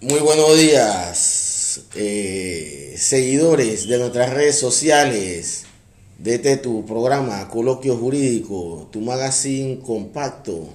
Muy 0.00 0.20
buenos 0.20 0.56
días, 0.56 1.80
eh, 1.96 2.94
seguidores 2.96 3.88
de 3.88 3.98
nuestras 3.98 4.32
redes 4.32 4.56
sociales, 4.56 5.64
de 6.18 6.36
este 6.36 6.56
tu 6.56 6.86
programa 6.86 7.48
Coloquio 7.48 7.96
Jurídico, 7.96 8.86
tu 8.92 9.00
magazine 9.00 9.80
compacto, 9.80 10.68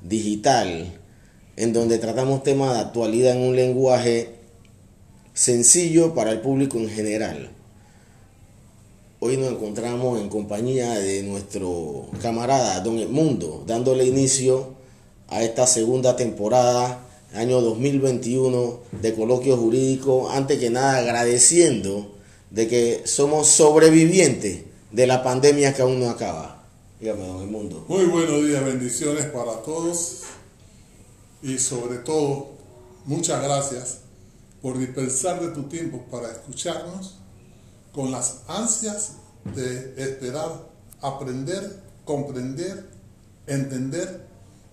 digital, 0.00 0.98
en 1.56 1.74
donde 1.74 1.98
tratamos 1.98 2.42
temas 2.42 2.72
de 2.72 2.80
actualidad 2.80 3.36
en 3.36 3.42
un 3.42 3.54
lenguaje 3.54 4.36
sencillo 5.34 6.14
para 6.14 6.30
el 6.30 6.40
público 6.40 6.78
en 6.78 6.88
general. 6.88 7.50
Hoy 9.18 9.36
nos 9.36 9.52
encontramos 9.52 10.18
en 10.22 10.30
compañía 10.30 10.94
de 10.94 11.22
nuestro 11.22 12.06
camarada 12.22 12.80
Don 12.80 12.98
Edmundo, 12.98 13.62
dándole 13.66 14.06
inicio 14.06 14.72
a 15.28 15.42
esta 15.42 15.66
segunda 15.66 16.16
temporada 16.16 17.09
año 17.34 17.60
2021 17.60 18.80
de 19.00 19.14
coloquio 19.14 19.56
jurídico, 19.56 20.30
antes 20.30 20.58
que 20.58 20.70
nada 20.70 20.98
agradeciendo 20.98 22.14
de 22.50 22.68
que 22.68 23.02
somos 23.04 23.48
sobrevivientes 23.48 24.64
de 24.90 25.06
la 25.06 25.22
pandemia 25.22 25.74
que 25.74 25.82
aún 25.82 26.00
no 26.00 26.10
acaba. 26.10 26.64
Dígame, 27.00 27.26
don 27.26 27.50
Mundo. 27.50 27.84
Muy 27.88 28.04
buenos 28.06 28.44
días, 28.46 28.64
bendiciones 28.64 29.26
para 29.26 29.62
todos 29.62 30.22
y 31.42 31.58
sobre 31.58 31.98
todo 31.98 32.50
muchas 33.06 33.42
gracias 33.42 34.00
por 34.60 34.78
dispensar 34.78 35.40
de 35.40 35.48
tu 35.48 35.62
tiempo 35.64 36.04
para 36.10 36.30
escucharnos 36.30 37.16
con 37.92 38.10
las 38.10 38.40
ansias 38.48 39.12
de 39.54 39.94
esperar, 39.96 40.68
aprender, 41.00 41.80
comprender, 42.04 42.90
entender 43.46 44.29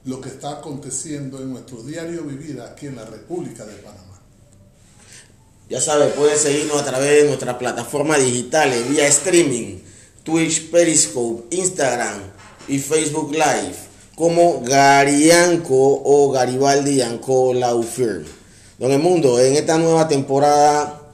lo 0.07 0.21
que 0.21 0.29
está 0.29 0.51
aconteciendo 0.51 1.37
en 1.39 1.51
nuestro 1.51 1.83
diario 1.83 2.23
vivir 2.23 2.61
aquí 2.61 2.87
en 2.87 2.95
la 2.95 3.03
República 3.03 3.65
de 3.65 3.73
Panamá. 3.73 4.21
Ya 5.69 5.81
sabes, 5.81 6.13
puedes 6.13 6.41
seguirnos 6.41 6.81
a 6.81 6.85
través 6.85 7.23
de 7.23 7.27
nuestras 7.27 7.57
plataformas 7.57 8.19
digitales, 8.23 8.89
vía 8.89 9.05
streaming, 9.07 9.79
Twitch, 10.23 10.71
Periscope, 10.71 11.53
Instagram 11.53 12.21
y 12.69 12.79
Facebook 12.79 13.33
Live, 13.33 13.75
como 14.15 14.61
Garianco 14.61 16.01
o 16.05 16.31
Garibaldi 16.31 16.95
Yanco 16.95 17.53
Law 17.53 17.83
Firm. 17.83 18.23
Don 18.79 18.93
el 18.93 18.99
mundo, 18.99 19.41
en 19.41 19.57
esta 19.57 19.77
nueva 19.77 20.07
temporada 20.07 21.11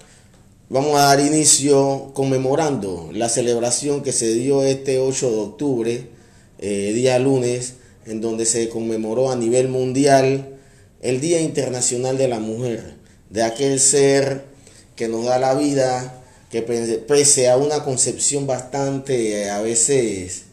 vamos 0.70 1.00
a 1.00 1.06
dar 1.06 1.20
inicio 1.20 2.12
conmemorando 2.14 3.10
la 3.12 3.28
celebración 3.28 4.04
que 4.04 4.12
se 4.12 4.32
dio 4.36 4.62
este 4.62 5.00
8 5.00 5.32
de 5.32 5.38
octubre, 5.38 6.10
eh, 6.60 6.92
día 6.94 7.18
lunes, 7.18 7.74
en 8.06 8.22
donde 8.22 8.46
se 8.46 8.70
conmemoró 8.70 9.32
a 9.32 9.36
nivel 9.36 9.70
mundial 9.70 10.58
el 11.02 11.20
Día 11.20 11.42
Internacional 11.42 12.18
de 12.18 12.28
la 12.28 12.40
Mujer, 12.40 12.96
de 13.30 13.44
aquel 13.44 13.80
ser 13.80 14.46
que 14.96 15.08
nos 15.08 15.26
da 15.26 15.38
la 15.40 15.54
vida, 15.54 16.24
que 16.50 16.62
pese 16.62 17.50
a 17.50 17.58
una 17.58 17.84
concepción 17.84 18.48
bastante 18.48 19.50
a 19.50 19.62
veces 19.62 20.44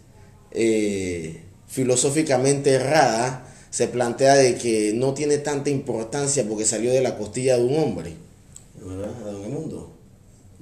eh, 0.51 1.43
filosóficamente 1.69 2.71
errada, 2.71 3.47
se 3.71 3.87
plantea 3.87 4.35
de 4.35 4.57
que 4.57 4.93
no 4.95 5.15
tiene 5.15 5.39
tanta 5.39 5.71
importancia 5.71 6.47
porque 6.49 6.65
salió 6.65 6.93
de 6.93 7.01
la 7.01 7.17
costilla 7.17 7.57
de 7.57 7.65
un 7.65 7.79
hombre. 7.79 8.15
¿Verdad? 8.85 9.11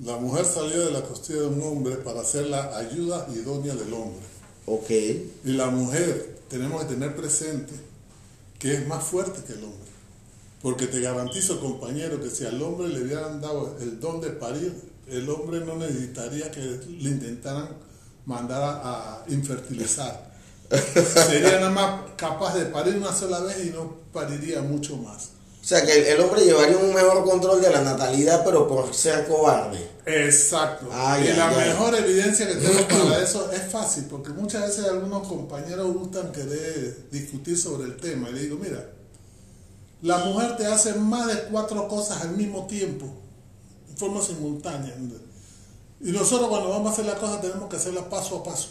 La 0.05 0.16
mujer 0.16 0.44
salió 0.44 0.86
de 0.86 0.92
la 0.92 1.03
costilla 1.03 1.41
de 1.41 1.47
un 1.47 1.62
hombre 1.62 1.97
para 1.97 2.22
ser 2.22 2.47
la 2.47 2.77
ayuda 2.77 3.27
idónea 3.34 3.75
del 3.75 3.92
hombre. 3.92 4.20
Ok. 4.66 4.91
Y 4.91 5.53
la 5.53 5.70
mujer 5.70 6.38
tenemos 6.48 6.82
que 6.82 6.94
tener 6.94 7.14
presente 7.14 7.74
que 8.58 8.74
es 8.74 8.86
más 8.88 9.04
fuerte 9.04 9.42
que 9.46 9.52
el 9.52 9.64
hombre. 9.64 9.88
Porque 10.62 10.86
te 10.86 11.00
garantizo, 11.00 11.60
compañero, 11.60 12.20
que 12.20 12.30
si 12.30 12.44
al 12.44 12.60
hombre 12.60 12.88
le 12.88 13.02
hubieran 13.02 13.41
dado 13.41 13.77
el 13.80 14.00
don 14.00 14.20
de 14.20 14.30
parir, 14.30 14.74
el 15.06 15.28
hombre 15.31 15.60
no 15.60 15.76
necesitaría 15.76 16.50
que 16.50 16.60
le 16.60 17.10
intentaran 17.10 17.69
mandar 18.26 18.81
a, 18.84 19.25
infertilizar. 19.28 20.28
Sería 20.69 21.60
nada 21.60 21.70
más 21.70 22.00
capaz 22.16 22.54
de 22.56 22.66
parir 22.66 22.97
una 22.97 23.12
sola 23.12 23.41
vez 23.41 23.66
y 23.66 23.70
no 23.70 23.97
pariría 24.12 24.60
mucho 24.60 24.97
más. 24.97 25.30
O 25.68 25.70
sea, 25.70 25.84
que 25.84 26.12
el, 26.12 26.18
hombre 26.22 26.46
llevaría 26.46 26.78
un 26.78 26.94
mejor 26.94 27.22
control 27.24 27.60
de 27.60 27.68
la 27.68 27.82
natalidad, 27.82 28.42
pero 28.42 28.66
por 28.66 28.94
ser 28.94 29.28
cobarde. 29.28 29.78
Exacto. 30.06 30.86
y 30.86 31.36
la 31.36 31.50
mejor 31.50 31.94
evidencia 31.94 32.48
que 32.48 32.54
tengo 32.54 32.88
para 32.88 33.22
eso 33.22 33.52
es 33.52 33.70
fácil, 33.70 34.04
porque 34.04 34.30
muchas 34.30 34.62
veces 34.62 34.86
algunos 34.86 35.28
compañeros 35.28 35.92
gustan 35.92 36.32
querer 36.32 37.10
discutir 37.10 37.58
sobre 37.58 37.84
el 37.84 37.98
tema. 37.98 38.30
Y 38.30 38.32
le 38.32 38.40
digo, 38.44 38.56
mira, 38.56 38.82
la 40.00 40.16
mujer 40.24 40.56
te 40.56 40.64
hace 40.64 40.94
más 40.94 41.26
de 41.26 41.42
cuatro 41.50 41.86
cosas 41.86 42.22
al 42.22 42.30
mismo 42.30 42.66
tiempo, 42.66 43.04
en 43.90 43.96
forma 43.98 44.22
simultánea. 44.22 44.96
Y 46.00 46.12
nosotros 46.12 46.48
cuando 46.48 46.70
vamos 46.70 46.88
a 46.88 46.92
hacer 46.94 47.04
las 47.04 47.18
cosas 47.18 47.42
tenemos 47.42 47.68
que 47.68 47.76
hacerlas 47.76 48.04
paso 48.04 48.38
a 48.38 48.42
paso. 48.42 48.70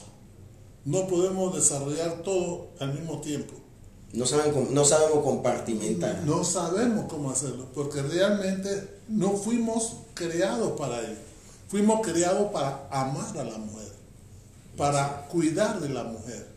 No 0.84 1.06
podemos 1.06 1.54
desarrollar 1.54 2.24
todo 2.24 2.70
al 2.80 2.92
mismo 2.92 3.22
tiempo. 3.22 3.67
No, 4.14 4.26
saben, 4.26 4.74
no 4.74 4.86
sabemos 4.86 5.24
compartimentar. 5.24 6.24
No 6.26 6.44
sabemos 6.44 7.06
cómo 7.10 7.32
hacerlo, 7.32 7.68
porque 7.74 8.02
realmente 8.02 9.02
no 9.08 9.34
fuimos 9.34 9.98
creados 10.14 10.72
para 10.80 11.02
ello. 11.02 11.20
Fuimos 11.68 12.06
creados 12.06 12.52
para 12.52 12.88
amar 12.90 13.38
a 13.38 13.44
la 13.44 13.58
mujer, 13.58 13.92
para 14.78 15.28
cuidar 15.28 15.82
de 15.82 15.90
la 15.90 16.04
mujer, 16.04 16.48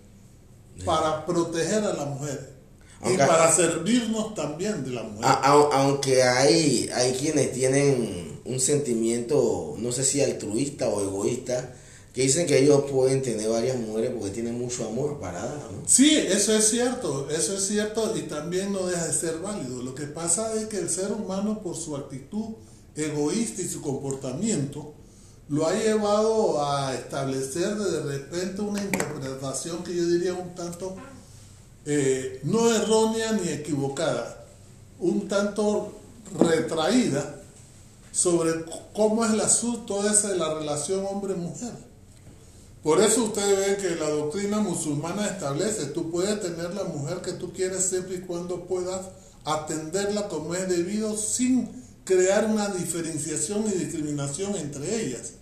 para 0.84 1.26
proteger 1.26 1.82
a 1.84 1.92
la 1.94 2.04
mujer 2.04 2.60
y 3.04 3.16
para 3.16 3.50
servirnos 3.50 4.34
también 4.34 4.84
de 4.84 4.90
la 4.90 5.02
mujer. 5.02 5.24
aunque 5.42 6.22
hay, 6.22 6.88
hay 6.94 7.12
quienes 7.14 7.52
tienen 7.52 8.40
un 8.44 8.60
sentimiento, 8.60 9.74
no 9.78 9.92
sé 9.92 10.04
si 10.04 10.20
altruista 10.20 10.88
o 10.88 11.02
egoísta, 11.02 11.74
que 12.12 12.22
dicen 12.22 12.46
que 12.46 12.58
ellos 12.58 12.84
pueden 12.90 13.22
tener 13.22 13.48
varias 13.48 13.78
mujeres 13.78 14.10
porque 14.16 14.30
tienen 14.30 14.58
mucho 14.58 14.86
amor 14.86 15.20
para 15.20 15.44
dar, 15.44 15.70
¿no? 15.72 15.82
Sí, 15.86 16.16
eso 16.16 16.52
es 16.54 16.68
cierto, 16.68 17.28
eso 17.30 17.54
es 17.54 17.66
cierto 17.66 18.16
y 18.16 18.22
también 18.22 18.72
no 18.72 18.86
deja 18.86 19.06
de 19.06 19.12
ser 19.12 19.38
válido. 19.38 19.82
Lo 19.82 19.94
que 19.94 20.06
pasa 20.06 20.54
es 20.54 20.66
que 20.66 20.78
el 20.78 20.90
ser 20.90 21.12
humano 21.12 21.62
por 21.62 21.76
su 21.76 21.96
actitud 21.96 22.54
egoísta 22.96 23.62
y 23.62 23.68
su 23.68 23.80
comportamiento 23.80 24.94
lo 25.48 25.66
ha 25.66 25.74
llevado 25.74 26.64
a 26.64 26.94
establecer 26.94 27.76
de 27.76 28.02
repente 28.02 28.60
una 28.62 28.82
interpretación 28.82 29.82
que 29.82 29.94
yo 29.94 30.06
diría 30.06 30.32
un 30.34 30.54
tanto 30.54 30.96
eh, 31.86 32.40
no 32.44 32.72
errónea 32.72 33.32
ni 33.32 33.48
equivocada, 33.48 34.46
un 34.98 35.28
tanto 35.28 35.92
retraída 36.38 37.40
sobre 38.12 38.64
cómo 38.94 39.24
es 39.24 39.32
el 39.32 39.40
asunto 39.40 40.08
ese 40.08 40.28
de 40.28 40.38
la 40.38 40.54
relación 40.54 41.04
hombre-mujer. 41.06 41.72
Por 42.82 43.00
eso 43.02 43.24
ustedes 43.24 43.58
ven 43.58 43.76
que 43.76 44.00
la 44.00 44.08
doctrina 44.08 44.58
musulmana 44.58 45.26
establece, 45.26 45.86
tú 45.86 46.10
puedes 46.10 46.40
tener 46.40 46.74
la 46.74 46.84
mujer 46.84 47.20
que 47.20 47.32
tú 47.32 47.52
quieres 47.52 47.84
siempre 47.84 48.16
y 48.16 48.20
cuando 48.20 48.64
puedas 48.64 49.02
atenderla 49.44 50.28
como 50.28 50.54
es 50.54 50.68
debido 50.68 51.16
sin 51.16 51.68
crear 52.04 52.46
una 52.46 52.68
diferenciación 52.68 53.66
y 53.66 53.78
discriminación 53.78 54.56
entre 54.56 55.04
ellas. 55.04 55.34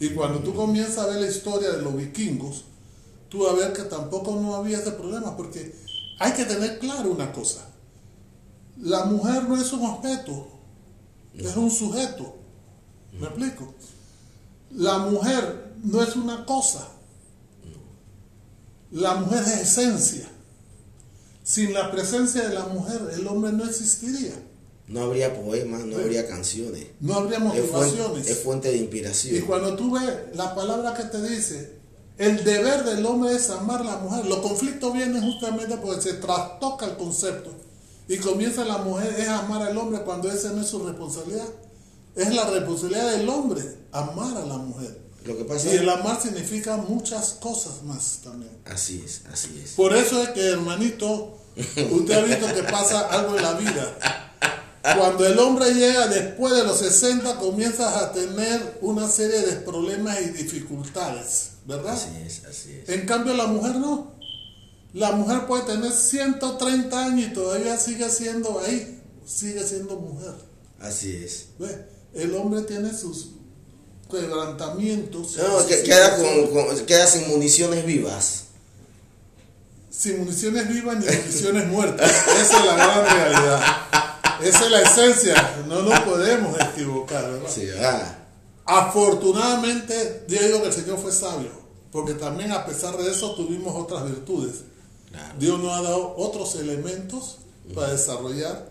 Y 0.00 0.10
cuando 0.10 0.40
tú 0.40 0.54
comienzas 0.54 0.98
a 0.98 1.06
ver 1.06 1.20
la 1.20 1.28
historia 1.28 1.70
de 1.70 1.82
los 1.82 1.94
vikingos, 1.96 2.64
tú 3.28 3.44
vas 3.44 3.52
a 3.52 3.56
ver 3.56 3.72
que 3.72 3.82
tampoco 3.82 4.34
no 4.34 4.56
había 4.56 4.78
ese 4.78 4.92
problema, 4.92 5.36
porque 5.36 5.74
hay 6.18 6.32
que 6.32 6.44
tener 6.44 6.78
claro 6.80 7.12
una 7.12 7.32
cosa. 7.32 7.68
La 8.80 9.04
mujer 9.04 9.44
no 9.44 9.60
es 9.60 9.72
un 9.72 9.84
objeto, 9.84 10.48
es 11.34 11.54
un 11.56 11.70
sujeto. 11.70 12.34
¿Me 13.12 13.26
explico? 13.26 13.74
La 14.70 14.98
mujer 14.98 15.69
no 15.82 16.02
es 16.02 16.16
una 16.16 16.44
cosa. 16.44 16.88
La 18.90 19.14
mujer 19.14 19.42
es 19.42 19.60
esencia. 19.60 20.28
Sin 21.42 21.72
la 21.72 21.90
presencia 21.90 22.48
de 22.48 22.54
la 22.54 22.66
mujer, 22.66 23.00
el 23.12 23.26
hombre 23.26 23.52
no 23.52 23.64
existiría. 23.64 24.34
No 24.88 25.02
habría 25.02 25.40
poemas, 25.40 25.84
no 25.84 25.96
habría 25.96 26.26
canciones. 26.26 26.86
No 27.00 27.14
habría 27.14 27.38
motivaciones. 27.38 28.26
Es 28.26 28.40
fuente, 28.40 28.70
de 28.70 28.78
inspiración. 28.78 29.36
Y 29.36 29.40
cuando 29.40 29.76
tú 29.76 29.92
ves 29.92 30.34
la 30.34 30.54
palabra 30.54 30.94
que 30.94 31.04
te 31.04 31.22
dice, 31.22 31.78
el 32.18 32.42
deber 32.44 32.84
del 32.84 33.06
hombre 33.06 33.34
es 33.34 33.48
amar 33.50 33.82
a 33.82 33.84
la 33.84 33.96
mujer. 33.98 34.26
Los 34.26 34.40
conflictos 34.40 34.92
vienen 34.92 35.22
justamente 35.22 35.76
porque 35.76 36.02
se 36.02 36.14
trastoca 36.14 36.86
el 36.86 36.96
concepto. 36.96 37.50
Y 38.08 38.16
comienza 38.18 38.64
la 38.64 38.78
mujer 38.78 39.14
es 39.16 39.28
amar 39.28 39.62
al 39.62 39.78
hombre 39.78 40.00
cuando 40.02 40.30
esa 40.30 40.50
no 40.52 40.62
es 40.62 40.66
su 40.66 40.84
responsabilidad. 40.84 41.46
Es 42.16 42.34
la 42.34 42.50
responsabilidad 42.50 43.12
del 43.12 43.28
hombre 43.28 43.62
amar 43.92 44.36
a 44.36 44.44
la 44.44 44.58
mujer. 44.58 45.09
Lo 45.24 45.36
que 45.36 45.44
pasa 45.44 45.72
y 45.72 45.76
el 45.76 45.88
amar 45.88 46.20
significa 46.20 46.76
muchas 46.78 47.34
cosas 47.34 47.82
más 47.82 48.20
también. 48.24 48.52
Así 48.64 49.02
es, 49.04 49.22
así 49.30 49.60
es. 49.62 49.72
Por 49.72 49.94
eso 49.94 50.22
es 50.22 50.30
que, 50.30 50.46
hermanito, 50.46 51.38
usted 51.56 52.14
ha 52.14 52.22
visto 52.22 52.54
que 52.54 52.62
pasa 52.62 53.08
algo 53.08 53.36
en 53.36 53.42
la 53.42 53.52
vida. 53.54 54.30
Cuando 54.82 55.26
el 55.26 55.38
hombre 55.38 55.74
llega 55.74 56.06
después 56.06 56.54
de 56.54 56.64
los 56.64 56.78
60, 56.78 57.36
comienzas 57.36 57.94
a 57.96 58.12
tener 58.12 58.78
una 58.80 59.08
serie 59.08 59.40
de 59.40 59.56
problemas 59.56 60.18
y 60.22 60.30
dificultades, 60.30 61.50
¿verdad? 61.66 61.92
Así 61.92 62.10
es, 62.24 62.44
así 62.46 62.72
es. 62.72 62.88
En 62.88 63.04
cambio, 63.04 63.34
la 63.34 63.46
mujer 63.46 63.76
no. 63.76 64.14
La 64.94 65.12
mujer 65.12 65.46
puede 65.46 65.64
tener 65.64 65.92
130 65.92 67.04
años 67.04 67.28
y 67.28 67.32
todavía 67.32 67.76
sigue 67.76 68.08
siendo 68.10 68.58
ahí, 68.60 69.00
sigue 69.24 69.62
siendo 69.62 69.96
mujer. 69.96 70.34
Así 70.80 71.14
es. 71.14 71.48
¿Ve? 71.58 71.86
El 72.14 72.34
hombre 72.34 72.62
tiene 72.62 72.92
sus 72.92 73.28
quebrantamientos. 74.10 75.36
No, 75.36 75.66
que- 75.66 75.82
queda, 75.82 76.16
con, 76.16 76.48
con- 76.48 76.86
queda 76.86 77.06
sin 77.06 77.28
municiones 77.28 77.84
vivas. 77.86 78.44
sin 79.90 80.18
municiones 80.20 80.68
vivas 80.68 80.96
ni 80.98 81.06
municiones 81.06 81.66
muertas. 81.68 82.10
Esa 82.10 82.58
es 82.60 82.64
la 82.66 82.74
gran 82.74 83.04
realidad. 83.04 83.62
Esa 84.42 84.64
es 84.64 84.70
la 84.70 84.80
esencia. 84.82 85.56
No 85.68 85.82
nos 85.82 86.00
podemos 86.00 86.56
equivocar, 86.60 87.30
¿verdad? 87.30 87.50
Sí, 87.54 87.68
ah, 87.82 88.16
Afortunadamente, 88.64 90.24
digo 90.28 90.60
que 90.62 90.68
el 90.68 90.72
Señor 90.72 90.98
fue 90.98 91.12
sabio, 91.12 91.50
porque 91.92 92.14
también 92.14 92.52
a 92.52 92.64
pesar 92.66 92.96
de 92.96 93.10
eso 93.10 93.34
tuvimos 93.34 93.74
otras 93.76 94.04
virtudes. 94.04 94.56
claro. 95.10 95.34
Dios 95.38 95.58
nos 95.60 95.72
ha 95.78 95.82
dado 95.82 96.14
otros 96.16 96.54
elementos 96.56 97.38
para 97.74 97.92
desarrollar 97.92 98.70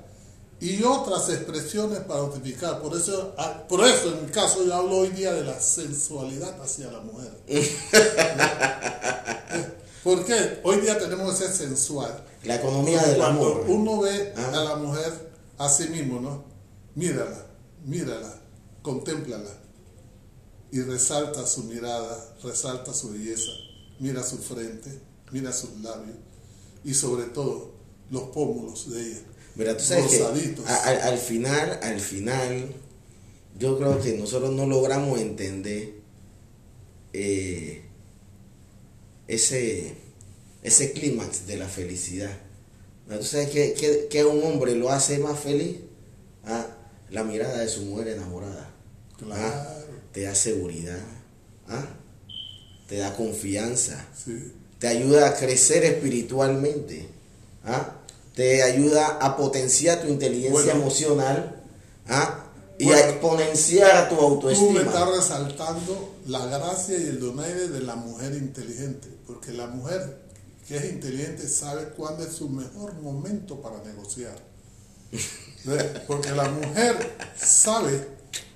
y 0.61 0.83
otras 0.83 1.29
expresiones 1.29 1.99
para 1.99 2.21
notificar. 2.21 2.81
Por 2.81 2.95
eso, 2.97 3.33
ah, 3.37 3.63
por 3.69 3.85
eso 3.85 4.09
en 4.13 4.25
mi 4.25 4.31
caso 4.31 4.63
yo 4.65 4.73
hablo 4.75 4.97
hoy 4.97 5.09
día 5.09 5.31
de 5.33 5.43
la 5.43 5.59
sensualidad 5.59 6.59
hacia 6.61 6.91
la 6.91 6.99
mujer. 7.01 7.31
¿Por 10.03 10.25
qué? 10.25 10.59
Hoy 10.63 10.77
día 10.81 10.97
tenemos 10.97 11.35
que 11.35 11.45
ser 11.45 11.53
sensual. 11.55 12.23
La 12.43 12.55
economía 12.55 13.01
del 13.03 13.17
Cuando 13.17 13.45
amor. 13.45 13.65
uno 13.67 13.99
ve 14.01 14.33
Ah. 14.37 14.51
a 14.53 14.63
la 14.63 14.75
mujer 14.77 15.29
a 15.57 15.67
sí 15.69 15.89
mismo, 15.89 16.21
¿no? 16.21 16.43
Mírala, 16.95 17.45
mírala, 17.85 18.33
contémplala 18.81 19.49
y 20.71 20.81
resalta 20.81 21.45
su 21.45 21.63
mirada, 21.63 22.17
resalta 22.43 22.93
su 22.93 23.11
belleza, 23.11 23.51
mira 23.99 24.23
su 24.23 24.37
frente, 24.37 25.01
mira 25.31 25.51
sus 25.51 25.71
labios 25.81 26.17
y 26.83 26.93
sobre 26.93 27.25
todo 27.25 27.71
los 28.09 28.23
pómulos 28.29 28.89
de 28.89 29.01
ella. 29.05 29.21
Mira, 29.59 29.75
tú 29.77 29.83
sabes 29.83 30.05
que 30.07 30.19
Rosaditos. 30.19 30.65
al, 30.67 31.01
al 31.01 31.17
final, 31.17 31.79
al 31.83 31.99
final, 31.99 32.73
yo 33.57 33.77
creo 33.77 33.99
que 34.01 34.13
nosotros 34.13 34.51
no 34.53 34.65
logramos 34.65 35.19
entender 35.19 35.95
eh, 37.13 37.81
ese, 39.27 39.95
ese 40.63 40.93
clímax 40.93 41.45
de 41.45 41.57
la 41.57 41.67
felicidad. 41.67 42.31
¿Tú 43.09 43.23
sabes 43.23 43.49
que, 43.49 43.73
que, 43.73 44.07
que 44.09 44.19
a 44.21 44.27
un 44.27 44.43
hombre 44.43 44.75
lo 44.75 44.91
hace 44.91 45.17
más 45.19 45.37
feliz? 45.39 45.77
Ah, 46.45 46.65
la 47.09 47.23
mirada 47.23 47.57
de 47.59 47.67
su 47.67 47.81
mujer 47.83 48.07
enamorada. 48.09 48.69
Claro. 49.17 49.41
Ah, 49.43 49.75
te 50.13 50.21
da 50.21 50.35
seguridad. 50.35 51.01
Ah, 51.67 51.85
te 52.87 52.97
da 52.97 53.13
confianza 53.15 54.07
Sí. 54.15 54.53
te 54.79 54.87
ayuda 54.87 55.27
a 55.27 55.35
crecer 55.35 55.83
espiritualmente, 55.83 57.07
¿ah? 57.65 57.98
Te 58.39 58.63
ayuda 58.63 59.17
a 59.19 59.35
potenciar 59.35 60.01
tu 60.01 60.07
inteligencia 60.07 60.51
Bueno. 60.73 60.79
emocional 60.83 61.61
¿ah? 62.07 62.45
y 62.77 62.85
Bueno. 62.85 63.01
a 63.01 63.09
exponenciar 63.09 64.07
tu 64.07 64.15
Tú 64.15 64.21
me 64.21 64.27
autoestima. 64.27 64.81
estás 64.83 65.09
resaltando 65.09 66.15
la 66.25 66.45
gracia 66.45 66.97
y 66.97 67.01
el 67.03 67.19
donaire 67.19 67.67
de 67.67 67.81
la 67.81 67.97
mujer 67.97 68.31
inteligente, 68.35 69.09
porque 69.27 69.51
la 69.51 69.67
mujer 69.67 70.21
que 70.65 70.77
es 70.77 70.85
inteligente 70.85 71.49
sabe 71.49 71.89
cuándo 71.97 72.23
es 72.23 72.31
su 72.31 72.47
mejor 72.47 72.93
momento 73.01 73.59
para 73.61 73.83
negociar. 73.83 74.37
Porque 76.07 76.31
la 76.31 76.47
mujer 76.49 76.95
sabe 77.35 78.07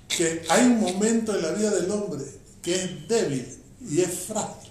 que 0.08 0.44
hay 0.48 0.64
un 0.64 0.80
momento 0.80 1.36
en 1.36 1.42
la 1.42 1.50
vida 1.50 1.70
del 1.72 1.90
hombre 1.90 2.24
que 2.62 2.74
es 2.74 3.06
débil 3.08 3.58
y 3.86 4.00
es 4.00 4.10
frágil. 4.28 4.70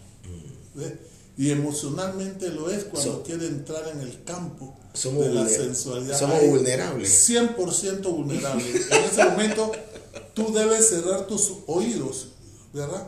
¿ve? 0.74 0.98
Y 1.38 1.52
emocionalmente 1.52 2.50
lo 2.50 2.72
es 2.72 2.86
cuando 2.86 3.18
So- 3.18 3.24
quiere 3.24 3.46
entrar 3.46 3.88
en 3.90 4.02
el 4.02 4.24
campo 4.24 4.76
Somos 4.94 5.26
de 5.26 5.34
la 5.34 5.48
sensualidad. 5.48 6.20
somos 6.20 6.38
Ahí, 6.38 6.50
vulnerables. 6.50 7.30
100% 7.30 8.02
vulnerable. 8.04 8.64
En 8.92 9.04
ese 9.04 9.26
momento 9.30 9.72
tú 10.34 10.54
debes 10.54 10.88
cerrar 10.90 11.26
tus 11.28 11.52
oídos, 11.68 12.28
¿verdad? 12.74 13.08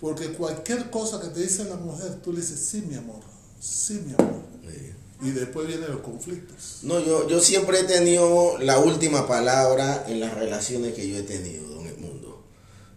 Porque 0.00 0.32
cualquier 0.32 0.90
cosa 0.90 1.20
que 1.20 1.28
te 1.28 1.40
dice 1.40 1.64
la 1.64 1.76
mujer, 1.76 2.20
tú 2.22 2.32
le 2.32 2.40
dices, 2.40 2.60
sí, 2.60 2.84
mi 2.88 2.94
amor, 2.94 3.20
sí, 3.58 4.00
mi 4.06 4.12
amor. 4.12 4.42
Sí. 4.62 4.92
Y 5.26 5.30
después 5.30 5.66
vienen 5.66 5.90
los 5.90 6.00
conflictos. 6.02 6.78
No, 6.82 7.00
yo, 7.00 7.26
yo 7.28 7.40
siempre 7.40 7.80
he 7.80 7.84
tenido 7.84 8.56
la 8.58 8.78
última 8.78 9.26
palabra 9.26 10.04
en 10.06 10.20
las 10.20 10.34
relaciones 10.34 10.94
que 10.94 11.08
yo 11.08 11.18
he 11.18 11.22
tenido 11.22 11.80
en 11.80 11.86
el 11.88 11.96
mundo. 11.96 12.44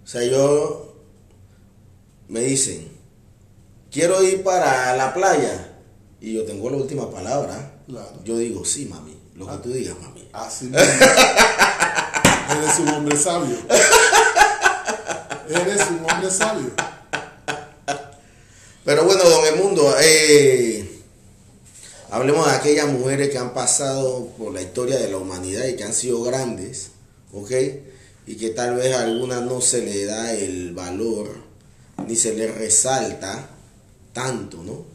O 0.03 0.07
sea, 0.07 0.23
yo 0.23 0.93
me 2.27 2.41
dicen, 2.41 2.87
quiero 3.89 4.21
ir 4.23 4.43
para 4.43 4.95
la 4.95 5.13
playa 5.15 5.79
y 6.19 6.33
yo 6.33 6.45
tengo 6.45 6.69
la 6.69 6.77
última 6.77 7.09
palabra. 7.09 7.80
Claro. 7.91 8.21
Yo 8.23 8.37
digo, 8.37 8.63
sí, 8.63 8.85
mami, 8.85 9.17
lo 9.35 9.47
que 9.47 9.57
tú 9.57 9.73
digas, 9.73 9.97
mami. 10.01 10.25
Así 10.31 10.65
mismo. 10.65 10.79
Eres 12.55 12.79
un 12.79 12.87
hombre 12.87 13.17
sabio. 13.17 13.57
Eres 15.49 15.81
un 15.89 16.09
hombre 16.09 16.31
sabio. 16.31 16.71
Pero 18.85 19.03
bueno, 19.03 19.25
don 19.25 19.45
Emundo, 19.45 19.93
eh, 19.99 21.01
hablemos 22.11 22.49
de 22.49 22.55
aquellas 22.55 22.87
mujeres 22.87 23.29
que 23.29 23.37
han 23.37 23.53
pasado 23.53 24.27
por 24.37 24.53
la 24.53 24.61
historia 24.61 24.97
de 24.97 25.09
la 25.09 25.17
humanidad 25.17 25.67
y 25.67 25.75
que 25.75 25.83
han 25.83 25.93
sido 25.93 26.23
grandes, 26.23 26.91
¿ok? 27.33 27.51
Y 28.25 28.37
que 28.37 28.51
tal 28.51 28.75
vez 28.75 28.95
a 28.95 29.01
algunas 29.01 29.41
no 29.41 29.59
se 29.59 29.81
le 29.81 30.05
da 30.05 30.31
el 30.31 30.73
valor 30.73 31.27
ni 32.07 32.15
se 32.15 32.35
le 32.35 32.53
resalta 32.53 33.49
tanto, 34.13 34.63
¿no? 34.63 34.85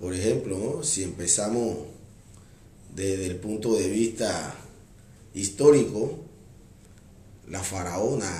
Por 0.00 0.12
ejemplo, 0.12 0.58
¿no? 0.58 0.82
si 0.82 1.04
empezamos 1.04 1.94
desde 2.96 3.26
el 3.26 3.36
punto 3.36 3.74
de 3.74 3.90
vista 3.90 4.54
histórico, 5.34 6.18
la 7.46 7.62
faraona 7.62 8.30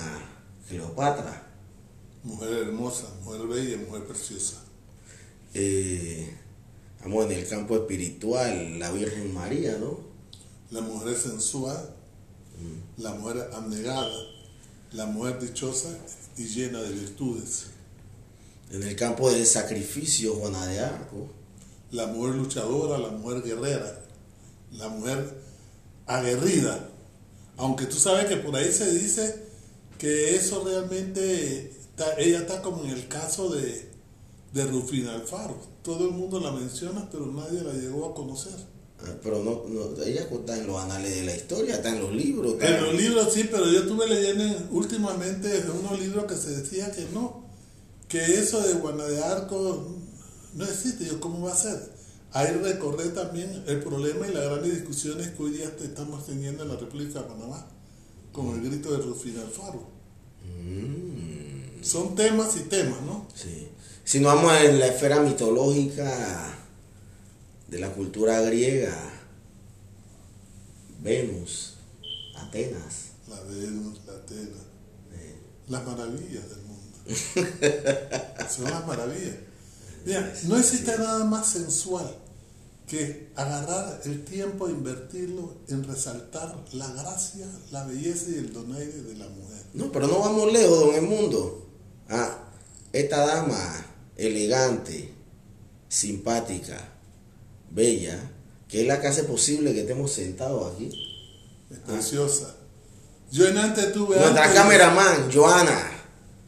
Cleopatra, 0.67 1.43
Mujer 2.25 2.67
hermosa, 2.67 3.05
mujer 3.23 3.47
bella, 3.47 3.77
mujer 3.87 4.05
preciosa. 4.05 4.65
eh, 5.55 6.35
vamos 7.01 7.27
en 7.27 7.33
el 7.33 7.47
campo 7.47 7.77
espiritual, 7.77 8.79
la 8.81 8.91
Virgen 8.91 9.33
María, 9.33 9.79
¿no? 9.79 10.01
La 10.71 10.81
mujer 10.81 11.17
sensual, 11.17 11.95
la 12.97 13.15
mujer 13.15 13.51
abnegada, 13.53 14.11
la 14.93 15.07
mujer 15.07 15.39
dichosa 15.39 15.91
y 16.37 16.47
llena 16.47 16.83
de 16.83 16.93
virtudes. 16.93 17.67
En 18.73 18.83
el 18.83 18.97
campo 18.97 19.31
del 19.31 19.47
sacrificio, 19.47 20.35
Juana 20.35 20.67
de 20.67 20.81
Arco. 20.81 21.29
La 21.93 22.07
mujer 22.09 22.35
luchadora, 22.35 22.99
la 22.99 23.11
mujer 23.11 23.43
guerrera, 23.43 24.06
la 24.73 24.89
mujer 24.89 25.39
aguerrida. 26.07 26.89
Aunque 27.57 27.87
tú 27.87 27.97
sabes 27.97 28.27
que 28.27 28.37
por 28.37 28.55
ahí 28.57 28.71
se 28.73 28.93
dice 28.93 29.45
que 29.99 30.37
eso 30.37 30.63
realmente, 30.65 31.71
está- 31.71 32.15
ella 32.19 32.41
está 32.41 32.61
como 32.63 32.85
en 32.85 32.91
el 32.91 33.09
caso 33.09 33.49
de, 33.51 33.89
de 34.53 34.65
Rufina 34.67 35.15
Alfaro. 35.15 35.57
Todo 35.83 36.07
el 36.09 36.15
mundo 36.15 36.41
la 36.41 36.53
menciona, 36.53 37.09
pero 37.11 37.27
nadie 37.27 37.63
la 37.63 37.73
llegó 37.73 38.07
a 38.11 38.15
conocer. 38.15 38.53
Ah, 39.01 39.13
Pero 39.23 39.43
no, 39.45 39.65
no, 39.69 40.03
ella 40.05 40.23
está 40.31 40.57
en 40.57 40.67
los 40.67 40.83
anales 40.83 41.15
de 41.15 41.23
la 41.25 41.37
historia, 41.37 41.77
está 41.77 41.91
en 41.91 42.01
los 42.01 42.13
libros. 42.15 42.57
En 42.61 42.83
los 42.83 42.95
libros 42.95 43.33
sí, 43.33 43.47
pero 43.51 43.71
yo 43.71 43.81
estuve 43.81 44.07
leyendo 44.09 44.43
en- 44.45 44.69
últimamente 44.71 45.59
en 45.59 45.71
unos 45.71 45.99
libros 46.01 46.25
que 46.25 46.35
se 46.37 46.51
decía 46.63 46.91
que 46.91 47.07
no, 47.13 47.45
que 48.09 48.39
eso 48.39 48.61
de 48.67 48.75
Juana 48.75 49.05
de 49.05 49.23
Arco 49.23 49.87
no 50.55 50.65
existe. 50.65 51.05
Yo, 51.05 51.21
¿cómo 51.21 51.43
va 51.47 51.53
a 51.53 51.57
ser? 51.57 51.96
Ahí 52.37 52.53
recorre 52.53 53.09
también 53.09 53.65
el 53.67 53.83
problema 53.83 54.29
y 54.29 54.35
las 54.35 54.45
grandes 54.45 54.75
discusiones 54.75 55.29
que 55.29 55.43
hoy 55.43 55.53
día 55.53 55.73
estamos 55.83 56.27
teniendo 56.27 56.65
en 56.65 56.69
la 56.69 56.77
República 56.77 57.21
de 57.21 57.29
Panamá, 57.29 57.67
con 58.31 58.51
el 58.51 58.61
grito 58.61 58.93
de 58.93 58.99
Rufina 58.99 59.41
Alfaro. 59.41 59.89
Mm, 60.45 61.83
Son 61.83 62.15
temas 62.15 62.55
y 62.59 62.65
temas, 62.65 63.01
¿no? 63.01 63.27
sí. 63.35 63.69
Si 64.05 64.21
nos 64.21 64.35
vamos 64.35 64.53
en 64.61 64.79
la 64.79 64.89
esfera 64.89 65.21
mitológica 65.21 66.59
de 67.69 67.79
la 67.79 67.91
cultura 67.95 68.43
griega, 68.43 68.95
Venus, 71.03 71.77
Atenas. 72.37 73.13
La 73.31 73.41
Venus, 73.45 74.03
la 74.07 74.13
Atena, 74.13 74.63
eh, 75.15 75.37
las 75.69 75.87
maravillas 75.87 76.45
del 76.51 76.63
mundo. 76.65 76.99
Son 78.55 78.65
las 78.65 78.87
maravillas. 78.87 79.37
Mira, 80.05 80.35
no 80.45 80.59
existe 80.59 80.99
nada 80.99 81.25
más 81.25 81.49
sensual 81.49 82.26
que 82.87 83.33
agarrar 83.35 84.01
el 84.05 84.25
tiempo 84.25 84.69
e 84.69 84.71
invertirlo 84.71 85.55
en 85.69 85.83
resaltar 85.85 86.57
la 86.73 86.87
gracia, 86.93 87.47
la 87.73 87.85
belleza 87.85 88.27
y 88.31 88.35
el 88.35 88.53
donaire 88.53 89.03
de 89.03 89.15
la 89.17 89.27
mujer. 89.29 89.63
No, 89.75 89.91
pero 89.91 90.07
no 90.07 90.21
vamos 90.21 90.53
lejos, 90.53 90.79
don 90.79 90.95
Edmundo. 90.95 91.67
Ah, 92.09 92.39
esta 92.93 93.27
dama 93.27 93.87
elegante, 94.17 95.13
simpática, 95.89 96.79
bella, 97.71 98.31
que 98.69 98.83
es 98.83 98.87
la 98.87 99.01
que 99.01 99.09
hace 99.09 99.25
posible 99.25 99.73
que 99.75 99.81
estemos 99.81 100.13
sentados 100.13 100.75
aquí. 100.75 100.91
Es 101.71 101.79
preciosa. 101.81 102.55
Yo 103.33 103.49
en 103.49 103.59
antes 103.59 103.93
tuve... 103.93 104.17
Nuestra 104.17 104.45
antes- 104.45 104.55
cameraman, 104.61 105.33
Joana. 105.33 105.96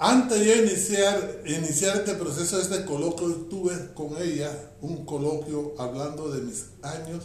Antes 0.01 0.39
de 0.39 0.59
iniciar, 0.59 1.43
iniciar 1.45 1.97
este 1.97 2.15
proceso, 2.15 2.61
este 2.61 2.85
coloquio, 2.85 3.35
tuve 3.51 3.93
con 3.95 4.17
ella 4.23 4.53
un 4.81 5.05
coloquio 5.05 5.75
hablando 5.77 6.31
de 6.31 6.43
mis 6.43 6.67
años 6.83 7.25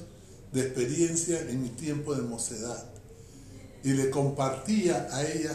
de 0.51 0.61
experiencia 0.61 1.39
en 1.41 1.61
mi 1.61 1.69
tiempo 1.69 2.15
de 2.15 2.23
mocedad. 2.23 2.89
y 3.83 3.91
le 3.91 4.09
compartía 4.09 5.09
a 5.11 5.25
ella 5.27 5.51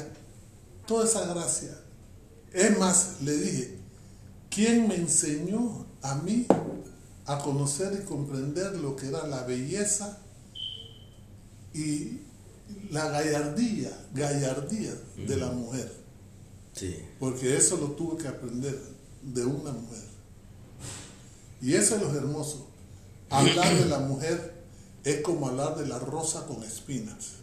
toda 0.86 1.06
esa 1.06 1.26
gracia. 1.32 1.74
Es 2.52 2.78
más, 2.78 3.22
le 3.22 3.32
dije, 3.32 3.78
¿quién 4.50 4.86
me 4.86 4.96
enseñó 4.96 5.86
a 6.02 6.14
mí 6.16 6.46
a 7.24 7.38
conocer 7.38 7.98
y 8.00 8.04
comprender 8.04 8.76
lo 8.76 8.96
que 8.96 9.08
era 9.08 9.26
la 9.26 9.44
belleza 9.44 10.18
y 11.72 12.20
la 12.90 13.08
gallardía, 13.08 13.90
gallardía 14.12 14.92
de 15.26 15.36
la 15.36 15.52
mujer? 15.52 15.90
Sí. 16.78 16.96
Porque 17.18 17.56
eso 17.56 17.76
lo 17.76 17.92
tuve 17.92 18.22
que 18.22 18.28
aprender 18.28 18.78
de 19.22 19.44
una 19.44 19.72
mujer. 19.72 20.04
Y 21.60 21.74
eso 21.74 21.96
es 21.96 22.02
lo 22.02 22.14
hermoso. 22.14 22.68
Hablar 23.30 23.76
de 23.76 23.86
la 23.86 23.98
mujer 23.98 24.54
es 25.04 25.20
como 25.22 25.48
hablar 25.48 25.76
de 25.76 25.86
la 25.86 25.98
rosa 25.98 26.46
con 26.46 26.62
espinas. 26.62 27.38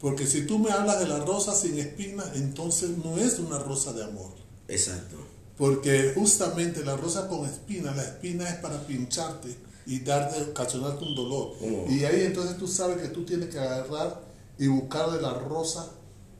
Porque 0.00 0.26
si 0.26 0.46
tú 0.46 0.58
me 0.58 0.70
hablas 0.70 0.98
de 0.98 1.06
la 1.06 1.20
rosa 1.20 1.54
sin 1.54 1.78
espinas, 1.78 2.32
entonces 2.34 2.90
no 3.02 3.16
es 3.16 3.38
una 3.38 3.58
rosa 3.58 3.92
de 3.92 4.04
amor. 4.04 4.32
Exacto. 4.68 5.16
Porque 5.56 6.12
justamente 6.14 6.84
la 6.84 6.96
rosa 6.96 7.28
con 7.28 7.46
espinas, 7.46 7.96
la 7.96 8.02
espina 8.02 8.48
es 8.48 8.56
para 8.56 8.84
pincharte 8.86 9.56
y 9.86 10.00
darte, 10.00 10.42
ocasionarte 10.50 11.04
un 11.04 11.14
dolor. 11.14 11.52
Y 11.88 12.04
ahí 12.04 12.22
entonces 12.22 12.58
tú 12.58 12.66
sabes 12.66 12.98
que 12.98 13.08
tú 13.08 13.24
tienes 13.24 13.48
que 13.50 13.58
agarrar 13.58 14.20
y 14.58 14.66
buscar 14.66 15.10
de 15.12 15.22
la 15.22 15.34
rosa 15.34 15.90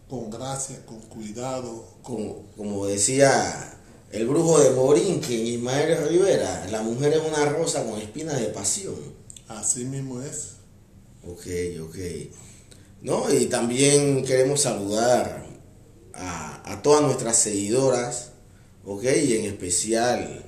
con 0.09 0.31
gracia, 0.31 0.85
con 0.87 1.01
cuidado, 1.01 1.87
con... 2.03 2.17
Como, 2.17 2.43
como 2.57 2.87
decía 2.87 3.75
el 4.13 4.29
brujo 4.29 4.61
de 4.61 4.71
Borinquen, 4.71 5.45
Ismael 5.45 6.09
Rivera, 6.09 6.67
la 6.71 6.83
mujer 6.83 7.15
es 7.15 7.21
una 7.27 7.47
rosa 7.47 7.85
con 7.85 8.01
espinas 8.01 8.39
de 8.39 8.47
pasión. 8.47 8.95
Así 9.49 9.85
mismo 9.85 10.23
es. 10.23 10.53
Ok, 11.27 11.47
ok. 11.83 11.97
No, 13.03 13.33
y 13.33 13.47
también 13.47 14.25
queremos 14.25 14.61
saludar 14.61 15.45
a, 16.13 16.73
a 16.73 16.81
todas 16.81 17.03
nuestras 17.03 17.37
seguidoras, 17.37 18.31
ok, 18.85 19.03
y 19.03 19.37
en 19.37 19.47
especial 19.47 20.45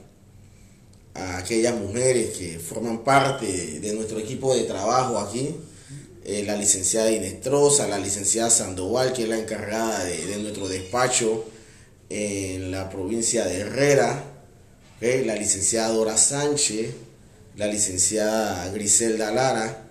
a 1.15 1.39
aquellas 1.39 1.75
mujeres 1.75 2.37
que 2.37 2.59
forman 2.59 3.03
parte 3.03 3.81
de 3.81 3.93
nuestro 3.95 4.19
equipo 4.19 4.55
de 4.55 4.65
trabajo 4.65 5.19
aquí, 5.19 5.57
eh, 6.29 6.43
la 6.43 6.57
licenciada 6.57 7.13
Inestrosa, 7.13 7.87
la 7.87 8.01
licenciada 8.01 8.51
Sandoval, 8.51 9.13
que 9.13 9.23
es 9.23 9.29
la 9.29 9.39
encargada 9.39 10.03
de, 10.03 10.37
nuestro 10.39 10.67
despacho 10.67 11.45
en 12.09 12.73
la 12.73 12.91
provincia 12.91 13.45
de 13.45 13.61
Herrera, 13.61 14.25
la 15.01 15.37
licenciada 15.37 15.91
Dora 15.91 16.17
Sánchez, 16.17 16.91
la 17.55 17.69
licenciada 17.69 18.69
Griselda 18.73 19.31
Lara, 19.31 19.85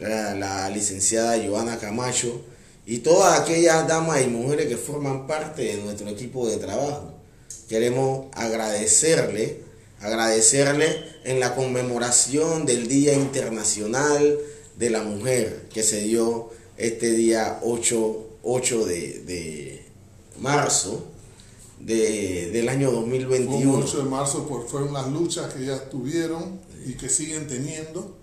la, 0.00 0.34
la 0.34 0.70
licenciada 0.70 1.36
Joana 1.46 1.76
Camacho 1.76 2.40
y 2.86 3.00
todas 3.00 3.38
aquellas 3.38 3.86
damas 3.86 4.22
y 4.22 4.28
mujeres 4.28 4.68
que 4.68 4.78
forman 4.78 5.26
parte 5.26 5.64
de 5.64 5.82
nuestro 5.82 6.08
equipo 6.08 6.48
de 6.48 6.56
trabajo. 6.56 7.12
Queremos 7.68 8.28
agradecerle, 8.32 9.60
agradecerle 10.00 11.04
en 11.24 11.40
la 11.40 11.54
conmemoración 11.54 12.64
del 12.64 12.88
Día 12.88 13.12
Internacional 13.12 14.38
de 14.78 14.90
la 14.90 15.02
Mujer 15.02 15.68
que 15.72 15.82
se 15.82 16.00
dio 16.02 16.50
este 16.76 17.10
día 17.12 17.60
8, 17.62 18.26
8 18.42 18.84
de, 18.86 19.22
de 19.24 19.84
marzo 20.40 21.06
de, 21.80 22.50
del 22.52 22.68
año 22.68 22.90
Un 22.90 22.96
2021. 23.10 23.78
8 23.84 23.98
de 23.98 24.04
marzo 24.04 24.46
por, 24.48 24.68
fueron 24.68 24.92
las 24.92 25.08
luchas 25.08 25.52
que 25.52 25.62
ellas 25.64 25.90
tuvieron 25.90 26.60
y 26.86 26.94
que 26.94 27.08
siguen 27.08 27.46
teniendo 27.48 28.16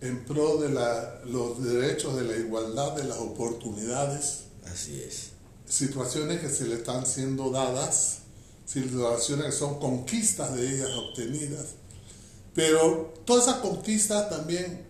en 0.00 0.24
pro 0.24 0.56
de 0.58 0.68
la- 0.70 1.20
los 1.26 1.62
derechos 1.62 2.16
de 2.16 2.24
la 2.24 2.36
igualdad 2.36 2.92
de 2.96 3.04
las 3.04 3.18
oportunidades, 3.18 4.44
Así 4.64 5.00
es. 5.00 5.30
situaciones 5.66 6.40
que 6.40 6.48
se 6.48 6.66
le 6.66 6.76
están 6.76 7.06
siendo 7.06 7.50
dadas, 7.50 8.18
situaciones 8.66 9.46
que 9.46 9.52
son 9.52 9.78
conquistas 9.78 10.54
de 10.54 10.66
ellas 10.74 10.90
obtenidas, 10.96 11.66
pero 12.54 13.12
todas 13.24 13.46
esas 13.48 13.56
conquistas 13.60 14.28
también 14.30 14.82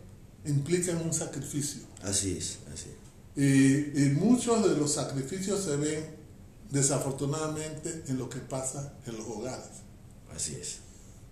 implican 0.45 0.99
un 0.99 1.13
sacrificio. 1.13 1.83
Así 2.03 2.37
es, 2.37 2.59
así 2.73 2.91
es. 2.91 3.03
Y, 3.35 4.03
y 4.03 4.11
muchos 4.11 4.69
de 4.69 4.77
los 4.77 4.93
sacrificios 4.93 5.65
se 5.65 5.77
ven 5.77 6.05
desafortunadamente 6.71 8.03
en 8.09 8.19
lo 8.19 8.29
que 8.29 8.41
pasa 8.41 8.95
en 9.07 9.17
los 9.17 9.27
hogares. 9.27 9.83
Así 10.35 10.55
es. 10.55 10.79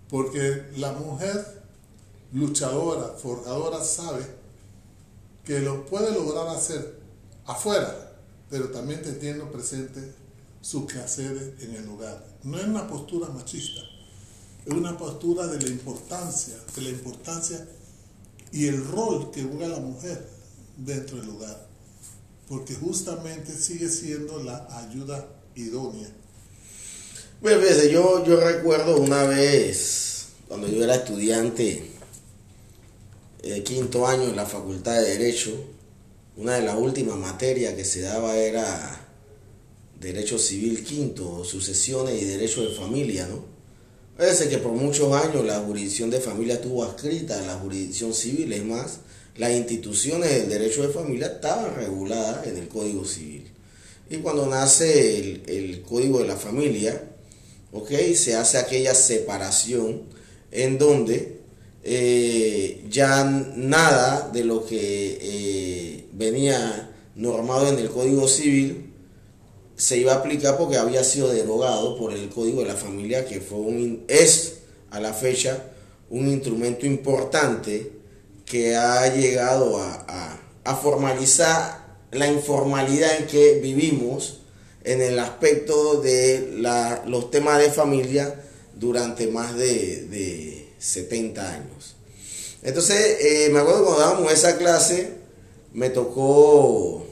Porque 0.09 0.67
la 0.77 0.93
mujer 0.93 1.63
luchadora, 2.33 3.15
forjadora, 3.17 3.83
sabe 3.83 4.25
que 5.45 5.61
lo 5.61 5.87
puede 5.87 6.13
lograr 6.13 6.49
hacer 6.49 7.01
afuera, 7.47 8.13
pero 8.49 8.71
también 8.71 9.03
teniendo 9.03 9.51
presente 9.51 10.15
sus 10.61 10.87
quehaceres 10.87 11.63
en 11.63 11.75
el 11.75 11.89
hogar. 11.89 12.25
No 12.45 12.59
es 12.59 12.67
una 12.67 12.87
postura 12.87 13.29
machista, 13.29 13.81
es 14.67 14.73
una 14.73 14.97
postura 14.97 15.47
de 15.47 15.61
la 15.61 15.69
importancia, 15.69 16.55
de 16.77 16.83
la 16.83 16.91
importancia 16.91 17.67
y 18.53 18.67
el 18.67 18.85
rol 18.87 19.31
que 19.31 19.43
juega 19.43 19.69
la 19.69 19.81
mujer 19.81 20.27
dentro 20.77 21.19
del 21.21 21.31
hogar. 21.31 21.69
Porque 22.49 22.75
justamente 22.75 23.53
sigue 23.53 23.89
siendo 23.89 24.43
la 24.43 24.67
ayuda 24.79 25.27
idónea. 25.55 26.09
Yo, 27.91 28.25
yo 28.25 28.41
recuerdo 28.41 28.99
una 28.99 29.25
vez, 29.25 30.27
cuando 30.49 30.69
yo 30.69 30.83
era 30.83 30.97
estudiante, 30.97 31.91
de 33.43 33.63
quinto 33.63 34.07
año 34.07 34.25
en 34.25 34.37
la 34.37 34.47
Facultad 34.47 35.01
de 35.01 35.17
Derecho, 35.17 35.53
una 36.37 36.55
de 36.55 36.63
las 36.63 36.77
últimas 36.77 37.17
materias 37.17 37.75
que 37.75 37.85
se 37.85 38.03
daba 38.03 38.37
era 38.37 39.09
Derecho 39.99 40.39
Civil 40.39 40.85
Quinto, 40.85 41.45
sucesiones 41.45 42.21
y 42.21 42.25
Derecho 42.25 42.63
de 42.63 42.75
Familia, 42.75 43.27
¿no? 43.27 43.45
Parece 44.21 44.51
que 44.51 44.59
por 44.59 44.73
muchos 44.73 45.15
años 45.15 45.47
la 45.47 45.61
jurisdicción 45.61 46.11
de 46.11 46.21
familia 46.21 46.57
estuvo 46.57 46.85
adscrita 46.85 47.39
a 47.39 47.47
la 47.47 47.55
jurisdicción 47.55 48.13
civil, 48.13 48.53
es 48.53 48.63
más, 48.63 48.99
las 49.39 49.51
instituciones 49.53 50.31
del 50.31 50.51
derecho 50.51 50.83
de 50.83 50.93
familia 50.93 51.29
estaban 51.29 51.75
reguladas 51.75 52.47
en 52.47 52.59
el 52.59 52.69
Código 52.69 53.07
Civil. 53.07 53.51
Y 54.11 54.19
cuando 54.19 54.45
nace 54.45 55.41
el, 55.47 55.81
Código 55.89 56.19
de 56.19 56.27
la 56.27 56.37
Familia, 56.37 57.03
¿ok? 57.73 57.93
Se 58.15 58.35
hace 58.35 58.59
aquella 58.59 58.95
separación 58.95 60.03
en 60.51 60.77
donde 60.77 61.39
eh, 61.83 62.85
ya 62.91 63.25
nada 63.25 64.29
de 64.35 64.45
lo 64.45 64.67
que 64.67 65.19
eh, 65.19 66.05
venía 66.13 66.91
normado 67.15 67.69
en 67.71 67.79
el 67.79 67.89
Código 67.89 68.29
Civil 68.29 68.90
se 69.81 69.97
iba 69.97 70.13
a 70.13 70.17
aplicar 70.17 70.59
porque 70.59 70.77
había 70.77 71.03
sido 71.05 71.29
derogado 71.33 71.97
por 71.97 72.13
el 72.13 72.29
Código 72.29 72.61
de 72.61 72.69
la 72.69 72.75
Familia, 72.77 73.25
que 73.25 73.41
fue 73.41 73.59
un, 73.59 74.05
es 74.09 74.59
a 74.91 75.01
la 75.01 75.15
fecha 75.15 75.65
un 76.11 76.29
instrumento 76.29 76.85
importante 76.87 77.93
que 78.45 78.77
ha 78.77 79.07
llegado 79.15 79.79
a, 79.79 80.37
a- 80.65 80.77
formalizar 80.77 81.97
la 82.13 82.27
informalidad 82.29 83.17
en 83.19 83.27
que 83.27 83.55
vivimos 83.61 84.41
en 84.85 85.01
el 85.03 85.19
aspecto 85.19 86.01
de 86.01 86.57
la- 86.59 87.03
los 87.07 87.31
temas 87.31 87.59
de 87.61 87.71
familia 87.71 88.41
durante 88.75 89.27
más 89.29 89.57
de, 89.57 90.05
de 90.07 90.69
70 90.79 91.55
años. 91.55 91.97
Entonces, 92.63 93.17
eh, 93.21 93.49
me 93.53 93.61
acuerdo 93.61 93.85
cuando 93.85 94.01
dábamos 94.01 94.33
esa 94.33 94.59
clase, 94.59 95.15
me 95.73 95.91
tocó 95.91 97.07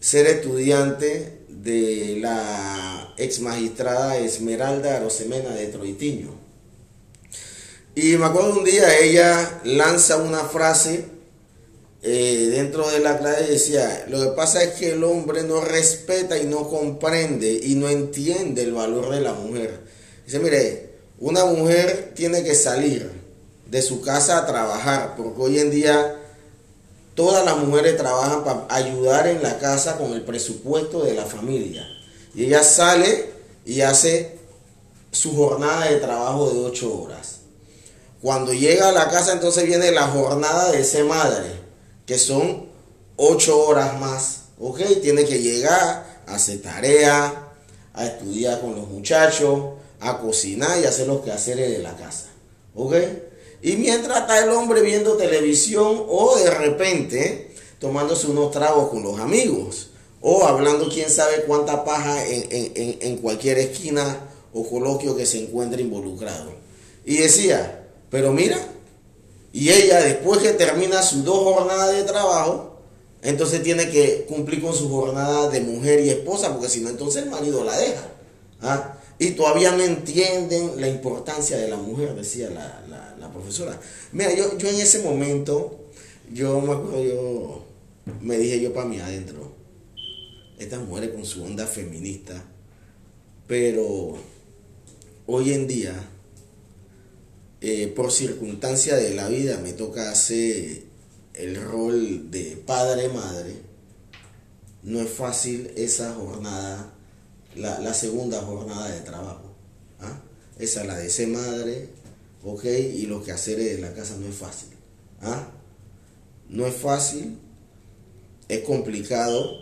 ser 0.00 0.26
estudiante 0.26 1.33
de 1.64 2.18
la 2.20 3.14
ex 3.16 3.40
magistrada 3.40 4.18
Esmeralda 4.18 5.00
Rosemena 5.00 5.50
de 5.50 5.66
Troitiño. 5.66 6.30
Y 7.94 8.16
me 8.16 8.26
acuerdo 8.26 8.58
un 8.58 8.64
día 8.64 8.98
ella 8.98 9.60
lanza 9.64 10.18
una 10.18 10.40
frase 10.44 11.14
eh, 12.06 12.50
dentro 12.50 12.90
de 12.90 12.98
la 12.98 13.18
clase 13.18 13.46
decía, 13.50 14.04
lo 14.10 14.20
que 14.20 14.36
pasa 14.36 14.62
es 14.62 14.74
que 14.74 14.92
el 14.92 15.02
hombre 15.04 15.42
no 15.42 15.62
respeta 15.62 16.36
y 16.36 16.44
no 16.44 16.68
comprende 16.68 17.58
y 17.62 17.76
no 17.76 17.88
entiende 17.88 18.62
el 18.62 18.74
valor 18.74 19.10
de 19.10 19.22
la 19.22 19.32
mujer. 19.32 19.80
Dice, 20.26 20.38
mire, 20.38 20.90
una 21.18 21.46
mujer 21.46 22.12
tiene 22.14 22.44
que 22.44 22.54
salir 22.54 23.10
de 23.70 23.80
su 23.80 24.02
casa 24.02 24.36
a 24.36 24.46
trabajar, 24.46 25.14
porque 25.16 25.40
hoy 25.40 25.58
en 25.58 25.70
día 25.70 26.20
todas 27.14 27.44
las 27.44 27.56
mujeres 27.58 27.96
trabajan 27.96 28.44
para 28.44 28.66
ayudar 28.68 29.26
en 29.26 29.42
la 29.42 29.58
casa 29.58 29.96
con 29.96 30.12
el 30.12 30.22
presupuesto 30.22 31.04
de 31.04 31.14
la 31.14 31.24
familia. 31.24 31.86
Y 32.34 32.44
ella 32.44 32.62
sale 32.62 33.32
y 33.64 33.80
hace 33.80 34.38
su 35.10 35.36
jornada 35.36 35.86
de 35.86 35.96
trabajo 35.96 36.50
de 36.50 36.60
ocho 36.60 37.02
horas. 37.02 37.40
Cuando 38.20 38.52
llega 38.52 38.88
a 38.88 38.92
la 38.92 39.08
casa, 39.10 39.32
entonces 39.32 39.64
viene 39.64 39.90
la 39.92 40.08
jornada 40.08 40.72
de 40.72 40.82
ser 40.82 41.04
madre, 41.04 41.50
que 42.06 42.18
son 42.18 42.66
ocho 43.16 43.66
horas 43.66 44.00
más. 44.00 44.40
¿Ok? 44.58 44.80
Tiene 45.02 45.24
que 45.24 45.40
llegar 45.40 46.14
hacer 46.26 46.62
tarea, 46.62 47.52
a 47.92 48.06
estudiar 48.06 48.60
con 48.60 48.74
los 48.74 48.88
muchachos, 48.88 49.74
a 50.00 50.18
cocinar 50.18 50.80
y 50.80 50.84
hacer 50.84 51.06
los 51.06 51.22
quehaceres 51.22 51.70
de 51.70 51.78
la 51.78 51.96
casa. 51.96 52.26
¿Ok? 52.74 52.94
Y 53.64 53.78
mientras 53.78 54.20
está 54.20 54.44
el 54.44 54.50
hombre 54.50 54.82
viendo 54.82 55.16
televisión 55.16 56.04
o 56.06 56.36
de 56.36 56.50
repente, 56.50 57.50
tomándose 57.78 58.26
unos 58.26 58.50
tragos 58.50 58.90
con 58.90 59.02
los 59.02 59.18
amigos 59.18 59.88
o 60.20 60.44
hablando 60.44 60.90
quién 60.90 61.08
sabe 61.08 61.44
cuánta 61.46 61.82
paja 61.82 62.26
en, 62.26 62.46
en, 62.50 62.98
en 63.00 63.16
cualquier 63.16 63.56
esquina 63.56 64.20
o 64.52 64.68
coloquio 64.68 65.16
que 65.16 65.24
se 65.24 65.42
encuentre 65.42 65.80
involucrado. 65.80 66.50
Y 67.06 67.16
decía, 67.16 67.88
pero 68.10 68.32
mira, 68.32 68.58
y 69.50 69.70
ella 69.70 69.98
después 70.02 70.40
que 70.40 70.52
termina 70.52 71.02
sus 71.02 71.24
dos 71.24 71.38
jornadas 71.38 71.96
de 71.96 72.02
trabajo, 72.02 72.80
entonces 73.22 73.62
tiene 73.62 73.88
que 73.88 74.26
cumplir 74.28 74.60
con 74.60 74.74
su 74.74 74.90
jornada 74.90 75.48
de 75.48 75.62
mujer 75.62 76.00
y 76.00 76.10
esposa, 76.10 76.52
porque 76.52 76.68
si 76.68 76.80
no, 76.80 76.90
entonces 76.90 77.22
el 77.22 77.30
marido 77.30 77.64
la 77.64 77.78
deja. 77.78 78.08
¿ah? 78.60 78.93
Y 79.18 79.30
todavía 79.32 79.72
no 79.72 79.82
entienden 79.82 80.80
la 80.80 80.88
importancia 80.88 81.56
de 81.56 81.68
la 81.68 81.76
mujer, 81.76 82.14
decía 82.14 82.50
la, 82.50 82.80
profesora. 83.32 83.80
Mira, 84.12 84.32
yo, 84.34 84.56
yo 84.58 84.68
en 84.68 84.76
ese 84.76 85.00
momento, 85.02 85.88
yo 86.32 86.60
me 86.60 86.72
acuerdo, 86.72 87.02
yo 87.02 87.64
me 88.20 88.38
dije 88.38 88.60
yo 88.60 88.72
para 88.72 88.86
mí 88.86 89.00
adentro, 89.00 89.52
estas 90.58 90.80
mujeres 90.80 91.10
con 91.10 91.24
su 91.24 91.42
onda 91.42 91.66
feminista, 91.66 92.44
pero 93.46 94.16
hoy 95.26 95.52
en 95.52 95.66
día, 95.66 96.08
eh, 97.60 97.88
por 97.88 98.12
circunstancia 98.12 98.96
de 98.96 99.14
la 99.14 99.28
vida, 99.28 99.58
me 99.58 99.72
toca 99.72 100.10
hacer 100.10 100.82
el 101.34 101.62
rol 101.62 102.30
de 102.30 102.62
padre-madre. 102.64 103.54
No 104.82 105.00
es 105.00 105.10
fácil 105.10 105.72
esa 105.76 106.14
jornada, 106.14 106.93
la, 107.56 107.94
segunda 107.94 108.42
jornada 108.42 108.90
de 108.90 109.00
trabajo. 109.00 109.52
¿ah? 110.00 110.20
Esa 110.58 110.82
es 110.82 110.86
la 110.86 110.96
de 110.96 111.10
ser 111.10 111.28
madre, 111.28 111.88
ok, 112.42 112.64
y 112.64 113.06
lo 113.06 113.22
que 113.22 113.32
hacer 113.32 113.60
en 113.60 113.80
la 113.80 113.92
casa 113.94 114.16
no 114.16 114.28
es 114.28 114.34
fácil. 114.34 114.68
¿ah? 115.22 115.48
No 116.48 116.66
es 116.66 116.74
fácil, 116.74 117.38
es 118.48 118.60
complicado, 118.60 119.58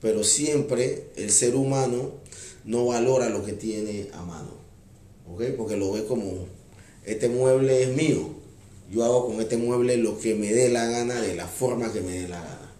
pero 0.00 0.24
siempre 0.24 1.10
el 1.16 1.30
ser 1.30 1.54
humano 1.54 2.12
no 2.64 2.86
valora 2.86 3.28
lo 3.28 3.44
que 3.44 3.52
tiene 3.52 4.08
a 4.12 4.22
mano. 4.22 4.56
Porque 5.56 5.76
lo 5.76 5.92
ve 5.92 6.04
como, 6.06 6.46
este 7.04 7.28
mueble 7.28 7.82
es 7.82 7.96
mío, 7.96 8.36
yo 8.90 9.04
hago 9.04 9.26
con 9.26 9.40
este 9.40 9.56
mueble 9.56 9.96
lo 9.96 10.18
que 10.18 10.34
me 10.34 10.52
dé 10.52 10.68
la 10.68 10.86
gana, 10.86 11.20
de 11.20 11.34
la 11.34 11.46
forma 11.46 11.92
que 11.92 12.00
me 12.00 12.12
dé 12.20 12.28
la 12.28 12.40
gana. 12.40 12.72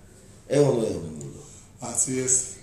Es 0.49 0.61
uno 0.61 0.83
de 0.83 0.95
los 0.95 1.03
mundo. 1.03 1.45
Así 1.81 2.21
es. 2.21 2.56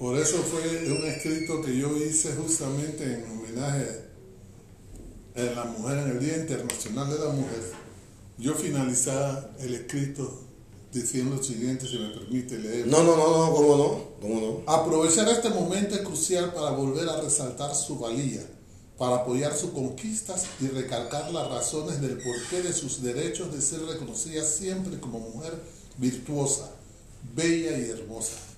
Por 0.00 0.18
eso 0.18 0.38
fue 0.38 0.90
un 0.90 1.04
escrito 1.04 1.60
que 1.60 1.76
yo 1.76 1.94
hice 1.94 2.32
justamente 2.32 3.04
en 3.04 3.30
homenaje 3.30 4.06
a 5.36 5.42
la 5.42 5.64
mujer 5.66 5.98
en 5.98 6.08
el 6.12 6.20
Día 6.20 6.38
Internacional 6.38 7.10
de 7.10 7.18
la 7.18 7.30
Mujer. 7.32 7.70
Yo 8.38 8.54
finalizaba 8.54 9.50
el 9.58 9.74
escrito 9.74 10.40
diciendo 10.90 11.36
lo 11.36 11.42
siguiente, 11.42 11.86
si 11.86 11.98
me 11.98 12.08
permite 12.14 12.58
leer. 12.58 12.86
No, 12.86 13.02
no, 13.02 13.14
no, 13.14 13.46
no, 13.46 13.54
¿cómo 13.54 13.76
no? 13.76 14.20
¿Cómo 14.22 14.40
no? 14.40 14.72
Aprovechar 14.72 15.28
este 15.28 15.50
momento 15.50 15.94
es 15.94 16.00
crucial 16.00 16.54
para 16.54 16.70
volver 16.70 17.06
a 17.06 17.20
resaltar 17.20 17.74
su 17.74 17.98
valía 17.98 18.40
para 18.96 19.16
apoyar 19.16 19.56
sus 19.56 19.70
conquistas 19.70 20.44
y 20.60 20.68
recalcar 20.68 21.30
las 21.32 21.48
razones 21.48 22.02
del 22.02 22.18
porqué 22.18 22.62
de 22.62 22.72
sus 22.72 23.02
derechos 23.02 23.50
de 23.50 23.62
ser 23.62 23.80
reconocida 23.82 24.44
siempre 24.44 25.00
como 25.00 25.20
mujer 25.20 25.54
virtuosa, 25.96 26.70
bella 27.34 27.78
y 27.78 27.88
hermosa. 27.88 28.49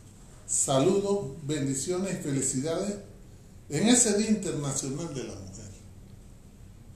Saludos, 0.46 1.26
bendiciones 1.42 2.14
y 2.14 2.22
felicidades 2.22 2.94
en 3.70 3.88
ese 3.88 4.18
Día 4.18 4.28
Internacional 4.28 5.14
de 5.14 5.24
la 5.24 5.34
Mujer. 5.34 5.52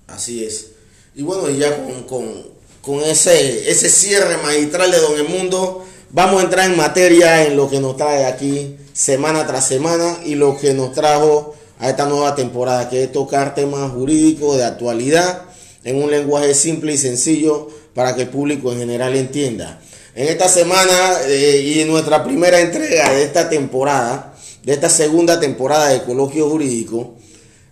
Así 0.07 0.45
es. 0.45 0.73
Y 1.15 1.23
bueno, 1.23 1.49
ya 1.51 1.75
con, 2.07 3.01
ese, 3.03 3.71
ese 3.71 3.89
cierre 3.89 4.37
magistral 4.39 4.91
de 4.91 4.99
Don 4.99 5.31
Mundo, 5.31 5.85
vamos 6.11 6.41
a 6.41 6.45
entrar 6.45 6.71
en 6.71 6.77
materia 6.77 7.47
en 7.47 7.57
lo 7.57 7.69
que 7.69 7.81
nos 7.81 7.97
trae 7.97 8.27
aquí 8.27 8.77
semana 8.93 9.47
tras 9.47 9.67
semana 9.67 10.19
y 10.25 10.35
lo 10.35 10.57
que 10.59 10.75
nos 10.75 10.93
trajo 10.93 11.55
a 11.79 11.91
esta 11.91 12.07
nueva 12.07 12.35
temporada, 12.35 12.89
que 12.89 13.05
es 13.05 13.13
tocar 13.13 13.55
temas 13.55 13.93
jurídicos 13.93 14.57
de 14.57 14.65
actualidad 14.65 15.43
en 15.85 16.03
un 16.03 16.11
lenguaje 16.11 16.55
simple 16.55 16.95
y 16.95 16.99
sencillo 16.99 17.69
para 17.95 18.15
que 18.15 18.23
el 18.23 18.29
público 18.29 18.73
en 18.73 18.79
general 18.79 19.17
entienda. 19.17 19.81
En 20.17 20.29
esta 20.29 20.49
semana 20.49 21.21
eh, 21.27 21.61
y 21.77 21.85
nuestra 21.85 22.25
primera 22.25 22.59
entrega 22.59 23.13
de 23.13 23.23
esta 23.23 23.51
temporada, 23.51 24.35
de 24.63 24.73
esta 24.73 24.89
segunda 24.89 25.39
temporada 25.39 25.89
de 25.91 26.05
Coloquio 26.05 26.49
Jurídico, 26.49 27.17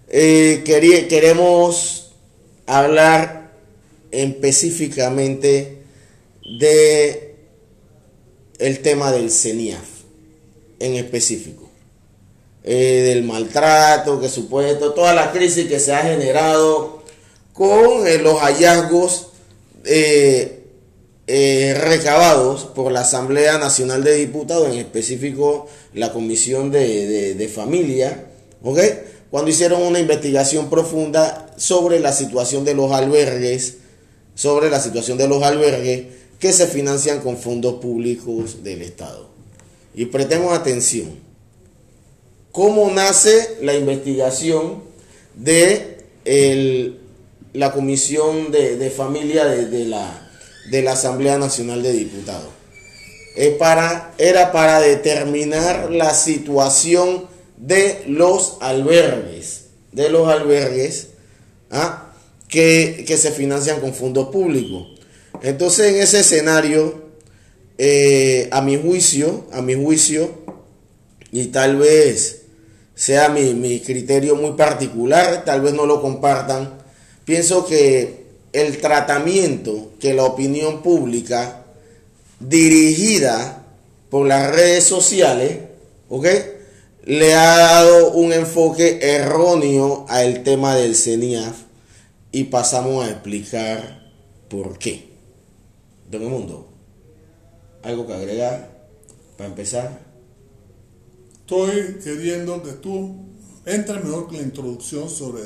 eh, 0.08 0.62
queremos 0.62 2.12
hablar 2.66 3.50
específicamente 4.10 5.84
de 6.58 7.34
el 8.58 8.80
tema 8.80 9.10
del 9.10 9.30
CENIAF 9.30 9.88
en 10.80 10.96
específico. 10.96 11.70
Eh, 12.62 13.04
del 13.08 13.24
maltrato 13.24 14.20
que 14.20 14.28
supuesto, 14.28 14.92
toda 14.92 15.14
la 15.14 15.32
crisis 15.32 15.66
que 15.66 15.80
se 15.80 15.94
ha 15.94 16.02
generado 16.02 17.02
con 17.54 18.06
eh, 18.06 18.18
los 18.18 18.38
hallazgos 18.40 19.28
eh, 19.86 20.63
recabados 21.26 22.64
por 22.64 22.92
la 22.92 23.00
Asamblea 23.00 23.58
Nacional 23.58 24.04
de 24.04 24.14
Diputados, 24.14 24.68
en 24.68 24.78
específico 24.78 25.66
la 25.94 26.12
Comisión 26.12 26.70
de, 26.70 27.50
Familia, 27.54 28.26
cuando 29.30 29.50
hicieron 29.50 29.82
una 29.82 30.00
investigación 30.00 30.70
profunda 30.70 31.52
sobre 31.56 32.00
la 32.00 32.12
situación 32.12 32.64
de 32.64 32.74
los 32.74 32.92
albergues, 32.92 33.78
sobre 34.34 34.70
la 34.70 34.80
situación 34.80 35.18
de 35.18 35.28
los 35.28 35.42
albergues 35.42 36.06
que 36.38 36.52
se 36.52 36.66
financian 36.66 37.20
con 37.20 37.36
fondos 37.36 37.74
públicos 37.80 38.62
del 38.62 38.82
Estado. 38.82 39.28
Y 39.94 40.06
prestemos 40.06 40.52
atención 40.52 41.08
cómo 42.52 42.90
nace 42.90 43.56
la 43.62 43.74
investigación 43.74 44.82
de 45.34 45.98
la 47.52 47.72
Comisión 47.72 48.52
de, 48.52 48.90
Familia 48.90 49.44
de, 49.44 49.84
la, 49.86 50.30
de 50.70 50.82
la 50.82 50.92
Asamblea 50.92 51.38
Nacional 51.38 51.82
de 51.82 51.92
Diputados. 51.92 52.50
para, 53.58 54.14
era 54.18 54.52
para 54.52 54.80
determinar 54.80 55.90
la 55.90 56.14
situación 56.14 57.26
de 57.56 58.04
los 58.06 58.58
albergues, 58.60 59.66
de 59.92 60.10
los 60.10 60.28
albergues 60.28 61.08
¿ah? 61.70 62.12
que, 62.48 63.04
se 63.16 63.30
financian 63.32 63.80
con 63.80 63.94
fondos 63.94 64.28
públicos. 64.28 65.00
Entonces 65.42 65.94
en 65.94 66.02
ese 66.02 66.20
escenario, 66.20 67.04
eh, 67.78 68.48
a 68.52 68.60
mi 68.60 68.80
juicio, 68.80 69.46
a 69.52 69.62
mi 69.62 69.74
juicio, 69.74 70.44
y 71.32 71.46
tal 71.46 71.76
vez 71.76 72.42
sea 72.94 73.28
mi, 73.28 73.80
criterio 73.80 74.36
muy 74.36 74.52
particular, 74.52 75.44
tal 75.44 75.62
vez 75.62 75.74
no 75.74 75.84
lo 75.86 76.00
compartan. 76.00 76.78
Pienso 77.24 77.66
que 77.66 78.23
el 78.54 78.78
tratamiento 78.80 79.92
que 80.00 80.14
la 80.14 80.24
opinión 80.24 80.82
pública 80.82 81.64
dirigida 82.40 83.66
por 84.08 84.26
las 84.26 84.50
redes 84.54 84.84
sociales, 84.84 85.58
¿ok? 86.08 86.26
Le 87.04 87.34
ha 87.34 87.58
dado 87.58 88.12
un 88.12 88.32
enfoque 88.32 89.00
erróneo 89.02 90.06
al 90.08 90.42
tema 90.42 90.74
del 90.74 90.94
CENIAF 90.94 91.56
y 92.32 92.44
pasamos 92.44 93.04
a 93.04 93.10
explicar 93.10 94.10
por 94.48 94.78
qué. 94.78 95.10
Don 96.10 96.24
Mundo, 96.24 96.68
¿algo 97.82 98.06
que 98.06 98.14
agregar 98.14 98.70
para 99.36 99.50
empezar? 99.50 100.14
estoy 101.40 101.98
queriendo 102.02 102.62
que 102.62 102.72
tú 102.72 103.16
entres 103.66 104.02
mejor 104.02 104.28
con 104.28 104.36
la 104.36 104.42
introducción 104.44 105.10
sobre 105.10 105.42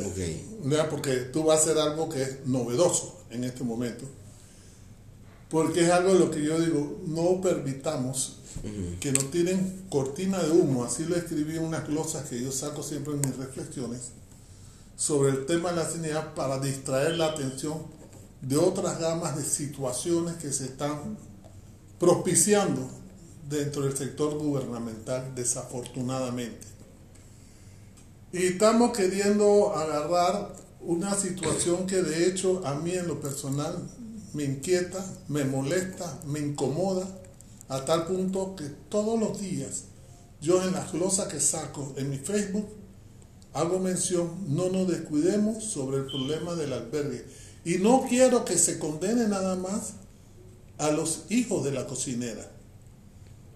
porque 0.91 1.17
tú 1.33 1.45
vas 1.45 1.61
a 1.61 1.63
hacer 1.63 1.79
algo 1.79 2.09
que 2.09 2.23
es 2.23 2.47
novedoso 2.47 3.23
en 3.31 3.45
este 3.45 3.65
momento. 3.65 4.05
Porque 5.49 5.85
es 5.85 5.91
algo 5.91 6.13
de 6.13 6.19
lo 6.19 6.31
que 6.31 6.43
yo 6.43 6.61
digo 6.61 7.01
no 7.07 7.41
permitamos 7.41 8.37
que 9.01 9.13
nos 9.13 9.31
tiren 9.31 9.85
cortina 9.89 10.43
de 10.43 10.51
humo 10.51 10.83
así 10.83 11.05
lo 11.05 11.15
escribí 11.15 11.57
en 11.57 11.65
unas 11.65 11.87
glosas 11.87 12.29
que 12.29 12.43
yo 12.43 12.51
saco 12.51 12.83
siempre 12.83 13.15
en 13.15 13.21
mis 13.21 13.37
reflexiones 13.37 14.11
sobre 14.97 15.31
el 15.31 15.47
tema 15.47 15.71
de 15.71 15.77
la 15.77 15.89
sanidad 15.89 16.35
para 16.35 16.59
distraer 16.59 17.17
la 17.17 17.27
atención 17.27 17.79
de 18.41 18.57
otras 18.57 18.99
gamas 18.99 19.37
de 19.37 19.45
situaciones 19.45 20.37
que 20.37 20.53
se 20.53 20.65
están 20.65 21.17
propiciando 21.99 22.89
dentro 23.49 23.83
del 23.83 23.97
sector 23.97 24.37
gubernamental, 24.39 25.35
desafortunadamente. 25.35 26.67
Y 28.33 28.45
estamos 28.45 28.97
queriendo 28.97 29.75
agarrar 29.75 30.55
una 30.81 31.15
situación 31.15 31.87
que 31.87 32.03
de 32.03 32.29
hecho 32.29 32.67
a 32.67 32.75
mí 32.75 32.93
en 32.93 33.09
lo 33.09 33.21
personal 33.21 33.89
me 34.35 34.45
inquieta, 34.45 35.05
me 35.29 35.45
molesta, 35.45 36.21
me 36.27 36.39
incomoda, 36.41 37.07
a 37.69 37.85
tal 37.85 38.07
punto 38.07 38.57
que 38.57 38.65
todos 38.89 39.19
los 39.19 39.41
días 39.41 39.85
yo 40.41 40.63
en 40.63 40.73
las 40.73 40.93
glosas 40.93 41.29
que 41.29 41.41
saco 41.41 41.93
en 41.97 42.11
mi 42.11 42.19
Facebook 42.19 42.69
hago 43.53 43.79
mención, 43.79 44.45
no 44.49 44.69
nos 44.69 44.89
descuidemos 44.89 45.65
sobre 45.65 45.99
el 45.99 46.07
problema 46.07 46.55
del 46.55 46.73
albergue. 46.73 47.27
Y 47.65 47.79
no 47.79 48.07
quiero 48.09 48.45
que 48.45 48.57
se 48.57 48.79
condene 48.79 49.27
nada 49.27 49.57
más 49.57 49.95
a 50.79 50.91
los 50.91 51.25
hijos 51.29 51.65
de 51.65 51.73
la 51.73 51.87
cocinera 51.87 52.49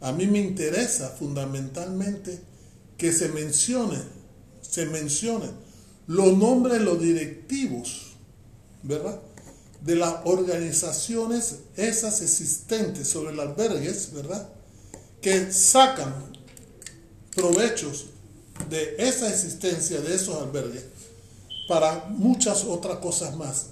a 0.03 0.11
mí 0.11 0.27
me 0.27 0.41
interesa 0.41 1.11
fundamentalmente 1.11 2.41
que 2.99 3.13
se 3.13 3.29
mencione, 3.29 3.99
se 4.73 4.87
mencionen 4.87 5.51
los 6.07 6.37
nombres 6.37 6.81
los 6.81 6.99
directivos, 6.99 8.15
¿verdad? 8.83 9.21
De 9.83 9.97
las 9.97 10.15
organizaciones 10.25 11.57
esas 11.77 12.23
existentes 12.23 13.07
sobre 13.07 13.35
los 13.35 13.47
albergues, 13.47 14.13
¿verdad? 14.15 14.49
Que 15.21 15.53
sacan 15.53 16.15
provechos 17.37 18.07
de 18.71 18.97
esa 18.99 19.29
existencia 19.29 20.01
de 20.01 20.15
esos 20.15 20.41
albergues 20.41 20.85
para 21.69 22.07
muchas 22.09 22.65
otras 22.65 22.99
cosas 22.99 23.37
más. 23.37 23.67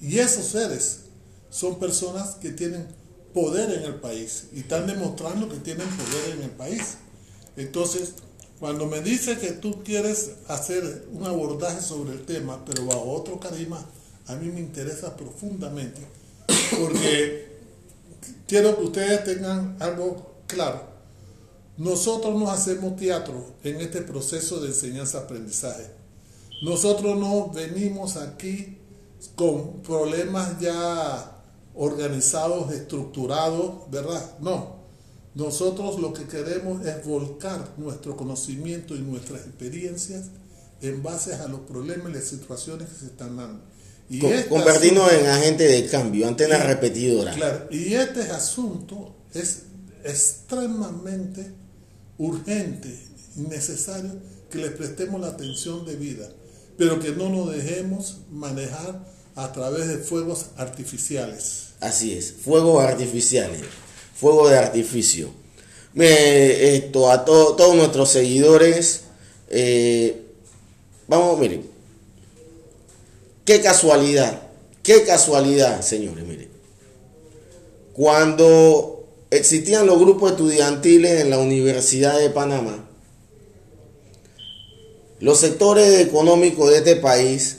Y 0.00 0.18
esos 0.18 0.46
seres 0.46 1.00
son 1.50 1.78
personas 1.78 2.36
que 2.36 2.50
tienen 2.50 2.88
poder 3.34 3.70
en 3.72 3.82
el 3.82 3.96
país 3.96 4.44
y 4.54 4.60
están 4.60 4.86
demostrando 4.86 5.50
que 5.50 5.58
tienen 5.58 5.86
poder 5.88 6.36
en 6.38 6.44
el 6.44 6.50
país. 6.50 6.96
Entonces, 7.58 8.14
cuando 8.58 8.86
me 8.86 9.00
dice 9.00 9.36
que 9.38 9.52
tú 9.52 9.82
quieres 9.84 10.32
hacer 10.48 11.06
un 11.12 11.26
abordaje 11.26 11.82
sobre 11.82 12.12
el 12.12 12.24
tema, 12.24 12.64
pero 12.64 12.86
bajo 12.86 13.12
otro 13.12 13.38
carisma, 13.38 13.84
a 14.26 14.34
mí 14.34 14.48
me 14.48 14.60
interesa 14.60 15.16
profundamente, 15.16 16.00
porque 16.78 17.48
quiero 18.46 18.76
que 18.76 18.84
ustedes 18.84 19.24
tengan 19.24 19.76
algo 19.80 20.34
claro. 20.46 20.96
Nosotros 21.76 22.34
no 22.34 22.50
hacemos 22.50 22.96
teatro 22.96 23.44
en 23.62 23.80
este 23.82 24.00
proceso 24.00 24.60
de 24.60 24.68
enseñanza-aprendizaje. 24.68 25.84
Nosotros 26.62 27.18
no 27.18 27.50
venimos 27.50 28.16
aquí 28.16 28.78
con 29.34 29.82
problemas 29.82 30.58
ya 30.58 31.32
organizados, 31.74 32.72
estructurados, 32.72 33.90
¿verdad? 33.90 34.38
No. 34.40 34.75
Nosotros 35.36 36.00
lo 36.00 36.14
que 36.14 36.24
queremos 36.24 36.84
es 36.86 37.04
volcar 37.04 37.74
nuestro 37.76 38.16
conocimiento 38.16 38.96
y 38.96 39.00
nuestras 39.00 39.42
experiencias 39.42 40.24
en 40.80 41.02
base 41.02 41.34
a 41.34 41.46
los 41.46 41.60
problemas 41.60 42.10
y 42.10 42.14
las 42.14 42.24
situaciones 42.24 42.88
que 42.88 43.00
se 43.00 43.06
están 43.06 43.36
dando. 43.36 43.62
Y 44.08 44.24
este 44.24 44.48
Convertirnos 44.48 45.12
en 45.12 45.26
agente 45.26 45.64
de 45.64 45.86
cambio, 45.88 46.26
antena 46.26 46.56
repetidora. 46.58 47.34
Claro, 47.34 47.68
y 47.70 47.92
este 47.92 48.22
asunto 48.30 49.14
es 49.34 49.64
extremadamente 50.04 51.52
urgente 52.16 52.98
y 53.36 53.40
necesario 53.40 54.12
que 54.50 54.56
le 54.56 54.70
prestemos 54.70 55.20
la 55.20 55.28
atención 55.28 55.84
debida, 55.84 56.30
pero 56.78 56.98
que 56.98 57.10
no 57.10 57.28
nos 57.28 57.52
dejemos 57.52 58.20
manejar 58.30 59.04
a 59.34 59.52
través 59.52 59.86
de 59.88 59.98
fuegos 59.98 60.46
artificiales. 60.56 61.74
Así 61.80 62.14
es, 62.14 62.32
fuegos 62.32 62.82
artificiales, 62.82 63.60
fuego 64.18 64.48
de 64.48 64.58
artificio. 64.58 65.30
esto, 65.94 67.10
a 67.10 67.24
todos 67.24 67.74
nuestros 67.76 68.10
seguidores, 68.10 69.02
eh, 69.48 70.22
vamos, 71.06 71.38
miren, 71.38 71.68
qué 73.44 73.60
casualidad, 73.60 74.42
qué 74.82 75.04
casualidad, 75.04 75.80
señores, 75.82 76.24
miren. 76.24 76.48
Cuando 77.92 79.06
existían 79.30 79.86
los 79.86 79.98
grupos 79.98 80.32
estudiantiles 80.32 81.22
en 81.22 81.30
la 81.30 81.38
Universidad 81.38 82.18
de 82.18 82.30
Panamá, 82.30 82.88
los 85.18 85.40
sectores 85.40 86.00
económicos 86.00 86.70
de 86.70 86.78
este 86.78 86.96
país 86.96 87.58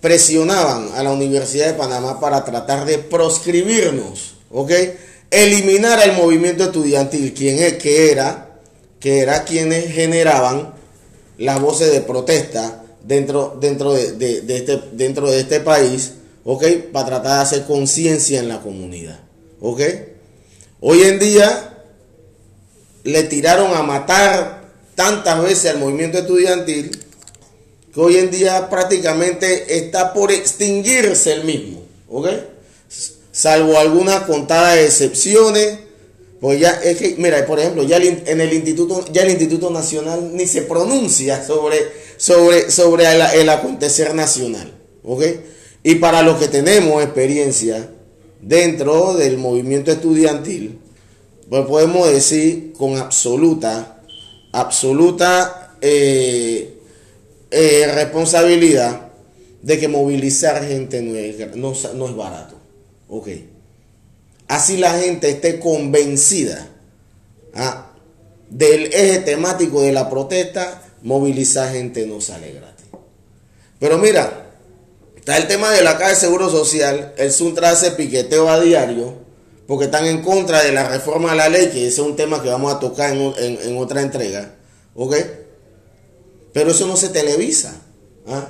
presionaban 0.00 0.90
a 0.94 1.04
la 1.04 1.12
Universidad 1.12 1.66
de 1.66 1.74
Panamá 1.74 2.18
para 2.18 2.44
tratar 2.44 2.84
de 2.84 2.98
proscribirnos, 2.98 4.34
¿ok? 4.50 4.72
Eliminar 5.30 6.00
el 6.08 6.16
movimiento 6.16 6.64
estudiantil, 6.64 7.32
quien 7.32 7.58
es 7.60 7.74
que 7.74 8.10
era, 8.10 8.58
que 8.98 9.20
era 9.20 9.44
quienes 9.44 9.92
generaban 9.92 10.74
las 11.38 11.60
voces 11.60 11.92
de 11.92 12.00
protesta 12.00 12.82
dentro, 13.04 13.56
dentro, 13.60 13.92
de, 13.94 14.42
este, 14.48 14.80
dentro 14.92 15.30
de 15.30 15.40
este 15.40 15.60
país, 15.60 16.12
¿ok? 16.44 16.64
Para 16.92 17.06
tratar 17.06 17.36
de 17.36 17.42
hacer 17.42 17.64
conciencia 17.64 18.40
en 18.40 18.48
la 18.48 18.60
comunidad. 18.60 19.20
Hoy 20.80 21.02
en 21.02 21.18
día 21.18 21.78
le 23.04 23.22
tiraron 23.24 23.74
a 23.74 23.82
matar 23.82 24.60
tantas 24.94 25.42
veces 25.42 25.70
al 25.70 25.78
movimiento 25.78 26.18
estudiantil 26.18 26.90
que 27.92 28.00
hoy 28.00 28.16
en 28.16 28.30
día 28.30 28.68
prácticamente 28.68 29.78
está 29.78 30.12
por 30.12 30.30
extinguirse 30.30 31.32
el 31.32 31.44
mismo. 31.44 31.82
Salvo 33.40 33.78
algunas 33.78 34.24
contadas 34.24 34.76
excepciones, 34.80 35.78
pues 36.42 36.60
ya 36.60 36.72
es 36.72 36.98
que, 36.98 37.14
mira, 37.16 37.46
por 37.46 37.58
ejemplo, 37.58 37.82
ya 37.84 37.96
en 37.96 38.38
el 38.38 38.52
Instituto, 38.52 39.02
ya 39.10 39.22
el 39.22 39.30
Instituto 39.30 39.70
Nacional 39.70 40.36
ni 40.36 40.46
se 40.46 40.60
pronuncia 40.60 41.42
sobre, 41.42 41.78
sobre, 42.18 42.70
sobre 42.70 43.06
el, 43.40 43.48
acontecer 43.48 44.14
nacional, 44.14 44.70
¿ok? 45.02 45.22
Y 45.82 45.94
para 45.94 46.20
los 46.20 46.38
que 46.38 46.48
tenemos 46.48 47.02
experiencia 47.02 47.88
dentro 48.42 49.14
del 49.14 49.38
movimiento 49.38 49.90
estudiantil, 49.90 50.78
pues 51.48 51.64
podemos 51.64 52.12
decir 52.12 52.74
con 52.76 52.98
absoluta, 52.98 54.02
absoluta 54.52 55.78
eh, 55.80 56.74
eh, 57.50 57.90
responsabilidad 57.94 59.08
de 59.62 59.78
que 59.78 59.88
movilizar 59.88 60.62
gente 60.62 61.00
no 61.00 61.72
es, 61.72 61.94
no, 61.94 62.06
es 62.06 62.14
barato. 62.14 62.59
Ok. 63.10 63.28
Así 64.46 64.78
la 64.78 64.98
gente 64.98 65.28
esté 65.30 65.60
convencida 65.60 66.68
¿ah? 67.54 67.92
del 68.48 68.86
eje 68.86 69.18
temático 69.18 69.82
de 69.82 69.92
la 69.92 70.08
protesta, 70.08 70.82
movilizar 71.02 71.72
gente 71.72 72.06
no 72.06 72.20
sale 72.20 72.52
gratis. 72.52 72.86
Pero 73.78 73.98
mira, 73.98 74.50
está 75.16 75.36
el 75.36 75.48
tema 75.48 75.70
de 75.70 75.82
la 75.82 75.98
caja 75.98 76.10
de 76.10 76.16
seguro 76.16 76.48
social, 76.48 77.14
el 77.16 77.32
Suntra 77.32 77.70
hace 77.70 77.92
piqueteo 77.92 78.48
a 78.48 78.60
diario, 78.60 79.14
porque 79.66 79.86
están 79.86 80.06
en 80.06 80.22
contra 80.22 80.62
de 80.62 80.72
la 80.72 80.88
reforma 80.88 81.30
de 81.30 81.36
la 81.36 81.48
ley, 81.48 81.70
que 81.70 81.86
ese 81.86 82.00
es 82.00 82.06
un 82.06 82.16
tema 82.16 82.42
que 82.42 82.48
vamos 82.48 82.72
a 82.74 82.80
tocar 82.80 83.12
en, 83.12 83.32
en 83.38 83.78
otra 83.78 84.02
entrega. 84.02 84.54
¿Ok? 84.94 85.16
Pero 86.52 86.72
eso 86.72 86.86
no 86.86 86.96
se 86.96 87.08
televisa. 87.08 87.80
¿ah? 88.26 88.48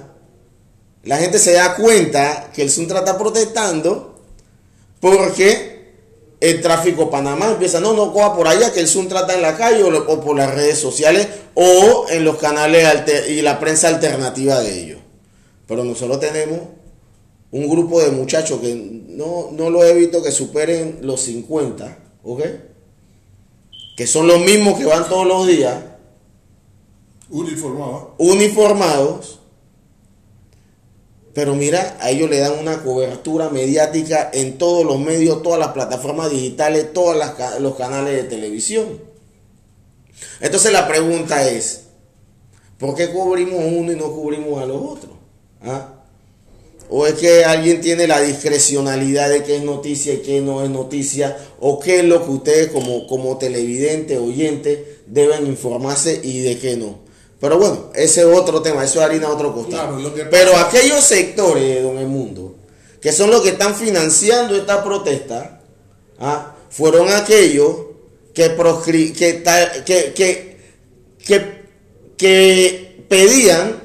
La 1.05 1.19
gente 1.19 1.39
se 1.39 1.53
da 1.53 1.77
cuenta 1.77 2.51
que 2.55 2.63
el 2.63 2.71
Suntra 2.71 3.01
está 3.01 3.19
protestando 3.19 4.10
porque 5.01 5.95
el 6.41 6.61
tráfico 6.63 7.11
Panamá 7.11 7.49
empieza, 7.51 7.81
no, 7.81 7.93
no 7.93 8.13
coja 8.13 8.35
por 8.35 8.49
allá, 8.49 8.73
que 8.73 8.81
el 8.81 8.89
Suntra 8.89 9.21
está 9.21 9.35
en 9.35 9.43
la 9.43 9.57
calle 9.57 9.83
o, 9.83 10.21
por 10.21 10.37
las 10.37 10.55
redes 10.55 10.79
sociales 10.79 11.29
o 11.55 12.07
en 12.09 12.25
los 12.25 12.37
canales 12.37 13.29
y 13.29 13.43
la 13.43 13.59
prensa 13.59 13.89
alternativa 13.89 14.61
de 14.61 14.83
ellos. 14.83 15.01
Pero 15.67 15.85
nosotros 15.85 16.21
tenemos 16.21 16.61
un 17.51 17.69
grupo 17.69 18.01
de 18.01 18.11
muchachos 18.11 18.61
que 18.61 18.75
no, 18.75 19.51
no 19.53 19.71
lo 19.71 19.85
he 19.85 19.95
visto 19.95 20.23
que 20.23 20.31
superen 20.31 21.01
los 21.03 21.21
50, 21.23 21.99
¿ok? 22.23 22.43
Que 23.97 24.07
son 24.07 24.27
los 24.27 24.41
mismos 24.41 24.79
que 24.79 24.87
van 24.87 25.09
todos 25.09 25.27
los 25.27 25.47
días 25.47 25.77
Uniformados. 27.31 28.09
Uniformados. 28.19 29.40
Pero 31.33 31.55
mira, 31.55 31.97
a 32.01 32.11
ellos 32.11 32.29
le 32.29 32.39
dan 32.39 32.59
una 32.59 32.83
cobertura 32.83 33.51
mediática 33.51 34.31
en 34.33 34.59
todos 34.59 34.85
los 34.85 34.99
medios, 34.99 35.43
todas 35.43 35.61
las 35.61 35.69
plataformas 35.69 36.31
digitales, 36.31 36.93
todos 36.93 37.17
los 37.61 37.77
canales 37.77 38.15
de 38.15 38.25
televisión. 38.25 39.01
Entonces 40.41 40.73
la 40.73 40.89
pregunta 40.89 41.49
es, 41.49 41.83
¿por 42.79 42.95
qué 42.97 43.11
cubrimos 43.11 43.61
uno 43.65 43.93
y 43.93 43.97
no 43.97 44.13
cubrimos 44.13 44.61
a 44.61 44.67
los 44.67 44.83
otros? 44.83 45.13
¿Ah? 45.63 45.95
¿O 46.93 47.07
es 47.07 47.15
que 47.15 47.45
alguien 47.45 47.81
tiene 47.81 48.09
la 48.09 48.21
discrecionalidad 48.21 49.29
de 49.29 49.45
qué 49.45 49.57
es 49.57 49.63
noticia 49.63 50.15
y 50.15 50.23
qué 50.23 50.41
no 50.41 50.65
es 50.65 50.71
noticia? 50.71 51.39
¿O 51.61 51.79
qué 51.79 52.01
es 52.01 52.05
lo 52.05 52.25
que 52.25 52.31
ustedes 52.33 52.73
como, 52.73 53.07
como 53.07 53.39
televidente, 53.39 54.19
oyente, 54.19 54.99
deben 55.07 55.47
informarse 55.47 56.21
y 56.21 56.41
de 56.41 56.59
qué 56.59 56.77
no? 56.77 57.10
Pero 57.41 57.59
bueno, 57.59 57.91
ese 57.95 58.21
es 58.21 58.27
otro 58.27 58.61
tema, 58.61 58.85
eso 58.85 58.99
es 59.01 59.05
harina 59.07 59.29
de 59.29 59.33
otro 59.33 59.55
costado. 59.55 59.99
Pero 60.31 60.57
aquellos 60.57 61.03
sectores, 61.03 61.83
don 61.83 61.97
el 61.97 62.07
mundo, 62.07 62.57
que 63.01 63.13
son 63.13 63.31
los 63.31 63.41
que 63.41 63.51
están 63.51 63.75
financiando 63.75 64.55
esta 64.55 64.85
protesta, 64.85 65.63
¿ah? 66.19 66.55
fueron 66.69 67.09
aquellos 67.09 67.77
que, 68.35 68.55
que, 69.85 70.57
que, 71.25 71.63
que 72.17 73.05
pedían 73.09 73.81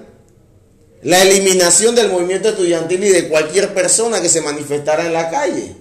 la 1.01 1.21
eliminación 1.21 1.95
del 1.95 2.09
movimiento 2.09 2.49
estudiantil 2.49 3.03
y 3.05 3.09
de 3.09 3.29
cualquier 3.29 3.73
persona 3.73 4.21
que 4.21 4.27
se 4.27 4.41
manifestara 4.41 5.05
en 5.05 5.13
la 5.13 5.29
calle. 5.29 5.75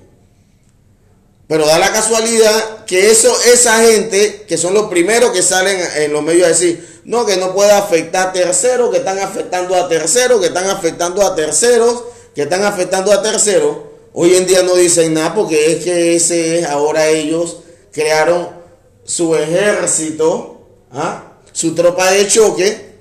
Pero 1.48 1.66
da 1.66 1.78
la 1.78 1.92
casualidad 1.92 2.84
que 2.84 3.10
eso, 3.10 3.34
esa 3.46 3.80
gente, 3.82 4.44
que 4.46 4.56
son 4.56 4.74
los 4.74 4.88
primeros 4.88 5.32
que 5.32 5.42
salen 5.42 5.78
en 5.96 6.12
los 6.12 6.22
medios 6.22 6.46
a 6.46 6.50
decir, 6.50 6.93
no, 7.04 7.26
que 7.26 7.36
no 7.36 7.54
puede 7.54 7.72
afectar 7.72 8.28
a 8.28 8.32
terceros, 8.32 8.90
que 8.90 8.98
están 8.98 9.18
afectando 9.18 9.74
a 9.74 9.88
terceros, 9.88 10.40
que 10.40 10.46
están 10.46 10.68
afectando 10.68 11.26
a 11.26 11.34
terceros, 11.34 12.04
que 12.34 12.42
están 12.42 12.64
afectando 12.64 13.12
a 13.12 13.22
terceros. 13.22 13.76
Hoy 14.12 14.36
en 14.36 14.46
día 14.46 14.62
no 14.62 14.74
dicen 14.76 15.12
nada 15.14 15.34
porque 15.34 15.72
es 15.72 15.84
que 15.84 16.16
ese 16.16 16.60
es, 16.60 16.66
ahora 16.66 17.08
ellos 17.08 17.58
crearon 17.92 18.48
su 19.04 19.34
ejército, 19.34 20.60
¿ah? 20.92 21.38
su 21.52 21.74
tropa 21.74 22.10
de 22.10 22.26
choque 22.26 22.94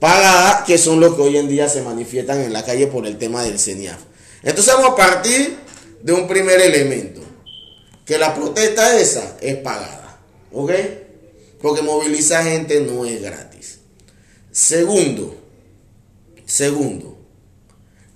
pagada, 0.00 0.64
que 0.64 0.76
son 0.76 1.00
los 1.00 1.14
que 1.14 1.22
hoy 1.22 1.36
en 1.36 1.48
día 1.48 1.68
se 1.68 1.82
manifiestan 1.82 2.40
en 2.40 2.52
la 2.52 2.64
calle 2.64 2.86
por 2.86 3.06
el 3.06 3.16
tema 3.16 3.42
del 3.42 3.58
CENIAF. 3.58 3.98
Entonces 4.42 4.74
vamos 4.74 4.90
a 4.90 4.96
partir 4.96 5.56
de 6.02 6.12
un 6.12 6.26
primer 6.26 6.60
elemento, 6.60 7.20
que 8.04 8.18
la 8.18 8.34
protesta 8.34 8.98
esa 8.98 9.36
es 9.40 9.56
pagada, 9.56 10.18
¿ok? 10.52 10.70
Porque 11.60 11.82
movilizar 11.82 12.44
gente 12.44 12.80
no 12.80 13.04
es 13.04 13.20
gratis. 13.22 13.78
Segundo, 14.50 15.36
segundo, 16.44 17.18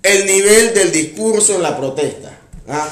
el 0.03 0.25
nivel 0.25 0.73
del 0.73 0.91
discurso 0.91 1.55
en 1.55 1.63
la 1.63 1.77
protesta. 1.77 2.39
¿ah? 2.67 2.89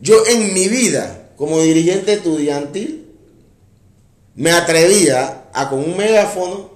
Yo 0.00 0.24
en 0.26 0.54
mi 0.54 0.68
vida, 0.68 1.30
como 1.36 1.60
dirigente 1.60 2.14
estudiantil, 2.14 3.06
me 4.34 4.52
atrevía 4.52 5.48
a 5.52 5.68
con 5.70 5.80
un 5.80 5.96
megáfono 5.96 6.70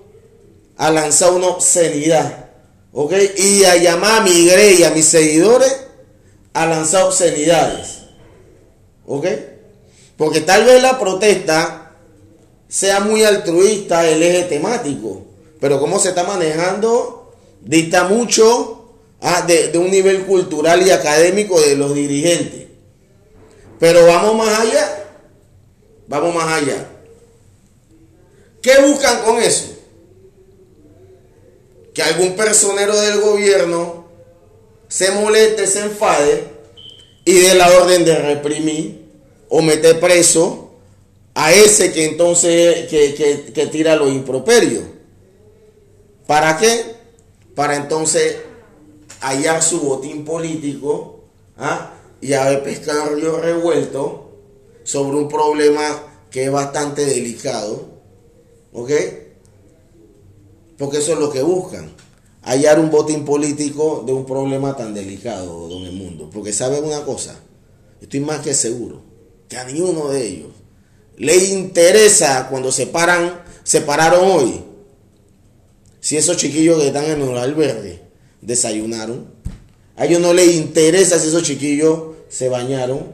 a 0.77 0.90
lanzar 0.90 1.33
una 1.33 1.49
obscenidad, 1.49 2.49
¿ok? 2.93 3.12
Y 3.37 3.64
a 3.64 3.77
llamar 3.77 4.23
a 4.23 4.25
mi 4.25 4.47
grey 4.47 4.83
a 4.83 4.90
mis 4.90 5.05
seguidores 5.05 5.77
a 6.55 6.66
lanzar 6.66 7.05
obscenidades, 7.05 7.99
¿ok? 9.07 9.27
Porque 10.16 10.40
tal 10.40 10.64
vez 10.64 10.83
la 10.83 10.99
protesta 10.99 11.89
sea 12.70 13.00
muy 13.00 13.24
altruista 13.24 14.09
el 14.09 14.22
eje 14.22 14.44
temático, 14.44 15.26
pero 15.59 15.80
cómo 15.80 15.98
se 15.98 16.11
está 16.11 16.22
manejando 16.22 17.35
dicta 17.61 18.04
mucho 18.04 18.92
ah, 19.20 19.42
de, 19.42 19.68
de 19.68 19.78
un 19.78 19.90
nivel 19.90 20.24
cultural 20.24 20.87
y 20.87 20.90
académico 20.90 21.61
de 21.61 21.74
los 21.74 21.94
dirigentes. 21.94 22.68
Pero 23.80 24.06
vamos 24.06 24.37
más 24.37 24.61
allá, 24.61 25.04
vamos 26.06 26.33
más 26.33 26.62
allá. 26.62 26.87
¿Qué 28.62 28.80
buscan 28.83 29.22
con 29.24 29.38
eso? 29.38 29.76
Que 31.92 32.02
algún 32.02 32.37
personero 32.37 32.98
del 33.00 33.20
gobierno 33.20 34.06
se 34.87 35.11
moleste, 35.11 35.66
se 35.66 35.80
enfade 35.80 36.44
y 37.24 37.33
dé 37.33 37.54
la 37.54 37.68
orden 37.68 38.04
de 38.04 38.16
reprimir 38.16 39.06
o 39.48 39.61
meter 39.61 39.98
preso 39.98 40.69
a 41.35 41.53
ese 41.53 41.93
que 41.93 42.07
entonces 42.07 42.88
que, 42.88 43.14
que, 43.14 43.53
que 43.53 43.66
tira 43.66 43.97
los 43.97 44.11
improperios. 44.12 44.85
¿Para 46.27 46.57
qué? 46.59 46.97
Para 47.55 47.77
entonces 47.77 48.37
hallar 49.21 49.62
su 49.62 49.81
botín 49.81 50.25
político 50.25 51.21
¿ah? 51.57 51.95
y 52.21 52.33
haber 52.33 52.62
pescado 52.62 53.14
revuelto 53.40 54.31
sobre 54.85 55.16
un 55.16 55.29
problema 55.29 56.27
que 56.31 56.45
es 56.45 56.53
bastante 56.53 57.05
delicado. 57.05 57.88
¿Ok? 58.73 58.90
Porque 60.79 60.99
eso 60.99 61.12
es 61.12 61.19
lo 61.19 61.31
que 61.31 61.43
buscan. 61.43 61.90
Hallar 62.43 62.79
un 62.79 62.90
botín 62.90 63.25
político 63.25 64.03
de 64.07 64.12
un 64.12 64.25
problema 64.25 64.77
tan 64.77 64.95
delicado, 64.95 65.69
don 65.69 65.85
el 65.85 65.93
mundo. 65.93 66.31
Porque 66.33 66.53
saben 66.53 66.85
una 66.85 67.05
cosa, 67.05 67.38
estoy 68.01 68.21
más 68.21 68.40
que 68.40 68.55
seguro, 68.55 69.03
que 69.49 69.59
a 69.59 69.64
ninguno 69.64 70.09
de 70.09 70.27
ellos 70.27 70.60
le 71.20 71.37
interesa 71.37 72.48
cuando 72.48 72.72
se 72.72 72.87
paran, 72.87 73.42
se 73.62 73.83
pararon 73.83 74.24
hoy, 74.24 74.64
si 76.00 76.16
esos 76.16 76.38
chiquillos 76.38 76.80
que 76.80 76.87
están 76.87 77.04
en 77.04 77.20
el 77.20 77.37
albergue 77.37 78.00
desayunaron. 78.40 79.26
A 79.96 80.06
ellos 80.06 80.22
no 80.22 80.33
les 80.33 80.54
interesa 80.54 81.18
si 81.18 81.28
esos 81.28 81.42
chiquillos 81.42 82.16
se 82.30 82.48
bañaron. 82.48 83.12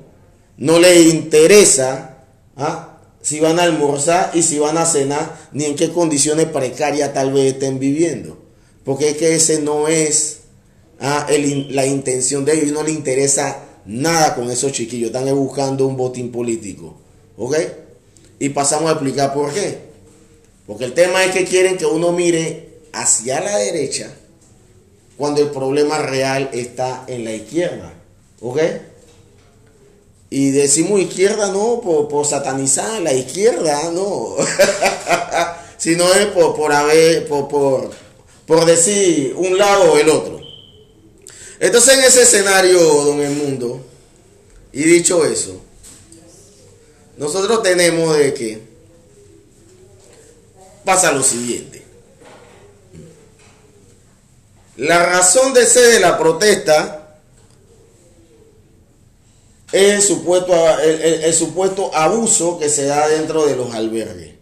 No 0.56 0.78
les 0.78 1.12
interesa 1.12 2.18
¿ah? 2.56 3.00
si 3.20 3.40
van 3.40 3.58
a 3.58 3.64
almorzar 3.64 4.30
y 4.34 4.42
si 4.42 4.60
van 4.60 4.78
a 4.78 4.86
cenar, 4.86 5.48
ni 5.50 5.64
en 5.64 5.74
qué 5.74 5.90
condiciones 5.90 6.46
precarias 6.46 7.12
tal 7.12 7.32
vez 7.32 7.54
estén 7.54 7.80
viviendo. 7.80 8.38
Porque 8.84 9.10
es 9.10 9.16
que 9.16 9.34
ese 9.34 9.60
no 9.60 9.88
es 9.88 10.42
¿ah? 11.00 11.26
la 11.70 11.86
intención 11.86 12.44
de 12.44 12.54
ellos. 12.54 12.70
No 12.70 12.84
les 12.84 12.94
interesa 12.94 13.64
nada 13.84 14.36
con 14.36 14.48
esos 14.48 14.70
chiquillos. 14.70 15.08
Están 15.08 15.28
buscando 15.34 15.88
un 15.88 15.96
botín 15.96 16.30
político. 16.30 17.00
¿Ok? 17.36 17.56
Y 18.38 18.50
pasamos 18.50 18.88
a 18.88 18.92
explicar 18.92 19.32
por 19.32 19.52
qué. 19.52 19.78
Porque 20.66 20.84
el 20.84 20.94
tema 20.94 21.24
es 21.24 21.32
que 21.32 21.44
quieren 21.44 21.76
que 21.76 21.86
uno 21.86 22.12
mire 22.12 22.80
hacia 22.92 23.40
la 23.40 23.56
derecha 23.56 24.10
cuando 25.16 25.40
el 25.40 25.50
problema 25.50 25.98
real 25.98 26.50
está 26.52 27.04
en 27.06 27.24
la 27.24 27.32
izquierda. 27.32 27.94
¿Ok? 28.40 28.60
Y 30.28 30.50
decimos 30.50 31.00
izquierda 31.00 31.52
no 31.52 31.80
por, 31.80 32.08
por 32.08 32.26
satanizar 32.26 33.00
la 33.00 33.12
izquierda, 33.12 33.90
no. 33.92 34.34
Sino 35.78 36.12
es 36.14 36.26
por, 36.26 36.56
por 36.56 36.72
haber, 36.72 37.28
por, 37.28 37.48
por, 37.48 37.90
por 38.44 38.64
decir 38.64 39.34
un 39.36 39.56
lado 39.56 39.92
o 39.92 39.98
el 39.98 40.08
otro. 40.08 40.40
Entonces 41.60 41.94
en 41.96 42.04
ese 42.04 42.22
escenario, 42.22 42.80
don 42.80 43.20
el 43.20 43.32
mundo, 43.32 43.80
y 44.72 44.82
dicho 44.82 45.24
eso, 45.24 45.60
nosotros 47.16 47.62
tenemos 47.62 48.16
de 48.16 48.34
que 48.34 48.62
pasa 50.84 51.12
lo 51.12 51.22
siguiente. 51.22 51.82
La 54.76 55.04
razón 55.04 55.54
de 55.54 55.64
ser 55.64 55.94
de 55.94 56.00
la 56.00 56.18
protesta 56.18 57.20
es 59.72 59.94
el 59.94 60.02
supuesto, 60.02 60.54
el, 60.80 61.24
el, 61.24 61.34
supuesto 61.34 61.90
abuso 61.94 62.58
que 62.58 62.68
se 62.68 62.84
da 62.84 63.08
dentro 63.08 63.46
de 63.46 63.56
los 63.56 63.74
albergues. 63.74 64.34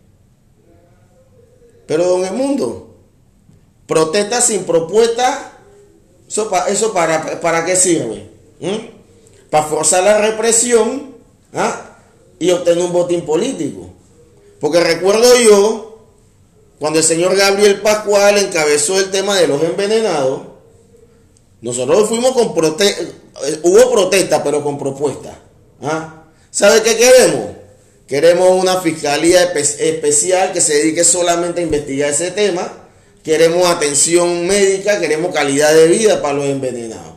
Pero 1.87 2.05
don 2.07 2.25
el 2.25 2.33
mundo, 2.33 2.97
protesta 3.87 4.41
sin 4.41 4.65
propuesta, 4.65 5.53
eso, 6.29 6.51
eso 6.69 6.93
para, 6.93 7.41
para 7.41 7.65
qué 7.65 7.77
sirve? 7.77 8.31
Para 9.51 9.67
forzar 9.67 10.03
la 10.03 10.19
represión 10.19 11.15
¿ah? 11.53 11.84
Y 12.45 12.51
obtener 12.51 12.85
un 12.85 12.93
botín 12.93 13.23
político. 13.23 13.89
Porque 14.61 14.81
recuerdo 14.81 15.35
yo 15.39 15.99
cuando 16.79 16.99
el 16.99 17.05
señor 17.05 17.35
Gabriel 17.35 17.81
Pascual 17.81 18.37
encabezó 18.37 18.99
el 18.99 19.11
tema 19.11 19.39
de 19.39 19.49
los 19.49 19.63
envenenados, 19.63 20.43
nosotros 21.63 22.07
fuimos 22.09 22.33
con 22.33 22.55
protesta, 22.55 23.03
hubo 23.63 23.91
protesta, 23.91 24.45
pero 24.45 24.63
con 24.63 24.79
propuesta. 24.79 25.41
¿Ah? 25.83 26.25
¿Sabe 26.51 26.83
qué 26.83 26.97
queremos? 26.97 27.47
Queremos 28.07 28.51
una 28.51 28.81
fiscalía 28.83 29.45
especial 29.45 30.53
que 30.53 30.61
se 30.61 30.75
dedique 30.75 31.03
solamente 31.03 31.63
a 31.63 31.65
investigar 31.65 32.11
ese 32.11 32.31
tema. 32.33 32.71
Queremos 33.23 33.67
atención 33.67 34.47
médica, 34.47 35.01
queremos 35.01 35.33
calidad 35.33 35.73
de 35.73 35.89
vida 35.89 36.21
para 36.21 36.35
los 36.35 36.45
envenenados. 36.45 37.15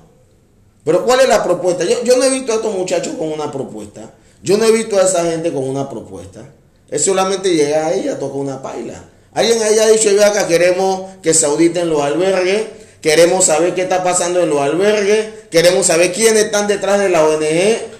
Pero 0.86 1.04
¿cuál 1.06 1.20
es 1.20 1.28
la 1.28 1.44
propuesta? 1.44 1.84
Yo, 1.84 2.02
yo 2.06 2.16
no 2.16 2.24
he 2.24 2.30
visto 2.30 2.54
a 2.54 2.56
estos 2.56 2.74
muchachos 2.74 3.16
con 3.18 3.30
una 3.30 3.52
propuesta. 3.52 4.14
Yo 4.44 4.58
no 4.58 4.66
he 4.66 4.72
visto 4.72 5.00
a 5.00 5.04
esa 5.04 5.24
gente 5.26 5.52
con 5.52 5.68
una 5.68 5.90
propuesta. 5.90 6.42
Es 6.90 7.04
solamente 7.04 7.54
llegar 7.54 7.92
ahí 7.92 8.08
a 8.08 8.18
tocar 8.20 8.38
una 8.38 8.62
paila. 8.62 9.04
Alguien 9.34 9.62
haya 9.62 9.88
dicho, 9.88 10.10
yo 10.10 10.26
acá 10.26 10.48
queremos 10.48 11.12
que 11.22 11.34
se 11.34 11.46
auditen 11.46 11.90
los 11.90 12.02
albergues, 12.02 12.64
queremos 13.02 13.46
saber 13.46 13.76
qué 13.76 13.84
está 13.84 14.04
pasando 14.04 14.42
en 14.42 14.50
los 14.50 14.60
albergues, 14.60 15.28
queremos 15.52 15.86
saber 15.86 16.12
quiénes 16.12 16.46
están 16.46 16.68
detrás 16.68 17.00
de 17.00 17.10
la 17.10 17.24
ONG 17.24 17.40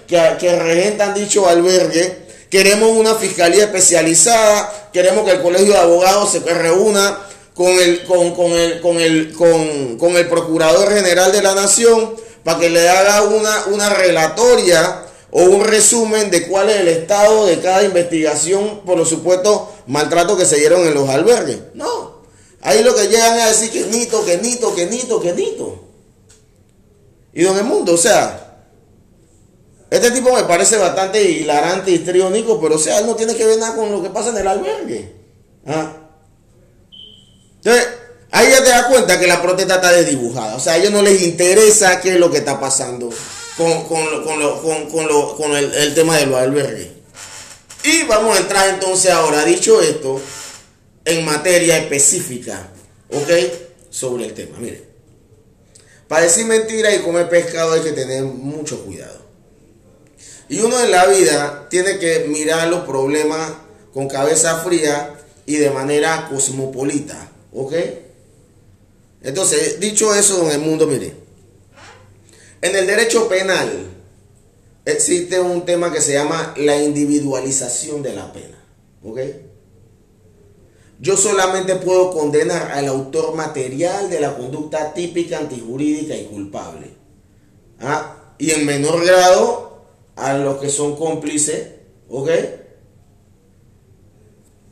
que, 0.06 0.36
que 0.40 0.58
regentan 0.58 1.14
dicho 1.14 1.48
albergue, 1.48 2.26
queremos 2.50 2.90
una 2.90 3.14
fiscalía 3.14 3.64
especializada, 3.64 4.90
queremos 4.92 5.24
que 5.24 5.32
el 5.32 5.42
colegio 5.42 5.74
de 5.74 5.78
abogados 5.78 6.32
se 6.32 6.40
reúna 6.40 7.18
con 7.54 7.68
el, 7.68 8.04
con, 8.04 8.34
con 8.34 8.52
el, 8.52 8.80
con 8.80 8.98
el, 8.98 9.32
con, 9.32 9.98
con 9.98 10.16
el 10.16 10.28
procurador 10.28 10.92
general 10.92 11.30
de 11.30 11.42
la 11.42 11.54
nación 11.54 12.14
para 12.42 12.58
que 12.58 12.70
le 12.70 12.88
haga 12.88 13.22
una, 13.22 13.66
una 13.66 13.90
relatoria 13.90 15.04
o 15.30 15.42
un 15.42 15.64
resumen 15.64 16.30
de 16.30 16.48
cuál 16.48 16.70
es 16.70 16.76
el 16.76 16.88
estado 16.88 17.46
de 17.46 17.60
cada 17.60 17.82
investigación 17.84 18.80
por 18.84 18.96
los 18.96 19.08
supuestos 19.08 19.62
maltratos 19.86 20.38
que 20.38 20.46
se 20.46 20.56
dieron 20.56 20.86
en 20.86 20.94
los 20.94 21.08
albergues. 21.08 21.58
No. 21.74 22.22
Ahí 22.62 22.82
lo 22.82 22.94
que 22.94 23.08
llegan 23.08 23.38
a 23.38 23.46
decir 23.46 23.70
que 23.70 23.84
nito, 23.84 24.24
que 24.24 24.38
nito, 24.38 24.74
que 24.74 24.86
nito, 24.86 25.20
que 25.20 25.32
nito. 25.32 25.84
Y 27.34 27.42
don 27.42 27.56
el 27.56 27.64
mundo, 27.64 27.94
o 27.94 27.98
sea, 27.98 28.64
este 29.90 30.10
tipo 30.10 30.34
me 30.34 30.44
parece 30.44 30.76
bastante 30.76 31.22
hilarante 31.22 31.90
y 31.90 31.94
histriónico, 31.94 32.60
pero 32.60 32.76
o 32.76 32.78
sea, 32.78 32.98
él 32.98 33.06
no 33.06 33.14
tiene 33.14 33.34
que 33.34 33.44
ver 33.44 33.58
nada 33.58 33.76
con 33.76 33.92
lo 33.92 34.02
que 34.02 34.10
pasa 34.10 34.30
en 34.30 34.38
el 34.38 34.48
albergue. 34.48 35.14
¿Ah? 35.66 35.92
Entonces, 37.56 37.86
ahí 38.30 38.50
ya 38.50 38.62
te 38.62 38.70
das 38.70 38.86
cuenta 38.86 39.20
que 39.20 39.26
la 39.26 39.42
protesta 39.42 39.76
está 39.76 39.92
desdibujada. 39.92 40.56
O 40.56 40.60
sea, 40.60 40.72
a 40.72 40.76
ellos 40.78 40.90
no 40.90 41.02
les 41.02 41.22
interesa 41.22 42.00
qué 42.00 42.14
es 42.14 42.18
lo 42.18 42.30
que 42.30 42.38
está 42.38 42.58
pasando 42.58 43.10
con, 43.58 43.84
con, 43.88 44.24
con, 44.24 45.08
lo, 45.08 45.36
con, 45.36 45.56
el, 45.56 45.74
el, 45.74 45.94
tema 45.94 46.16
de 46.16 46.26
los 46.26 46.36
albergues. 46.36 46.88
Y 47.82 48.04
vamos 48.04 48.36
a 48.36 48.40
entrar 48.40 48.68
entonces 48.68 49.10
ahora, 49.10 49.44
dicho 49.44 49.82
esto, 49.82 50.20
en 51.04 51.24
materia 51.24 51.78
específica, 51.78 52.68
¿ok? 53.10 53.30
Sobre 53.90 54.26
el 54.26 54.34
tema. 54.34 54.56
Mire, 54.60 54.84
para 56.06 56.22
decir 56.22 56.46
mentira 56.46 56.94
y 56.94 57.00
comer 57.00 57.28
pescado 57.28 57.72
hay 57.72 57.80
que 57.80 57.92
tener 57.92 58.22
mucho 58.22 58.84
cuidado. 58.84 59.26
Y 60.48 60.60
uno 60.60 60.82
en 60.82 60.92
la 60.92 61.06
vida 61.06 61.66
tiene 61.68 61.98
que 61.98 62.26
mirar 62.28 62.68
los 62.68 62.84
problemas 62.84 63.52
con 63.92 64.08
cabeza 64.08 64.62
fría 64.62 65.14
y 65.46 65.56
de 65.56 65.70
manera 65.70 66.28
cosmopolita. 66.30 67.30
¿Ok? 67.52 67.74
Entonces, 69.22 69.80
dicho 69.80 70.14
eso, 70.14 70.46
en 70.46 70.52
el 70.52 70.60
mundo, 70.60 70.86
mire, 70.86 71.27
en 72.62 72.76
el 72.76 72.86
derecho 72.86 73.28
penal 73.28 73.86
existe 74.84 75.40
un 75.40 75.64
tema 75.64 75.92
que 75.92 76.00
se 76.00 76.14
llama 76.14 76.54
la 76.56 76.80
individualización 76.82 78.02
de 78.02 78.14
la 78.14 78.32
pena. 78.32 78.64
¿Ok? 79.04 79.20
Yo 81.00 81.16
solamente 81.16 81.76
puedo 81.76 82.10
condenar 82.10 82.72
al 82.72 82.88
autor 82.88 83.34
material 83.34 84.10
de 84.10 84.20
la 84.20 84.36
conducta 84.36 84.92
típica, 84.94 85.38
antijurídica 85.38 86.16
y 86.16 86.24
culpable. 86.24 86.88
¿Ah? 87.80 88.34
Y 88.38 88.50
en 88.50 88.66
menor 88.66 89.04
grado 89.04 89.84
a 90.16 90.36
los 90.36 90.58
que 90.58 90.68
son 90.68 90.96
cómplices, 90.96 91.68
¿ok? 92.08 92.30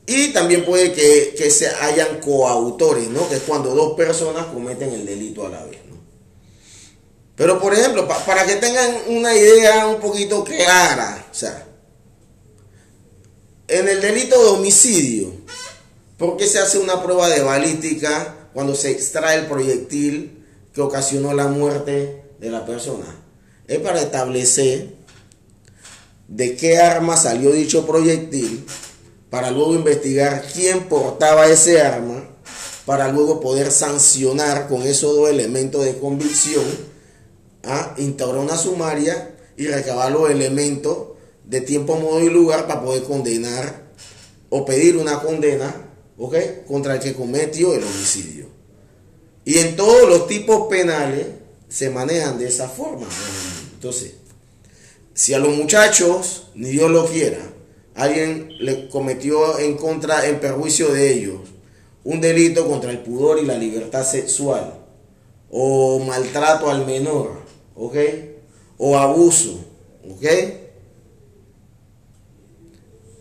Y 0.06 0.32
también 0.32 0.64
puede 0.64 0.92
que, 0.92 1.50
se 1.50 1.68
hayan 1.68 2.20
coautores, 2.20 3.08
¿no? 3.08 3.28
Que 3.28 3.36
es 3.36 3.42
cuando 3.42 3.74
dos 3.74 3.94
personas 3.94 4.46
cometen 4.46 4.92
el 4.92 5.06
delito 5.06 5.46
a 5.46 5.50
la 5.50 5.64
vez. 5.64 5.78
Pero 7.36 7.60
por 7.60 7.74
ejemplo, 7.74 8.08
para 8.08 8.46
que 8.46 8.56
tengan 8.56 8.96
una 9.08 9.34
idea 9.34 9.86
un 9.86 10.00
poquito 10.00 10.42
clara, 10.42 11.26
o 11.30 11.34
sea, 11.34 11.66
en 13.68 13.88
el 13.88 14.00
delito 14.00 14.42
de 14.42 14.50
homicidio, 14.50 15.32
¿por 16.16 16.36
qué 16.36 16.46
se 16.46 16.58
hace 16.58 16.78
una 16.78 17.02
prueba 17.02 17.28
de 17.28 17.42
balística 17.42 18.48
cuando 18.54 18.74
se 18.74 18.90
extrae 18.90 19.40
el 19.40 19.46
proyectil 19.46 20.44
que 20.72 20.80
ocasionó 20.80 21.34
la 21.34 21.46
muerte 21.46 22.24
de 22.40 22.50
la 22.50 22.64
persona? 22.64 23.04
Es 23.68 23.80
para 23.80 24.00
establecer 24.00 24.94
de 26.28 26.56
qué 26.56 26.78
arma 26.78 27.16
salió 27.16 27.52
dicho 27.52 27.86
proyectil 27.86 28.66
para 29.30 29.50
luego 29.50 29.74
investigar 29.74 30.46
quién 30.54 30.88
portaba 30.88 31.46
ese 31.46 31.82
arma, 31.82 32.28
para 32.84 33.08
luego 33.08 33.40
poder 33.40 33.72
sancionar 33.72 34.68
con 34.68 34.82
esos 34.82 35.16
dos 35.16 35.28
elementos 35.28 35.84
de 35.84 35.98
convicción, 35.98 36.64
a 37.66 37.94
instaurar 37.98 38.42
una 38.42 38.56
sumaria 38.56 39.34
y 39.56 39.66
recabar 39.66 40.12
los 40.12 40.30
elementos 40.30 41.08
de 41.44 41.60
tiempo, 41.60 41.96
modo 41.96 42.20
y 42.20 42.30
lugar 42.30 42.66
para 42.66 42.82
poder 42.82 43.02
condenar 43.04 43.86
o 44.48 44.64
pedir 44.64 44.96
una 44.96 45.20
condena 45.20 45.86
contra 46.66 46.94
el 46.94 47.00
que 47.00 47.14
cometió 47.14 47.74
el 47.74 47.84
homicidio. 47.84 48.46
Y 49.44 49.58
en 49.58 49.76
todos 49.76 50.08
los 50.08 50.26
tipos 50.26 50.68
penales 50.68 51.26
se 51.68 51.90
manejan 51.90 52.38
de 52.38 52.48
esa 52.48 52.68
forma. 52.68 53.06
Entonces, 53.74 54.14
si 55.14 55.34
a 55.34 55.38
los 55.38 55.56
muchachos, 55.56 56.48
ni 56.54 56.70
Dios 56.70 56.90
lo 56.90 57.06
quiera, 57.06 57.38
alguien 57.94 58.48
le 58.58 58.88
cometió 58.88 59.58
en 59.58 59.76
contra, 59.76 60.26
en 60.26 60.40
perjuicio 60.40 60.92
de 60.92 61.12
ellos, 61.12 61.40
un 62.04 62.20
delito 62.20 62.66
contra 62.66 62.90
el 62.90 62.98
pudor 62.98 63.38
y 63.38 63.46
la 63.46 63.56
libertad 63.56 64.04
sexual, 64.04 64.80
o 65.50 66.00
maltrato 66.00 66.70
al 66.70 66.84
menor, 66.86 67.45
¿ok? 67.76 67.96
O 68.78 68.96
abuso, 68.96 69.58
¿ok? 70.10 70.24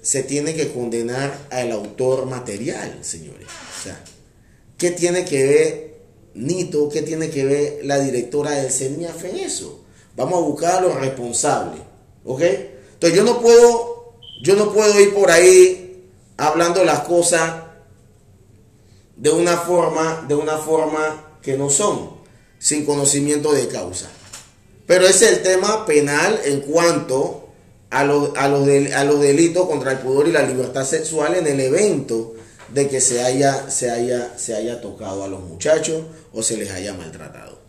Se 0.01 0.23
tiene 0.23 0.53
que 0.53 0.71
condenar 0.71 1.47
al 1.49 1.71
autor 1.71 2.25
material, 2.25 2.99
señores. 3.01 3.47
O 3.47 3.83
sea, 3.83 4.03
¿qué 4.77 4.91
tiene 4.91 5.25
que 5.25 5.45
ver 5.45 5.95
Nito, 6.35 6.89
qué 6.89 7.01
tiene 7.01 7.29
que 7.29 7.45
ver 7.45 7.79
la 7.85 7.99
directora 7.99 8.51
del 8.51 8.71
CENIAF 8.71 9.23
en 9.25 9.37
eso? 9.37 9.85
Vamos 10.15 10.39
a 10.39 10.45
buscar 10.45 10.75
a 10.75 10.81
los 10.81 10.95
responsables, 10.95 11.81
¿ok? 12.25 12.41
Entonces 12.41 13.17
yo 13.17 13.23
no 13.23 13.41
puedo 13.41 13.95
yo 14.41 14.55
no 14.55 14.71
puedo 14.73 14.99
ir 14.99 15.13
por 15.13 15.31
ahí 15.31 16.11
hablando 16.37 16.83
las 16.83 17.01
cosas 17.01 17.63
de 19.15 19.29
una 19.29 19.57
forma, 19.57 20.25
de 20.27 20.35
una 20.35 20.57
forma 20.57 21.39
que 21.41 21.57
no 21.57 21.69
son, 21.69 22.11
sin 22.59 22.85
conocimiento 22.85 23.53
de 23.53 23.67
causa. 23.67 24.09
Pero 24.86 25.08
ese 25.08 25.26
es 25.26 25.32
el 25.32 25.43
tema 25.43 25.86
penal 25.86 26.39
en 26.45 26.62
cuanto 26.62 27.50
a 27.89 28.04
los, 28.04 28.36
a 28.38 28.48
los, 28.48 28.67
a 28.93 29.04
los 29.04 29.21
delitos 29.21 29.67
contra 29.67 29.93
el 29.93 30.00
pudor 30.00 30.28
y 30.28 30.32
la 30.32 30.43
libertad 30.43 30.86
sexual 30.86 31.36
en 31.36 31.48
el 31.48 31.60
evento 31.60 32.34
de 32.69 32.88
que 32.88 33.02
se 33.02 33.24
haya, 33.24 33.69
se 33.69 33.89
haya, 33.89 34.34
se 34.38 34.56
haya 34.56 34.82
tocado 34.82 35.24
a 35.24 35.28
los 35.28 35.41
muchachos 35.41 36.04
o 36.34 36.43
se 36.43 36.58
les 36.58 36.71
haya 36.71 36.93
maltratado. 36.93 37.60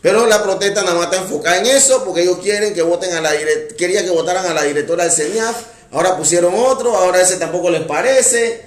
Pero 0.00 0.26
la 0.26 0.42
protesta 0.42 0.82
nada 0.82 0.94
más 0.94 1.06
está 1.06 1.22
enfocada 1.22 1.58
en 1.58 1.66
eso 1.66 2.04
porque 2.04 2.22
ellos 2.22 2.38
quieren 2.38 2.72
que 2.72 2.82
voten 2.82 3.12
a 3.14 3.20
la 3.20 3.32
quería 3.76 4.04
que 4.04 4.10
votaran 4.10 4.46
a 4.46 4.54
la 4.54 4.62
directora 4.62 5.04
del 5.04 5.12
CENIAF, 5.12 5.56
ahora 5.90 6.16
pusieron 6.16 6.54
otro, 6.54 6.96
ahora 6.96 7.20
ese 7.20 7.36
tampoco 7.36 7.68
les 7.68 7.82
parece, 7.82 8.62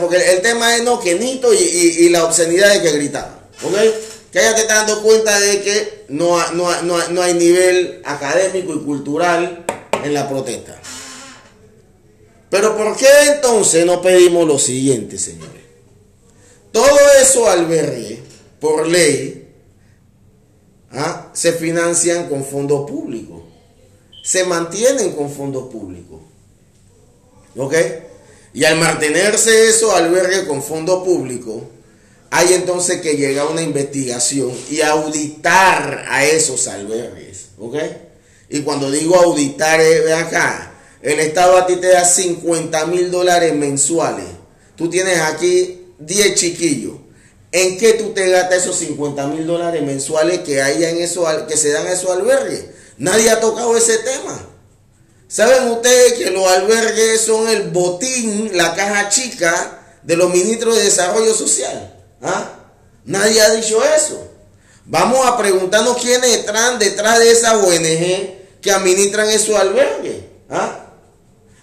porque 0.00 0.16
el 0.32 0.40
tema 0.40 0.74
es 0.76 0.82
no 0.82 0.98
que 0.98 1.14
Nito 1.16 1.52
y, 1.52 2.08
la 2.08 2.24
obscenidad 2.24 2.72
de 2.72 2.82
que 2.82 2.92
gritaban, 2.92 3.38
¿ok? 3.62 3.74
Que 4.32 4.40
ya 4.40 4.54
te 4.54 4.62
estás 4.62 4.86
dando 4.86 5.02
cuenta 5.02 5.38
de 5.40 5.60
que 5.62 6.04
no, 6.08 6.52
no, 6.52 6.82
no 6.82 7.22
hay 7.22 7.34
nivel 7.34 8.00
académico 8.04 8.74
y 8.74 8.80
cultural 8.80 9.64
en 10.04 10.14
la 10.14 10.28
protesta. 10.28 10.80
Pero 12.50 12.76
¿por 12.76 12.96
qué 12.96 13.06
entonces 13.34 13.86
no 13.86 14.02
pedimos 14.02 14.46
lo 14.46 14.58
siguiente, 14.58 15.18
señores? 15.18 15.62
Todo 16.72 16.98
eso 17.20 17.48
albergue, 17.48 18.20
por 18.60 18.86
ley, 18.86 19.48
¿ah? 20.92 21.30
se 21.32 21.52
financian 21.52 22.28
con 22.28 22.44
fondos 22.44 22.88
públicos, 22.88 23.42
se 24.22 24.44
mantienen 24.44 25.12
con 25.12 25.30
fondos 25.30 25.70
públicos. 25.70 26.20
¿Ok? 27.56 27.74
Y 28.52 28.64
al 28.64 28.78
mantenerse 28.78 29.68
eso 29.68 29.94
albergue 29.94 30.46
con 30.46 30.62
fondos 30.62 31.04
públicos, 31.04 31.62
hay 32.30 32.54
entonces 32.54 33.00
que 33.00 33.16
llegar 33.16 33.46
a 33.46 33.50
una 33.50 33.62
investigación 33.62 34.52
y 34.70 34.80
auditar 34.80 36.06
a 36.08 36.24
esos 36.24 36.68
albergues. 36.68 37.46
¿Ok? 37.58 37.76
Y 38.48 38.60
cuando 38.60 38.90
digo 38.90 39.16
auditar, 39.16 39.78
ve 39.78 40.12
acá, 40.14 40.72
el 41.02 41.18
Estado 41.20 41.56
a 41.56 41.66
ti 41.66 41.76
te 41.76 41.88
da 41.88 42.04
50 42.04 42.86
mil 42.86 43.10
dólares 43.10 43.54
mensuales. 43.54 44.26
Tú 44.76 44.88
tienes 44.88 45.18
aquí 45.18 45.86
10 45.98 46.34
chiquillos. 46.34 46.94
¿En 47.52 47.78
qué 47.78 47.94
tú 47.94 48.10
te 48.10 48.28
gastas 48.30 48.62
esos 48.62 48.76
50 48.76 49.26
mil 49.26 49.46
dólares 49.46 49.82
mensuales 49.82 50.40
que, 50.40 50.62
hay 50.62 50.84
en 50.84 50.98
eso, 50.98 51.26
que 51.48 51.56
se 51.56 51.70
dan 51.70 51.86
a 51.86 51.92
esos 51.92 52.10
albergues? 52.10 52.64
Nadie 52.96 53.30
ha 53.30 53.40
tocado 53.40 53.76
ese 53.76 53.98
tema. 53.98 54.46
¿Saben 55.26 55.68
ustedes 55.70 56.14
que 56.14 56.30
los 56.30 56.46
albergues 56.46 57.20
son 57.22 57.48
el 57.48 57.70
botín, 57.70 58.56
la 58.56 58.74
caja 58.74 59.08
chica 59.08 59.98
de 60.02 60.16
los 60.16 60.30
ministros 60.30 60.76
de 60.76 60.84
Desarrollo 60.84 61.34
Social? 61.34 61.99
¿Ah? 62.22 62.52
Nadie 63.04 63.40
ha 63.40 63.54
dicho 63.54 63.82
eso. 63.84 64.28
Vamos 64.84 65.26
a 65.26 65.36
preguntarnos 65.36 65.96
quiénes 65.98 66.30
están 66.30 66.78
detrás 66.78 67.18
de 67.18 67.30
esa 67.30 67.58
ONG 67.58 68.60
que 68.60 68.72
administran 68.72 69.28
esos 69.28 69.56
albergues. 69.56 70.24
¿Ah? 70.48 70.86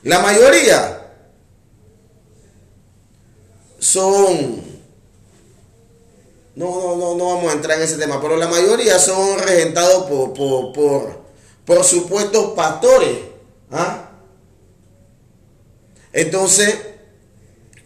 La 0.04 0.20
mayoría 0.20 1.02
son 3.80 4.68
no, 6.58 6.96
no, 6.98 7.14
no, 7.14 7.36
vamos 7.36 7.52
a 7.52 7.54
entrar 7.54 7.78
en 7.78 7.84
ese 7.84 7.98
tema, 7.98 8.20
pero 8.20 8.36
la 8.36 8.48
mayoría 8.48 8.98
son 8.98 9.38
regentados 9.38 10.06
por, 10.06 10.34
por, 10.34 11.22
por, 11.64 11.84
supuestos 11.84 12.54
pastores. 12.56 13.20
¿ah? 13.70 14.10
Entonces, 16.12 16.76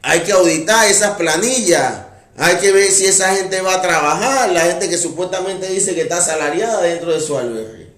hay 0.02 0.22
que 0.22 0.32
auditar 0.32 0.88
esas 0.88 1.18
planillas. 1.18 2.11
Hay 2.38 2.58
que 2.58 2.72
ver 2.72 2.90
si 2.92 3.06
esa 3.06 3.36
gente 3.36 3.62
va 3.62 3.76
a 3.76 3.82
trabajar, 3.82 4.52
la 4.52 4.62
gente 4.62 4.90
que 4.90 4.98
supuestamente 4.98 5.68
dice 5.68 5.94
que 5.94 6.02
está 6.02 6.18
asalariada 6.18 6.82
dentro 6.82 7.12
de 7.12 7.20
su 7.20 7.38
albergue. 7.38 7.90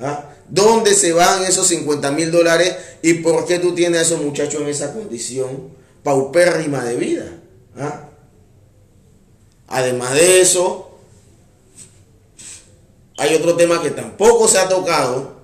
¿ah? 0.00 0.30
¿Dónde 0.48 0.94
se 0.94 1.12
van 1.12 1.44
esos 1.44 1.68
50 1.68 2.10
mil 2.12 2.30
dólares 2.30 2.76
y 3.02 3.14
por 3.14 3.46
qué 3.46 3.58
tú 3.58 3.74
tienes 3.74 4.00
a 4.00 4.02
esos 4.02 4.20
muchachos 4.20 4.60
en 4.60 4.68
esa 4.68 4.92
condición 4.92 5.70
paupérrima 6.02 6.84
de 6.84 6.96
vida? 6.96 7.26
¿ah? 7.76 8.10
Además 9.68 10.14
de 10.14 10.40
eso, 10.40 10.98
hay 13.18 13.34
otro 13.34 13.56
tema 13.56 13.82
que 13.82 13.90
tampoco 13.90 14.48
se 14.48 14.58
ha 14.58 14.68
tocado, 14.68 15.36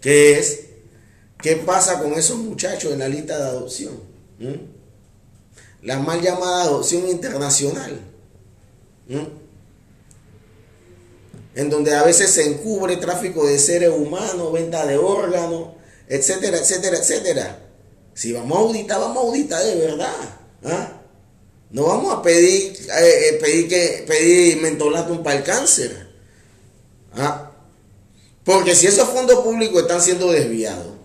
que 0.00 0.38
es 0.38 0.60
qué 1.40 1.56
pasa 1.56 2.00
con 2.00 2.14
esos 2.14 2.38
muchachos 2.38 2.92
en 2.92 2.98
la 2.98 3.08
lista 3.08 3.38
de 3.38 3.44
adopción. 3.44 3.94
¿Mm? 4.38 4.77
La 5.88 5.98
mal 5.98 6.20
llamada 6.20 6.64
adopción 6.64 7.08
internacional. 7.08 7.98
¿Mm? 9.08 9.24
En 11.54 11.70
donde 11.70 11.94
a 11.94 12.02
veces 12.02 12.30
se 12.30 12.46
encubre 12.46 12.98
tráfico 12.98 13.46
de 13.46 13.58
seres 13.58 13.88
humanos, 13.88 14.52
venta 14.52 14.84
de 14.84 14.98
órganos, 14.98 15.68
etcétera, 16.06 16.58
etcétera, 16.58 16.98
etcétera. 16.98 17.58
Si 18.12 18.34
vamos 18.34 18.58
a 18.58 18.60
auditar, 18.60 19.00
vamos 19.00 19.16
a 19.16 19.26
auditar 19.28 19.64
de 19.64 19.76
verdad. 19.76 20.38
¿ah? 20.64 21.00
No 21.70 21.84
vamos 21.84 22.14
a 22.14 22.20
pedir, 22.20 22.74
eh, 22.74 23.28
eh, 23.30 23.38
pedir 23.40 23.68
que 23.68 24.04
pedir 24.06 24.60
mentolatum 24.60 25.22
para 25.22 25.38
el 25.38 25.42
cáncer. 25.42 26.06
¿Ah? 27.14 27.50
Porque 28.44 28.74
si 28.74 28.88
esos 28.88 29.08
fondos 29.08 29.40
públicos 29.40 29.80
están 29.80 30.02
siendo 30.02 30.30
desviados 30.32 30.96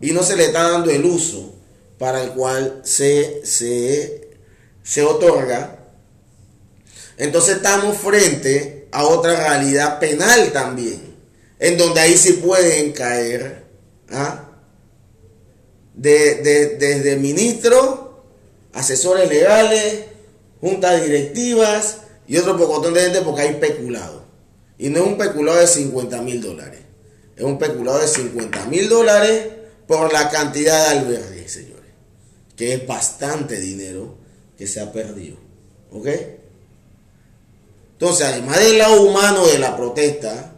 y 0.00 0.12
no 0.12 0.22
se 0.22 0.36
le 0.36 0.46
está 0.46 0.70
dando 0.70 0.90
el 0.90 1.04
uso 1.04 1.52
para 2.02 2.20
el 2.20 2.30
cual 2.32 2.80
se, 2.82 3.46
se, 3.46 4.21
se 4.82 5.02
otorga, 5.02 5.78
entonces 7.16 7.56
estamos 7.56 7.96
frente 7.98 8.88
a 8.90 9.04
otra 9.06 9.34
realidad 9.36 9.98
penal 10.00 10.50
también, 10.52 11.00
en 11.58 11.78
donde 11.78 12.00
ahí 12.00 12.16
sí 12.16 12.34
pueden 12.34 12.92
caer 12.92 13.64
¿ah? 14.10 14.48
de, 15.94 16.36
de- 16.36 16.76
desde 16.76 17.16
ministros, 17.16 18.00
asesores 18.72 19.28
legales, 19.28 20.04
juntas 20.60 21.02
directivas 21.04 21.98
y 22.26 22.36
otro 22.38 22.56
pocotón 22.56 22.94
de 22.94 23.02
gente 23.02 23.20
porque 23.22 23.42
hay 23.42 23.54
peculado. 23.54 24.22
Y 24.78 24.88
no 24.88 25.00
es 25.00 25.06
un 25.06 25.18
peculado 25.18 25.58
de 25.58 25.66
50 25.66 26.22
mil 26.22 26.40
dólares, 26.40 26.80
es 27.36 27.44
un 27.44 27.58
peculado 27.58 28.00
de 28.00 28.08
50 28.08 28.66
mil 28.66 28.88
dólares 28.88 29.46
por 29.86 30.12
la 30.12 30.28
cantidad 30.30 30.88
de 30.90 30.98
albergues, 30.98 31.52
señores, 31.52 31.92
que 32.56 32.74
es 32.74 32.86
bastante 32.86 33.60
dinero 33.60 34.16
que 34.62 34.68
se 34.68 34.78
ha 34.80 34.92
perdido. 34.92 35.38
¿Ok? 35.90 36.06
Entonces, 37.94 38.26
además 38.26 38.60
del 38.60 38.78
lado 38.78 39.02
humano 39.02 39.44
de 39.44 39.58
la 39.58 39.76
protesta, 39.76 40.52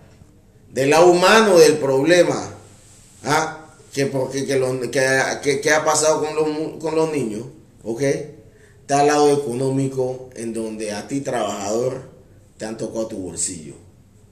del 0.70 0.90
lado 0.90 1.07
humano 1.11 1.57
del 1.57 1.78
problema, 1.78 2.52
¿ah? 3.22 3.66
que, 3.94 4.05
porque, 4.05 4.44
que, 4.44 4.61
que, 5.42 5.61
que- 5.62 5.70
ha 5.70 5.86
pasado 5.86 6.22
con 6.22 6.34
los, 6.36 6.78
con 6.82 6.94
los 6.94 7.11
niños, 7.12 7.46
¿ok? 7.82 8.02
Está 8.02 9.00
el 9.00 9.07
lado 9.07 9.32
económico 9.32 10.28
en 10.34 10.52
donde 10.52 10.92
a 10.92 11.09
ti 11.09 11.22
trabajador 11.22 12.02
te 12.59 12.66
han 12.66 12.76
tocado 12.76 13.07
tu 13.07 13.16
bolsillo, 13.16 13.72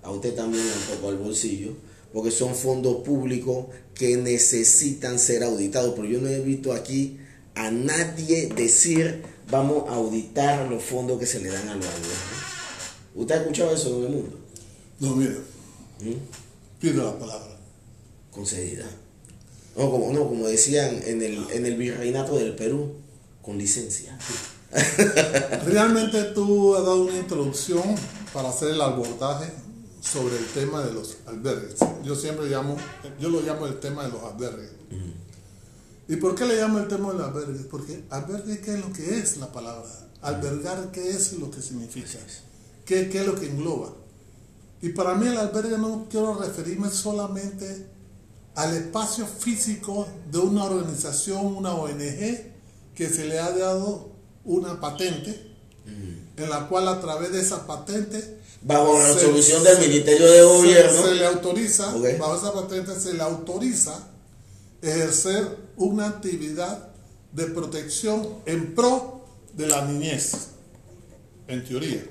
a 0.03 0.11
usted 0.11 0.35
también 0.35 0.67
le 0.67 0.71
han 0.71 0.81
tocado 0.81 1.13
el 1.13 1.17
bolsillo, 1.19 1.73
porque 2.13 2.31
son 2.31 2.55
fondos 2.55 2.97
públicos 3.05 3.69
que 3.95 4.19
necesitan 4.19 5.19
ser 5.19 5.43
auditados, 5.45 5.95
pero 5.97 6.07
yo 6.07 6.21
no 6.21 6.29
he 6.29 6.41
visto 6.41 6.75
aquí 6.75 7.19
a 7.55 7.71
nadie 7.71 8.47
decir 8.55 9.23
vamos 9.53 9.85
a 9.89 9.95
auditar 9.97 10.67
los 10.69 10.83
fondos 10.83 11.19
que 11.19 11.27
se 11.27 11.39
le 11.39 11.51
dan 11.51 11.69
a 11.69 11.75
los 11.75 11.85
albergues. 11.85 12.43
¿Usted 13.15 13.35
ha 13.35 13.39
escuchado 13.43 13.75
eso 13.75 13.89
en 13.99 14.05
el 14.05 14.09
mundo? 14.09 14.39
No, 14.99 15.15
mira, 15.15 15.35
¿Mm? 16.01 16.81
pido 16.81 17.05
la 17.05 17.19
palabra. 17.19 17.59
concedida. 18.31 18.87
No, 19.77 19.91
como, 19.91 20.11
no, 20.13 20.27
como 20.27 20.47
decían 20.47 21.03
en 21.05 21.23
el, 21.23 21.47
en 21.51 21.67
el 21.67 21.77
virreinato 21.77 22.37
del 22.37 22.57
Perú, 22.57 22.95
con 23.43 23.59
licencia. 23.59 24.19
Realmente 25.67 26.23
tú 26.35 26.75
has 26.75 26.83
dado 26.85 27.03
una 27.05 27.19
introducción 27.19 27.83
para 28.33 28.49
hacer 28.49 28.71
el 28.71 28.81
abordaje 28.81 29.53
sobre 30.01 30.39
el 30.39 30.47
tema 30.47 30.83
de 30.83 30.95
los 30.95 31.19
albergues. 31.27 31.77
Yo 32.03 32.15
siempre 32.15 32.47
llamo, 32.47 32.79
yo 33.21 33.29
lo 33.29 33.43
llamo 33.43 33.67
el 33.67 33.79
tema 33.81 34.05
de 34.05 34.13
los 34.13 34.23
albergues. 34.23 34.71
¿Y 36.13 36.17
por 36.17 36.35
qué 36.35 36.45
le 36.45 36.57
llamo 36.57 36.79
el 36.79 36.89
tema 36.89 37.11
de 37.11 37.21
los 37.21 37.29
albergues? 37.29 37.65
Porque 37.71 38.05
albergue, 38.11 38.61
¿qué 38.61 38.75
es 38.75 38.81
lo 38.81 38.93
que 38.93 39.19
es 39.19 39.39
la 39.39 39.51
palabra? 39.51 39.89
Albergar, 40.21 40.91
¿qué 40.93 41.09
es 41.09 41.33
lo 41.33 41.51
que 41.51 41.63
significa? 41.63 42.19
¿Qué, 42.85 43.09
qué 43.09 43.21
es 43.21 43.27
lo 43.27 43.35
que 43.35 43.47
engloba? 43.47 43.95
Y 44.83 44.91
para 44.91 45.15
mí 45.15 45.27
el 45.27 45.39
albergue 45.39 45.79
no 45.79 46.07
quiero 46.11 46.35
referirme 46.35 46.91
solamente 46.91 47.87
al 48.55 48.77
espacio 48.77 49.27
físico 49.27 50.07
de 50.31 50.37
una 50.37 50.65
organización, 50.65 51.47
una 51.47 51.73
ONG, 51.73 52.53
que 52.95 53.09
se 53.09 53.25
le 53.25 53.39
ha 53.39 53.51
dado 53.51 54.13
una 54.45 54.79
patente, 54.83 55.57
en 55.87 56.51
la 56.51 56.69
cual 56.69 56.89
a 56.89 57.01
través 57.01 57.33
de 57.33 57.41
esa 57.41 57.67
patente 57.67 58.39
Bajo 58.61 58.99
la 58.99 59.15
resolución 59.15 59.65
del 59.65 59.79
Ministerio 59.79 60.31
de 60.31 60.43
Gobierno. 60.43 61.03
se, 61.03 61.09
se 61.09 61.15
le 61.15 61.27
autoriza, 61.27 61.95
bajo 62.19 62.37
esa 62.37 62.53
patente 62.53 63.01
se 63.01 63.15
le 63.15 63.23
autoriza 63.23 64.12
ejercer 64.83 65.59
una 65.77 66.09
actividad 66.09 66.89
de 67.33 67.47
protección 67.47 68.29
en 68.47 68.75
pro 68.75 69.23
de 69.55 69.69
la 69.69 69.85
niñez, 69.87 70.49
en 71.47 71.65
teoría. 71.65 72.05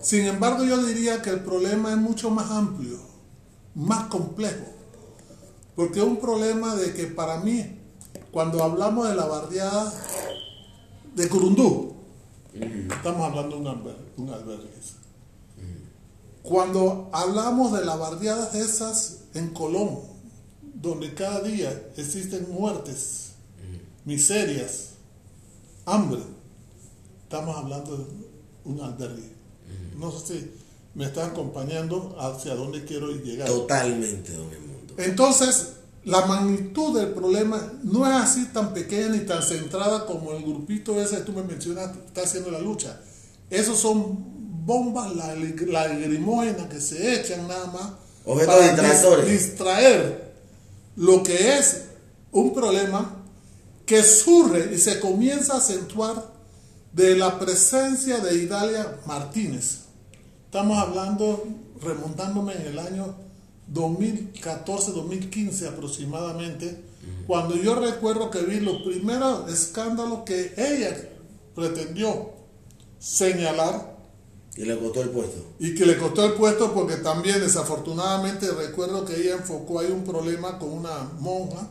Sin 0.00 0.26
embargo, 0.26 0.64
yo 0.64 0.84
diría 0.84 1.22
que 1.22 1.30
el 1.30 1.40
problema 1.40 1.92
es 1.92 1.96
mucho 1.96 2.28
más 2.30 2.50
amplio, 2.50 2.98
más 3.74 4.08
complejo, 4.08 4.66
porque 5.76 6.00
es 6.00 6.04
un 6.04 6.18
problema 6.18 6.74
de 6.74 6.92
que 6.92 7.06
para 7.06 7.38
mí, 7.38 7.78
cuando 8.32 8.62
hablamos 8.64 9.08
de 9.08 9.14
la 9.14 9.26
barriada 9.26 9.92
de 11.14 11.28
Curundú, 11.28 11.94
estamos 12.52 13.28
hablando 13.28 13.56
de 13.56 13.62
un 13.62 13.66
albergue. 13.68 14.12
un 14.16 14.30
albergue. 14.30 14.72
Cuando 16.42 17.08
hablamos 17.12 17.72
de 17.72 17.84
las 17.84 17.98
barriadas 17.98 18.56
esas 18.56 19.20
en 19.34 19.50
Colón, 19.50 20.11
donde 20.82 21.14
cada 21.14 21.40
día 21.40 21.70
existen 21.96 22.46
muertes, 22.50 23.32
miserias, 24.04 24.90
hambre, 25.86 26.20
estamos 27.22 27.56
hablando 27.56 27.96
de 27.96 28.04
un 28.64 28.80
albergue. 28.80 29.32
No 29.98 30.10
sé 30.10 30.26
si 30.40 30.50
me 30.94 31.04
están 31.06 31.30
acompañando 31.30 32.16
hacia 32.18 32.54
dónde 32.54 32.84
quiero 32.84 33.10
llegar. 33.12 33.48
Totalmente, 33.48 34.32
don 34.32 34.50
Edmundo. 34.52 34.94
Entonces, 34.98 35.74
la 36.04 36.26
magnitud 36.26 36.98
del 36.98 37.10
problema 37.12 37.72
no 37.84 38.04
es 38.06 38.12
así 38.14 38.46
tan 38.46 38.74
pequeña 38.74 39.08
ni 39.10 39.20
tan 39.20 39.42
centrada 39.42 40.04
como 40.04 40.32
el 40.32 40.42
grupito 40.42 41.00
ese 41.00 41.16
que 41.18 41.22
tú 41.22 41.32
me 41.32 41.42
mencionaste, 41.44 41.98
está 42.06 42.22
haciendo 42.22 42.50
la 42.50 42.58
lucha. 42.58 43.00
Esos 43.48 43.78
son 43.78 44.18
bombas 44.66 45.14
la- 45.14 45.34
lagrimógenas 45.34 46.66
que 46.66 46.80
se 46.80 47.20
echan 47.20 47.46
nada 47.48 47.66
más 47.66 47.92
Objetos 48.24 48.54
para 48.54 48.68
distractores. 48.72 49.26
distraer 49.30 50.31
lo 50.96 51.22
que 51.22 51.58
es 51.58 51.84
un 52.30 52.52
problema 52.54 53.16
que 53.86 54.02
surge 54.02 54.74
y 54.74 54.78
se 54.78 55.00
comienza 55.00 55.54
a 55.54 55.58
acentuar 55.58 56.32
de 56.92 57.16
la 57.16 57.38
presencia 57.38 58.18
de 58.18 58.34
Idalia 58.36 59.00
Martínez. 59.06 59.80
Estamos 60.44 60.78
hablando, 60.78 61.46
remontándome 61.80 62.54
en 62.54 62.62
el 62.62 62.78
año 62.78 63.14
2014-2015 63.72 65.68
aproximadamente, 65.68 66.84
cuando 67.26 67.56
yo 67.56 67.74
recuerdo 67.74 68.30
que 68.30 68.42
vi 68.42 68.60
los 68.60 68.82
primeros 68.82 69.50
escándalos 69.50 70.20
que 70.20 70.54
ella 70.56 71.10
pretendió 71.54 72.32
señalar 72.98 73.91
Y 74.56 74.64
le 74.64 74.78
costó 74.78 75.00
el 75.00 75.08
puesto. 75.08 75.38
y 75.58 75.74
que 75.74 75.86
le 75.86 75.96
costó 75.96 76.24
el 76.26 76.32
puesto 76.34 76.74
porque 76.74 76.96
también 76.96 77.40
desafortunadamente 77.40 78.50
recuerdo 78.50 79.04
que 79.04 79.16
ella 79.16 79.34
enfocó 79.36 79.80
ahí 79.80 79.90
un 79.90 80.04
problema 80.04 80.58
con 80.58 80.70
una 80.70 81.10
monja, 81.20 81.68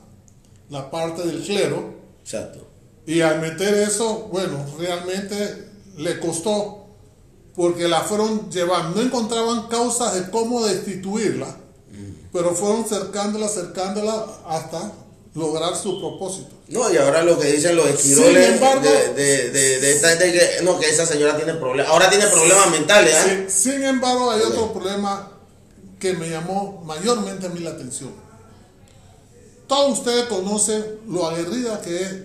la 0.69 0.89
parte 0.89 1.21
del 1.27 1.43
clero, 1.43 1.93
Exacto. 2.23 2.65
y 3.05 3.21
al 3.21 3.39
meter 3.39 3.75
eso, 3.75 4.29
bueno, 4.31 4.65
realmente 4.79 5.69
le 5.97 6.19
costó 6.19 6.85
porque 7.55 7.87
la 7.87 8.01
fueron 8.01 8.49
llevando, 8.49 8.99
no 8.99 9.05
encontraban 9.05 9.67
causas 9.67 10.15
de 10.15 10.31
cómo 10.31 10.65
destituirla, 10.65 11.57
pero 12.33 12.55
fueron 12.55 12.85
cercándola, 12.85 13.47
cercándola 13.47 14.25
hasta 14.47 14.91
lograr 15.33 15.75
su 15.77 15.99
propósito. 15.99 16.55
No, 16.67 16.91
y 16.91 16.97
ahora 16.97 17.23
lo 17.23 17.37
que 17.39 17.51
dicen 17.51 17.75
los 17.75 17.87
esquiroles 17.87 18.49
embargo- 18.49 18.81
de, 18.89 19.13
de, 19.13 19.49
de, 19.51 19.79
de 19.79 19.91
esta 19.93 20.09
gente 20.09 20.31
que, 20.33 20.63
no, 20.63 20.77
que 20.79 20.89
esa 20.89 21.05
señora 21.05 21.35
tiene 21.37 21.53
problemas. 21.53 21.91
Ahora 21.91 22.09
tiene 22.09 22.27
problemas 22.27 22.69
mentales. 22.71 23.15
Sin, 23.23 23.49
sin 23.49 23.83
embargo, 23.83 24.31
hay 24.31 24.41
otro 24.41 24.73
problema 24.73 25.31
que 25.99 26.13
me 26.13 26.29
llamó 26.29 26.81
mayormente 26.85 27.45
a 27.47 27.49
mí 27.49 27.59
la 27.61 27.71
atención. 27.71 28.11
Todos 29.67 29.99
ustedes 29.99 30.25
conocen 30.25 30.83
lo 31.07 31.27
aguerrida 31.27 31.81
que 31.81 32.01
es 32.01 32.15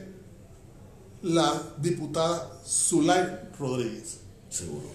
la 1.23 1.63
diputada 1.79 2.51
Zulay 2.67 3.51
Rodríguez. 3.59 4.19
Seguro. 4.51 4.87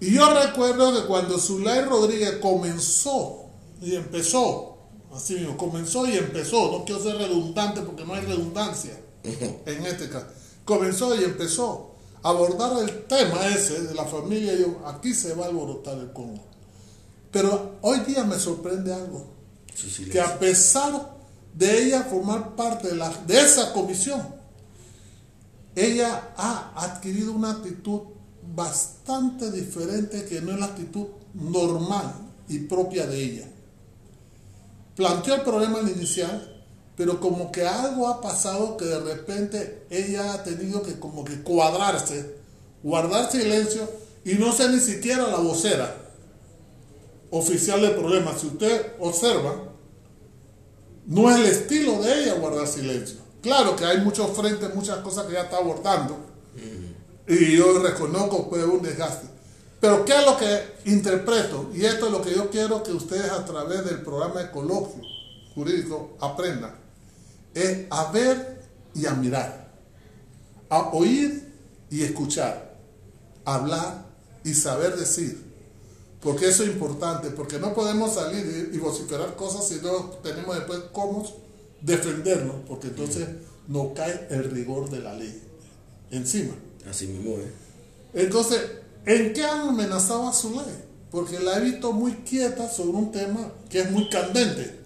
Y 0.00 0.14
yo 0.14 0.32
recuerdo 0.32 0.94
que 0.98 1.06
cuando 1.06 1.38
Zulay 1.38 1.82
Rodríguez 1.84 2.36
comenzó 2.40 3.50
y 3.82 3.96
empezó, 3.96 4.78
así 5.14 5.34
mismo, 5.34 5.56
comenzó 5.56 6.06
y 6.06 6.16
empezó, 6.16 6.70
no 6.70 6.84
quiero 6.84 7.02
ser 7.02 7.16
redundante 7.16 7.82
porque 7.82 8.04
no 8.04 8.14
hay 8.14 8.24
redundancia 8.24 8.98
en 9.22 9.86
este 9.86 10.08
caso, 10.08 10.26
comenzó 10.64 11.14
y 11.14 11.24
empezó 11.24 11.94
a 12.22 12.30
abordar 12.30 12.78
el 12.82 13.04
tema 13.04 13.46
ese 13.48 13.82
de 13.82 13.94
la 13.94 14.04
familia, 14.04 14.54
y 14.54 14.60
yo, 14.60 14.86
aquí 14.86 15.14
se 15.14 15.34
va 15.34 15.46
a 15.46 15.48
alborotar 15.48 15.98
el 15.98 16.12
Congo. 16.12 16.44
Pero 17.30 17.76
hoy 17.82 18.00
día 18.00 18.24
me 18.24 18.38
sorprende 18.38 18.92
algo, 18.92 19.26
que 20.10 20.20
a 20.20 20.38
pesar 20.38 21.16
de 21.54 21.84
ella 21.84 22.02
formar 22.04 22.54
parte 22.56 22.88
de, 22.88 22.96
la, 22.96 23.08
de 23.26 23.40
esa 23.40 23.72
comisión, 23.72 24.22
ella 25.74 26.32
ha 26.36 26.72
adquirido 26.76 27.32
una 27.32 27.52
actitud 27.52 28.00
bastante 28.54 29.50
diferente 29.50 30.24
que 30.24 30.40
no 30.40 30.52
es 30.52 30.60
la 30.60 30.66
actitud 30.66 31.06
normal 31.34 32.12
y 32.48 32.58
propia 32.60 33.06
de 33.06 33.22
ella. 33.22 33.49
Planteó 35.00 35.36
el 35.36 35.40
problema 35.40 35.78
al 35.78 35.88
inicial, 35.88 36.62
pero 36.94 37.20
como 37.20 37.50
que 37.50 37.66
algo 37.66 38.06
ha 38.06 38.20
pasado 38.20 38.76
que 38.76 38.84
de 38.84 39.00
repente 39.00 39.86
ella 39.88 40.34
ha 40.34 40.44
tenido 40.44 40.82
que 40.82 40.98
como 40.98 41.24
que 41.24 41.42
cuadrarse, 41.42 42.36
guardar 42.82 43.32
silencio 43.32 43.88
y 44.26 44.34
no 44.34 44.52
ser 44.52 44.68
ni 44.68 44.78
siquiera 44.78 45.26
la 45.28 45.38
vocera 45.38 45.96
oficial 47.30 47.80
del 47.80 47.94
problema. 47.94 48.36
Si 48.36 48.48
usted 48.48 48.92
observa, 48.98 49.54
no 51.06 51.30
es 51.30 51.36
el 51.38 51.46
estilo 51.46 52.02
de 52.02 52.22
ella 52.22 52.34
guardar 52.34 52.66
silencio. 52.66 53.20
Claro 53.40 53.76
que 53.76 53.86
hay 53.86 54.02
muchos 54.02 54.36
frentes, 54.36 54.74
muchas 54.74 54.98
cosas 54.98 55.24
que 55.24 55.32
ya 55.32 55.44
está 55.44 55.56
abordando. 55.56 56.18
Y 57.26 57.56
yo 57.56 57.78
reconozco 57.78 58.50
que 58.50 58.56
fue 58.56 58.64
un 58.66 58.82
desgaste. 58.82 59.28
Pero 59.80 60.04
¿qué 60.04 60.12
es 60.18 60.26
lo 60.26 60.36
que 60.36 60.90
interpreto? 60.90 61.70
Y 61.74 61.84
esto 61.84 62.06
es 62.06 62.12
lo 62.12 62.20
que 62.20 62.34
yo 62.34 62.50
quiero 62.50 62.82
que 62.82 62.92
ustedes 62.92 63.30
a 63.30 63.44
través 63.44 63.84
del 63.84 64.02
programa 64.02 64.42
de 64.42 64.50
coloquio 64.50 65.02
jurídico 65.54 66.16
aprendan. 66.20 66.74
Es 67.54 67.86
a 67.90 68.12
ver 68.12 68.62
y 68.94 69.06
a 69.06 69.12
mirar. 69.14 69.72
A 70.68 70.90
oír 70.90 71.50
y 71.90 72.02
escuchar. 72.02 72.78
Hablar 73.44 74.04
y 74.44 74.52
saber 74.52 74.96
decir. 74.96 75.50
Porque 76.20 76.48
eso 76.48 76.62
es 76.62 76.68
importante, 76.68 77.30
porque 77.30 77.58
no 77.58 77.72
podemos 77.72 78.14
salir 78.14 78.70
y 78.72 78.76
vociferar 78.76 79.36
cosas 79.36 79.66
si 79.66 79.76
no 79.76 80.10
tenemos 80.22 80.54
después 80.54 80.80
cómo 80.92 81.26
defendernos, 81.80 82.56
porque 82.68 82.88
entonces 82.88 83.26
nos 83.66 83.94
cae 83.94 84.26
el 84.28 84.50
rigor 84.50 84.90
de 84.90 85.00
la 85.00 85.14
ley 85.14 85.42
encima. 86.10 86.52
Así 86.88 87.06
mismo, 87.06 87.36
¿eh? 87.36 87.50
Entonces, 88.12 88.60
¿en 89.06 89.32
qué 89.32 89.44
han 89.44 89.68
amenazado 89.68 90.28
a 90.28 90.32
su 90.32 90.50
ley? 90.50 90.84
Porque 91.10 91.40
la 91.40 91.58
he 91.58 91.60
visto 91.60 91.92
muy 91.92 92.12
quieta 92.16 92.68
sobre 92.68 92.90
un 92.90 93.12
tema 93.12 93.52
que 93.68 93.80
es 93.80 93.90
muy 93.90 94.08
candente 94.08 94.80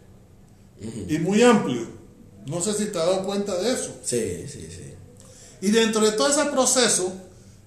y 1.09 1.19
muy 1.19 1.43
amplio. 1.43 1.87
No 2.47 2.61
sé 2.61 2.75
si 2.75 2.87
te 2.87 2.99
has 2.99 3.07
dado 3.07 3.25
cuenta 3.25 3.55
de 3.57 3.73
eso. 3.73 3.97
Sí, 4.03 4.47
sí, 4.49 4.69
sí. 4.71 4.95
Y 5.61 5.71
dentro 5.71 6.03
de 6.03 6.13
todo 6.13 6.29
ese 6.29 6.45
proceso, 6.47 7.13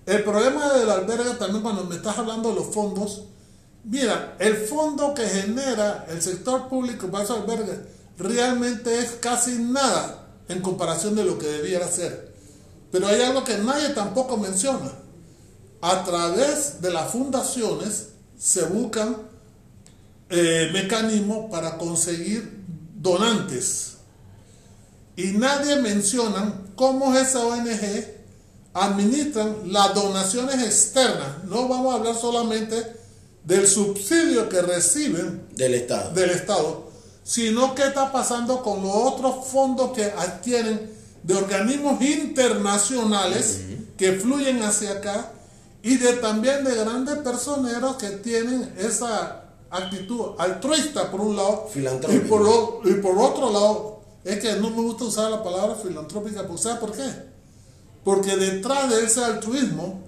el 0.06 0.24
problema 0.24 0.74
del 0.74 0.90
albergue 0.90 1.36
también 1.36 1.64
cuando 1.64 1.84
me 1.84 1.96
estás 1.96 2.18
hablando 2.18 2.50
de 2.50 2.56
los 2.56 2.68
fondos, 2.68 3.24
mira, 3.84 4.36
el 4.40 4.56
fondo 4.56 5.14
que 5.14 5.26
genera 5.26 6.06
el 6.10 6.22
sector 6.22 6.68
público 6.68 7.08
para 7.08 7.24
esos 7.24 7.42
albergues 7.42 7.80
realmente 8.18 9.00
es 9.00 9.12
casi 9.20 9.58
nada 9.60 10.28
en 10.48 10.62
comparación 10.62 11.16
de 11.16 11.26
lo 11.26 11.38
que 11.38 11.48
debiera 11.48 11.88
ser. 11.88 12.34
Pero 12.92 13.08
hay 13.08 13.22
algo 13.22 13.44
que 13.44 13.58
nadie 13.58 13.90
tampoco 13.90 14.38
menciona. 14.38 14.92
A 15.82 16.04
través 16.04 16.82
de 16.82 16.92
las 16.92 17.12
fundaciones 17.12 18.10
se 18.38 18.64
buscan 18.64 19.18
eh, 20.30 20.70
mecanismos 20.74 21.50
para 21.52 21.78
conseguir 21.78 22.64
donantes. 22.96 23.98
Y 25.16 25.32
nadie 25.32 25.78
menciona 25.78 26.62
cómo 26.76 27.16
esa 27.16 27.46
ONG 27.46 28.06
administran 28.74 29.72
las 29.72 29.94
donaciones 29.94 30.62
externas. 30.64 31.44
No 31.46 31.68
vamos 31.68 31.94
a 31.94 31.98
hablar 31.98 32.16
solamente 32.16 32.76
del 33.44 33.68
subsidio 33.68 34.50
que 34.50 34.62
reciben 34.62 35.48
Del 35.56 35.74
Estado. 35.74 36.12
del 36.12 36.32
Estado, 36.32 36.92
sino 37.24 37.74
qué 37.74 37.88
está 37.88 38.12
pasando 38.12 38.62
con 38.62 38.84
los 38.84 38.94
otros 38.94 39.48
fondos 39.48 39.94
que 39.94 40.04
adquieren 40.04 40.92
de 41.24 41.34
organismos 41.36 42.02
internacionales 42.02 43.62
que 43.98 44.14
fluyen 44.14 44.62
hacia 44.64 44.92
acá 44.92 45.32
y 45.84 45.98
de 45.98 46.14
también 46.14 46.64
de 46.64 46.76
grandes 46.76 47.18
personeros 47.20 47.96
que 47.98 48.10
tienen 48.10 48.74
esa 48.78 49.44
actitud 49.70 50.32
altruista 50.38 51.12
por 51.12 51.22
un 51.22 51.36
lado 51.36 51.68
y 52.16 52.20
por, 52.30 52.42
lo- 52.42 52.82
y 52.86 52.94
por 53.02 53.18
otro 53.18 53.52
lado 53.52 54.02
es 54.24 54.40
que 54.40 54.54
no 54.56 54.70
me 54.70 54.82
gusta 54.82 55.06
usar 55.06 55.32
la 55.32 55.44
palabra 55.44 55.76
filantrópica, 55.76 56.46
pues, 56.48 56.62
¿sabe 56.62 56.80
por 56.80 56.92
qué? 56.94 57.04
Porque 58.04 58.36
detrás 58.36 58.90
de 58.90 59.04
ese 59.06 59.24
altruismo 59.24 60.04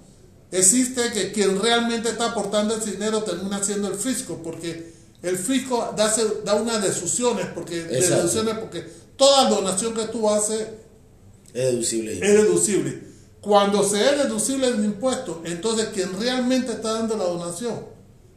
existe 0.51 1.11
que 1.13 1.31
quien 1.31 1.61
realmente 1.61 2.09
está 2.09 2.31
aportando 2.31 2.75
el 2.75 2.83
dinero 2.83 3.23
termina 3.23 3.63
siendo 3.63 3.87
el 3.89 3.95
fisco, 3.95 4.39
porque 4.43 4.93
el 5.21 5.37
fisco 5.37 5.93
da, 5.95 6.13
da 6.45 6.55
unas 6.55 6.81
deducciones, 6.81 7.45
porque, 7.53 7.83
deducciones 8.15 8.55
porque 8.59 8.81
toda 9.17 9.49
donación 9.49 9.93
que 9.93 10.05
tú 10.05 10.29
haces 10.29 10.67
Es 11.53 11.71
deducible. 11.71 12.13
es 12.13 12.19
deducible. 12.43 13.08
Cuando 13.41 13.83
se 13.83 14.03
es 14.03 14.17
deducible 14.17 14.67
el 14.67 14.83
impuesto, 14.83 15.41
entonces 15.45 15.89
quien 15.89 16.19
realmente 16.19 16.73
está 16.73 16.93
dando 16.93 17.15
la 17.15 17.23
donación 17.23 17.79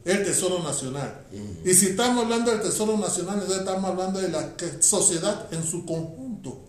es 0.05 0.17
el 0.17 0.25
Tesoro 0.25 0.63
Nacional. 0.63 1.27
Y 1.65 1.75
si 1.75 1.87
estamos 1.87 2.25
hablando 2.25 2.51
del 2.51 2.61
Tesoro 2.61 2.97
Nacional, 2.97 3.35
entonces 3.35 3.59
estamos 3.59 3.91
hablando 3.91 4.21
de 4.21 4.29
la 4.29 4.55
sociedad 4.81 5.53
en 5.53 5.65
su 5.65 5.85
conjunto, 5.85 6.61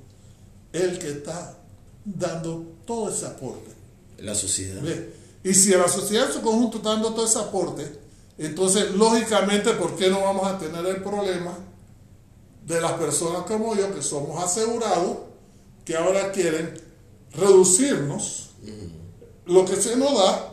el 0.71 0.97
que 0.99 1.11
está 1.11 1.57
dando 2.05 2.73
todo 2.85 3.09
ese 3.09 3.25
aporte. 3.25 3.71
La 4.17 4.35
sociedad. 4.35 4.81
¿Ve? 4.81 5.13
Y 5.43 5.53
si 5.53 5.71
la 5.71 5.87
sociedad 5.87 6.27
en 6.27 6.33
su 6.33 6.41
conjunto 6.41 6.77
está 6.77 6.89
dando 6.91 7.13
todo 7.13 7.25
ese 7.25 7.39
aporte, 7.39 7.99
entonces 8.37 8.91
lógicamente, 8.91 9.73
¿por 9.73 9.95
qué 9.95 10.09
no 10.09 10.21
vamos 10.21 10.47
a 10.47 10.57
tener 10.57 10.85
el 10.85 11.03
problema 11.03 11.55
de 12.65 12.81
las 12.81 12.93
personas 12.93 13.43
como 13.43 13.75
yo, 13.75 13.93
que 13.93 14.01
somos 14.01 14.41
asegurados, 14.41 15.17
que 15.85 15.95
ahora 15.95 16.31
quieren 16.31 16.73
reducirnos 17.33 18.51
lo 19.45 19.65
que 19.65 19.75
se 19.75 19.95
nos 19.97 20.13
da, 20.13 20.49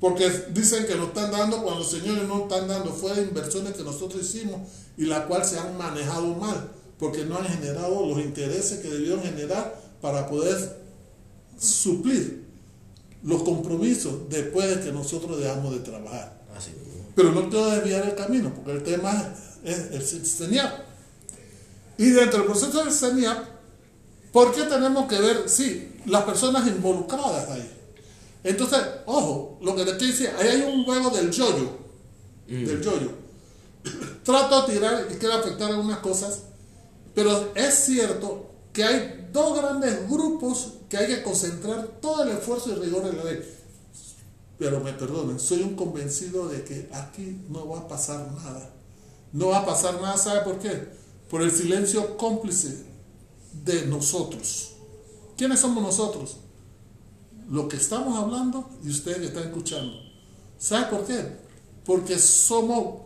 porque 0.00 0.28
dicen 0.50 0.86
que 0.86 0.96
nos 0.96 1.08
están 1.08 1.30
dando 1.30 1.62
cuando 1.62 1.80
los 1.80 1.90
señores 1.90 2.28
no 2.28 2.42
están 2.42 2.68
dando 2.68 2.92
fue 2.92 3.14
de 3.14 3.22
inversiones 3.22 3.74
que 3.74 3.82
nosotros 3.82 4.22
hicimos 4.22 4.60
y 4.96 5.04
la 5.06 5.26
cual 5.26 5.44
se 5.44 5.58
han 5.58 5.78
manejado 5.78 6.34
mal, 6.34 6.70
porque 6.98 7.24
no 7.24 7.38
han 7.38 7.46
generado 7.46 8.06
los 8.06 8.18
intereses 8.18 8.80
que 8.80 8.88
debieron 8.88 9.22
generar 9.22 9.80
para 10.00 10.28
poder 10.28 10.82
suplir 11.58 12.44
los 13.22 13.42
compromisos 13.42 14.28
después 14.28 14.68
de 14.68 14.84
que 14.84 14.92
nosotros 14.92 15.40
dejamos 15.40 15.72
de 15.72 15.80
trabajar. 15.80 16.42
Así. 16.54 16.72
Pero 17.14 17.32
no 17.32 17.48
quiero 17.48 17.70
desviar 17.70 18.06
el 18.06 18.14
camino, 18.14 18.52
porque 18.54 18.72
el 18.72 18.82
tema 18.82 19.34
es 19.64 20.12
el 20.12 20.26
CENIAP. 20.26 20.80
Y 21.96 22.10
dentro 22.10 22.40
del 22.40 22.48
proceso 22.48 22.84
del 22.84 22.92
CENIAP, 22.92 23.38
¿por 24.32 24.52
qué 24.52 24.64
tenemos 24.64 25.08
que 25.08 25.18
ver, 25.18 25.48
sí, 25.48 25.93
las 26.06 26.24
personas 26.24 26.66
involucradas 26.66 27.50
ahí? 27.50 27.70
Entonces, 28.42 28.78
ojo, 29.06 29.58
lo 29.62 29.74
que 29.74 29.84
te 29.84 29.92
estoy 29.92 30.08
diciendo, 30.08 30.38
ahí 30.38 30.48
hay 30.48 30.60
un 30.62 30.84
juego 30.84 31.10
del 31.10 31.30
yoyo, 31.30 31.78
del 32.46 32.82
yoyo. 32.82 33.10
Trato 34.22 34.62
de 34.62 34.74
tirar 34.74 35.06
y 35.10 35.14
quiero 35.14 35.34
afectar 35.34 35.70
algunas 35.70 35.98
cosas, 35.98 36.42
pero 37.14 37.52
es 37.54 37.74
cierto 37.74 38.50
que 38.72 38.84
hay 38.84 39.28
dos 39.32 39.58
grandes 39.58 40.08
grupos 40.10 40.74
que 40.88 40.96
hay 40.96 41.06
que 41.06 41.22
concentrar 41.22 41.86
todo 42.00 42.22
el 42.22 42.30
esfuerzo 42.30 42.72
y 42.72 42.74
rigor 42.74 43.06
en 43.06 43.16
la 43.16 43.24
ley. 43.24 43.40
Pero 44.58 44.80
me 44.80 44.92
perdonen, 44.92 45.40
soy 45.40 45.62
un 45.62 45.74
convencido 45.74 46.48
de 46.48 46.64
que 46.64 46.88
aquí 46.92 47.40
no 47.48 47.68
va 47.68 47.80
a 47.80 47.88
pasar 47.88 48.30
nada. 48.32 48.70
No 49.32 49.48
va 49.48 49.58
a 49.58 49.66
pasar 49.66 50.00
nada, 50.00 50.16
¿sabe 50.16 50.42
por 50.42 50.58
qué? 50.58 50.88
Por 51.28 51.42
el 51.42 51.50
silencio 51.50 52.16
cómplice 52.16 52.84
de 53.64 53.86
nosotros. 53.86 54.73
¿Quiénes 55.36 55.60
somos 55.60 55.82
nosotros? 55.82 56.38
Lo 57.50 57.68
que 57.68 57.76
estamos 57.76 58.16
hablando 58.16 58.70
y 58.82 58.90
ustedes 58.90 59.18
que 59.18 59.26
están 59.26 59.44
escuchando. 59.44 59.92
¿Sabe 60.58 60.86
por 60.86 61.06
qué? 61.06 61.36
Porque 61.84 62.18
somos 62.18 63.02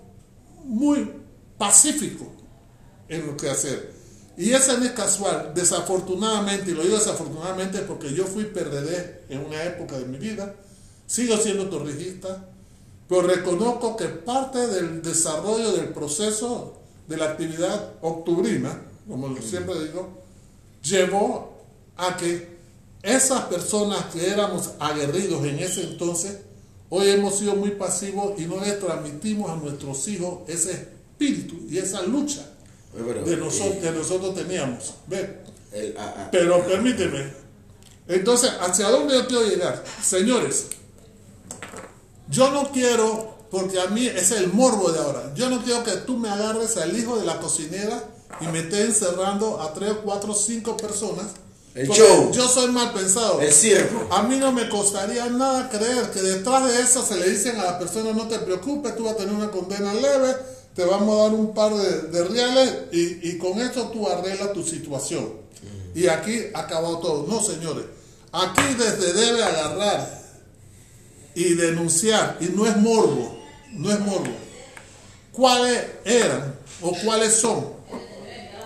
muy 0.65 1.11
pacíficos 1.57 2.29
en 3.09 3.27
lo 3.27 3.37
que 3.37 3.51
hacer. 3.51 3.99
Y 4.37 4.53
eso 4.53 4.79
no 4.79 4.85
es 4.85 4.93
casual, 4.93 5.53
desafortunadamente, 5.55 6.71
y 6.71 6.75
lo 6.75 6.85
digo 6.85 6.97
desafortunadamente 6.97 7.81
porque 7.81 8.15
yo 8.15 8.25
fui 8.25 8.45
PRD 8.45 9.25
en 9.29 9.45
una 9.45 9.65
época 9.65 9.99
de 9.99 10.05
mi 10.05 10.17
vida, 10.17 10.55
sigo 11.07 11.37
siendo 11.39 11.69
torrijista, 11.69 12.49
pero 13.09 13.23
reconozco 13.23 13.97
que 13.97 14.07
parte 14.07 14.69
del 14.69 15.03
desarrollo 15.03 15.73
del 15.73 15.89
proceso 15.89 16.79
de 17.09 17.17
la 17.17 17.25
actividad 17.25 17.95
octubrina, 18.01 18.81
como 19.09 19.35
siempre 19.39 19.75
digo, 19.83 20.23
llevó 20.83 21.58
a 21.99 22.17
que 22.17 22.57
esas 23.03 23.43
personas 23.43 24.07
que 24.07 24.29
éramos 24.29 24.71
aguerridos 24.79 25.45
en 25.45 25.59
ese 25.59 25.83
entonces, 25.83 26.39
hoy 26.89 27.09
hemos 27.11 27.39
sido 27.39 27.55
muy 27.55 27.73
pasivos 27.73 28.41
y 28.41 28.47
no 28.47 28.61
le 28.61 28.73
transmitimos 28.73 29.51
a 29.51 29.57
nuestros 29.57 30.09
hijos 30.09 30.41
ese 30.49 30.73
espíritu 30.73 31.57
y 31.69 31.79
esa 31.79 32.03
lucha 32.03 32.49
de 32.95 33.33
eh, 33.35 33.37
nosotros, 33.37 33.77
que 33.83 33.91
nosotros 33.91 34.35
teníamos. 34.35 34.95
Pero 36.31 36.67
permíteme. 36.67 37.33
Entonces, 38.07 38.51
¿hacia 38.61 38.89
dónde 38.89 39.15
yo 39.15 39.27
quiero 39.27 39.47
llegar? 39.47 39.85
Señores, 40.03 40.69
yo 42.31 42.51
no 42.51 42.71
quiero, 42.71 43.37
porque 43.51 43.81
a 43.81 43.89
mí 43.89 44.07
es 44.07 44.31
el 44.31 44.53
morbo 44.53 44.91
de 44.91 44.99
ahora, 44.99 45.33
yo 45.35 45.51
no 45.51 45.63
quiero 45.63 45.85
que 45.85 45.93
tú 45.93 46.17
me 46.17 46.31
agarres 46.31 46.77
al 46.79 46.97
hijo 46.97 47.19
de 47.19 47.27
la 47.27 47.39
cocinera 47.39 48.03
y 48.41 48.47
me 48.47 48.61
estés 48.61 48.87
encerrando 48.87 49.61
a 49.61 49.75
tres, 49.75 49.95
cuatro, 50.05 50.33
cinco 50.33 50.77
personas. 50.77 51.27
El 51.75 51.87
porque 51.87 52.03
show. 52.03 52.33
Yo 52.33 52.49
soy 52.49 52.71
mal 52.73 52.93
pensado. 52.93 53.41
el 53.41 53.53
circo. 53.53 54.09
A 54.13 54.23
mí 54.23 54.37
no 54.37 54.53
me 54.53 54.69
costaría 54.69 55.27
nada 55.27 55.69
creer 55.69 56.11
que 56.11 56.21
detrás 56.21 56.67
de 56.67 56.81
eso 56.83 57.05
se 57.05 57.17
le 57.17 57.31
dicen 57.31 57.59
a 57.61 57.65
la 57.65 57.79
persona 57.79 58.13
no 58.13 58.27
te 58.27 58.39
preocupes, 58.39 58.97
tú 58.97 59.05
vas 59.05 59.15
a 59.15 59.17
tener 59.17 59.35
una 59.35 59.51
condena 59.51 59.95
leve, 59.95 60.35
te 60.75 60.85
vamos 60.85 61.19
a 61.19 61.23
dar 61.25 61.33
un 61.33 61.55
par 61.55 61.75
de, 61.75 62.03
de 62.09 62.25
reales 62.25 62.75
y, 62.93 63.29
y 63.31 63.39
con 63.39 63.61
eso 63.61 63.89
tú 63.91 64.09
arreglas 64.09 64.53
tu 64.53 64.63
situación. 64.63 65.33
Y 65.95 66.07
aquí 66.07 66.45
acabado 66.55 66.99
todo. 66.99 67.27
No, 67.27 67.43
señores. 67.43 67.85
Aquí 68.33 68.63
desde 68.77 69.13
debe 69.15 69.43
agarrar 69.43 70.19
y 71.35 71.55
denunciar, 71.55 72.37
y 72.41 72.47
no 72.47 72.67
es 72.67 72.77
morbo, 72.77 73.39
no 73.73 73.91
es 73.91 74.01
morbo. 74.01 74.35
¿Cuáles 75.33 75.85
eran 76.05 76.55
o 76.83 76.93
cuáles 77.05 77.33
son 77.35 77.65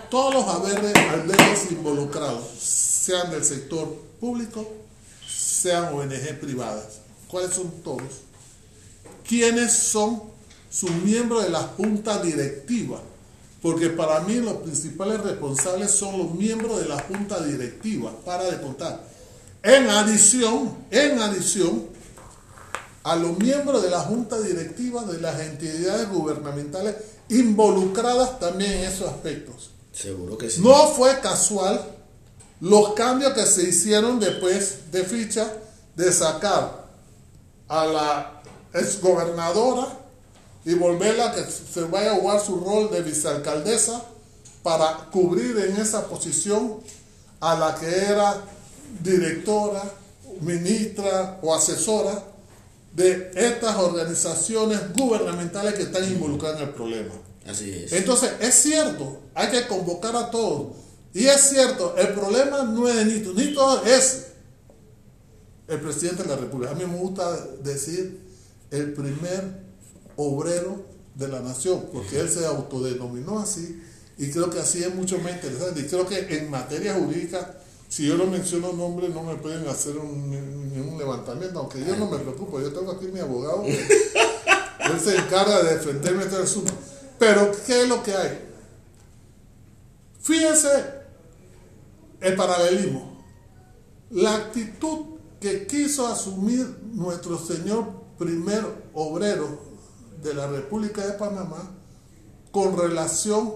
todos 0.09 0.33
los 0.33 0.47
haberes 0.47 0.95
albergues 0.95 1.71
involucrados? 1.71 2.82
Sean 3.03 3.31
del 3.31 3.43
sector 3.43 3.93
público, 4.19 4.65
sean 5.27 5.93
ONG 5.93 6.39
privadas. 6.39 6.99
¿Cuáles 7.27 7.53
son 7.53 7.69
todos? 7.83 8.21
¿Quiénes 9.27 9.73
son 9.73 10.23
sus 10.69 10.91
miembros 10.91 11.43
de 11.43 11.49
la 11.49 11.63
junta 11.63 12.21
directiva? 12.21 13.01
Porque 13.61 13.89
para 13.89 14.21
mí 14.21 14.35
los 14.35 14.55
principales 14.57 15.19
responsables 15.21 15.91
son 15.91 16.17
los 16.17 16.33
miembros 16.33 16.79
de 16.79 16.87
la 16.87 16.99
junta 17.01 17.43
directiva, 17.43 18.11
para 18.23 18.45
de 18.45 18.61
contar. 18.61 19.03
En 19.63 19.89
adición, 19.89 20.73
en 20.91 21.19
adición 21.19 21.87
a 23.03 23.17
los 23.17 23.37
miembros 23.37 23.83
de 23.83 23.89
la 23.89 23.99
junta 23.99 24.39
directiva 24.39 25.03
de 25.03 25.19
las 25.19 25.41
entidades 25.41 26.09
gubernamentales 26.09 26.95
involucradas 27.27 28.39
también 28.39 28.71
en 28.71 28.83
esos 28.85 29.09
aspectos. 29.09 29.71
Seguro 29.91 30.37
que 30.37 30.49
sí. 30.49 30.61
No 30.61 30.87
fue 30.89 31.19
casual 31.19 32.02
los 32.63 32.93
cambios 32.93 33.33
que 33.33 33.45
se 33.45 33.63
hicieron 33.63 34.21
después 34.21 34.89
de 34.89 35.03
ficha 35.03 35.51
de 35.97 36.13
sacar 36.13 36.85
a 37.67 37.85
la 37.85 38.41
exgobernadora 38.73 39.85
y 40.63 40.73
volverla 40.75 41.31
a 41.31 41.35
que 41.35 41.43
se 41.43 41.81
vaya 41.81 42.13
a 42.13 42.15
jugar 42.15 42.39
su 42.39 42.61
rol 42.61 42.89
de 42.89 43.01
vicealcaldesa 43.01 44.01
para 44.63 45.09
cubrir 45.11 45.57
en 45.57 45.75
esa 45.75 46.07
posición 46.07 46.79
a 47.41 47.55
la 47.55 47.75
que 47.75 47.85
era 47.85 48.41
directora, 49.01 49.83
ministra 50.39 51.39
o 51.41 51.53
asesora 51.53 52.23
de 52.93 53.29
estas 53.35 53.75
organizaciones 53.75 54.79
gubernamentales 54.93 55.73
que 55.73 55.81
están 55.81 56.05
involucradas 56.05 56.61
en 56.61 56.67
el 56.69 56.73
problema. 56.73 57.13
Así 57.45 57.71
es. 57.71 57.91
Entonces, 57.91 58.31
es 58.39 58.55
cierto, 58.55 59.19
hay 59.35 59.49
que 59.49 59.67
convocar 59.67 60.15
a 60.15 60.31
todos. 60.31 60.82
Y 61.13 61.27
es 61.27 61.41
cierto, 61.49 61.95
el 61.95 62.09
problema 62.09 62.63
no 62.63 62.87
es 62.89 62.95
de 62.95 63.05
Nito, 63.05 63.33
Nito 63.33 63.85
es 63.85 64.27
el 65.67 65.79
presidente 65.79 66.23
de 66.23 66.29
la 66.29 66.35
República. 66.37 66.71
A 66.71 66.75
mí 66.75 66.85
me 66.85 66.97
gusta 66.97 67.45
decir 67.63 68.19
el 68.71 68.93
primer 68.93 69.63
obrero 70.15 70.83
de 71.13 71.27
la 71.27 71.39
nación, 71.39 71.85
porque 71.93 72.19
él 72.19 72.29
se 72.29 72.45
autodenominó 72.45 73.39
así, 73.39 73.79
y 74.17 74.31
creo 74.31 74.49
que 74.49 74.59
así 74.59 74.83
es 74.83 74.93
mucho 74.93 75.19
más 75.19 75.33
interesante. 75.33 75.81
Y 75.81 75.83
creo 75.83 76.07
que 76.07 76.35
en 76.35 76.49
materia 76.49 76.95
jurídica, 76.95 77.59
si 77.89 78.07
yo 78.07 78.17
no 78.17 78.25
menciono 78.25 78.73
nombres, 78.73 79.11
no 79.11 79.21
me 79.21 79.35
pueden 79.35 79.67
hacer 79.67 79.97
un, 79.97 80.31
ningún 80.73 80.97
levantamiento, 80.97 81.59
aunque 81.59 81.79
yo 81.85 81.95
no 81.95 82.09
me 82.09 82.17
preocupo, 82.17 82.59
yo 82.59 82.73
tengo 82.73 82.91
aquí 82.91 83.05
mi 83.05 83.19
abogado, 83.19 83.61
que 83.61 83.71
él 84.91 84.99
se 84.99 85.15
encarga 85.15 85.61
de 85.61 85.75
defenderme 85.75 86.23
este 86.23 86.37
asunto. 86.37 86.73
Pero, 87.19 87.51
¿qué 87.67 87.83
es 87.83 87.87
lo 87.87 88.01
que 88.01 88.15
hay? 88.15 88.49
Fíjense 90.19 91.02
el 92.23 92.35
paralelismo. 92.35 93.23
La 94.11 94.35
actitud 94.35 95.17
que 95.39 95.67
quiso 95.67 96.07
asumir 96.07 96.79
nuestro 96.93 97.37
señor 97.37 98.03
primer 98.17 98.63
obrero 98.93 99.59
de 100.21 100.33
la 100.33 100.47
República 100.47 101.05
de 101.05 101.13
Panamá 101.13 101.71
con 102.51 102.77
relación 102.77 103.55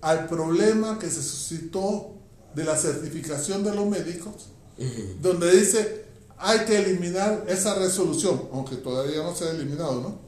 al 0.00 0.26
problema 0.26 0.98
que 0.98 1.08
se 1.08 1.22
suscitó 1.22 2.14
de 2.54 2.64
la 2.64 2.76
certificación 2.76 3.62
de 3.62 3.74
los 3.74 3.86
médicos, 3.86 4.48
donde 5.20 5.50
dice 5.52 6.06
hay 6.38 6.60
que 6.60 6.78
eliminar 6.78 7.44
esa 7.48 7.74
resolución, 7.74 8.48
aunque 8.52 8.76
todavía 8.76 9.22
no 9.22 9.34
se 9.36 9.44
ha 9.44 9.50
eliminado, 9.50 10.00
¿no? 10.00 10.18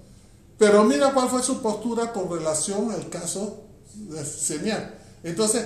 Pero 0.59 0.85
mira 0.85 1.13
cuál 1.15 1.29
fue 1.31 1.43
su 1.43 1.63
postura 1.63 2.13
con 2.13 2.31
relación 2.31 2.93
al 2.93 3.09
caso 3.09 3.65
de 3.95 4.23
señal. 4.25 4.95
Entonces, 5.25 5.65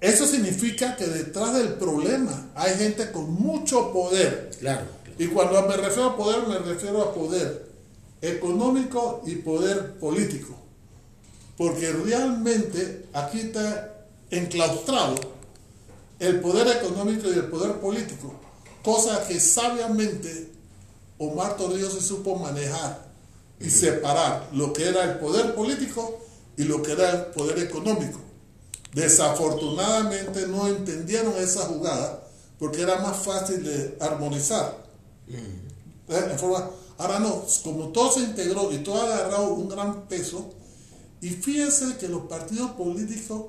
eso 0.00 0.26
significa 0.26 0.96
que 0.96 1.06
detrás 1.06 1.54
del 1.54 1.74
problema 1.74 2.50
hay 2.54 2.74
gente 2.76 3.10
con 3.10 3.32
mucho 3.32 3.92
poder. 3.92 4.50
Claro. 4.60 4.86
Y 5.18 5.26
cuando 5.26 5.60
me 5.66 5.76
refiero 5.76 6.10
a 6.10 6.16
poder, 6.16 6.46
me 6.46 6.58
refiero 6.58 7.02
a 7.02 7.12
poder 7.12 7.68
económico 8.20 9.22
y 9.26 9.36
poder 9.36 9.94
político. 9.94 10.54
Porque 11.56 11.90
realmente 11.92 13.06
aquí 13.12 13.40
está 13.40 14.06
enclaustrado 14.30 15.16
el 16.20 16.40
poder 16.40 16.76
económico 16.76 17.28
y 17.28 17.32
el 17.32 17.46
poder 17.46 17.74
político. 17.74 18.34
Cosa 18.84 19.26
que 19.26 19.40
sabiamente 19.40 20.50
Omar 21.18 21.56
Torrijos 21.56 21.94
se 21.94 22.00
supo 22.00 22.36
manejar 22.36 23.08
y 23.60 23.70
separar 23.70 24.48
lo 24.52 24.72
que 24.72 24.88
era 24.88 25.02
el 25.04 25.18
poder 25.18 25.54
político 25.56 26.20
y 26.56 26.64
lo 26.64 26.82
que 26.82 26.92
era 26.92 27.10
el 27.10 27.26
poder 27.26 27.58
económico. 27.58 28.20
Desafortunadamente 28.94 30.46
no 30.46 30.66
entendieron 30.68 31.34
esa 31.38 31.60
jugada 31.62 32.22
porque 32.58 32.82
era 32.82 32.98
más 32.98 33.16
fácil 33.18 33.62
de 33.62 33.96
armonizar. 34.00 34.76
Mm. 35.28 36.12
¿Eh? 36.12 36.28
En 36.32 36.38
forma- 36.38 36.70
ahora 36.96 37.20
no, 37.20 37.44
como 37.62 37.88
todo 37.88 38.12
se 38.12 38.20
integró 38.20 38.72
y 38.72 38.78
todo 38.78 39.00
ha 39.02 39.14
agarrado 39.16 39.50
un 39.54 39.68
gran 39.68 40.08
peso, 40.08 40.50
y 41.20 41.28
fíjense 41.30 41.96
que 42.00 42.08
los 42.08 42.22
partidos 42.22 42.72
políticos 42.72 43.46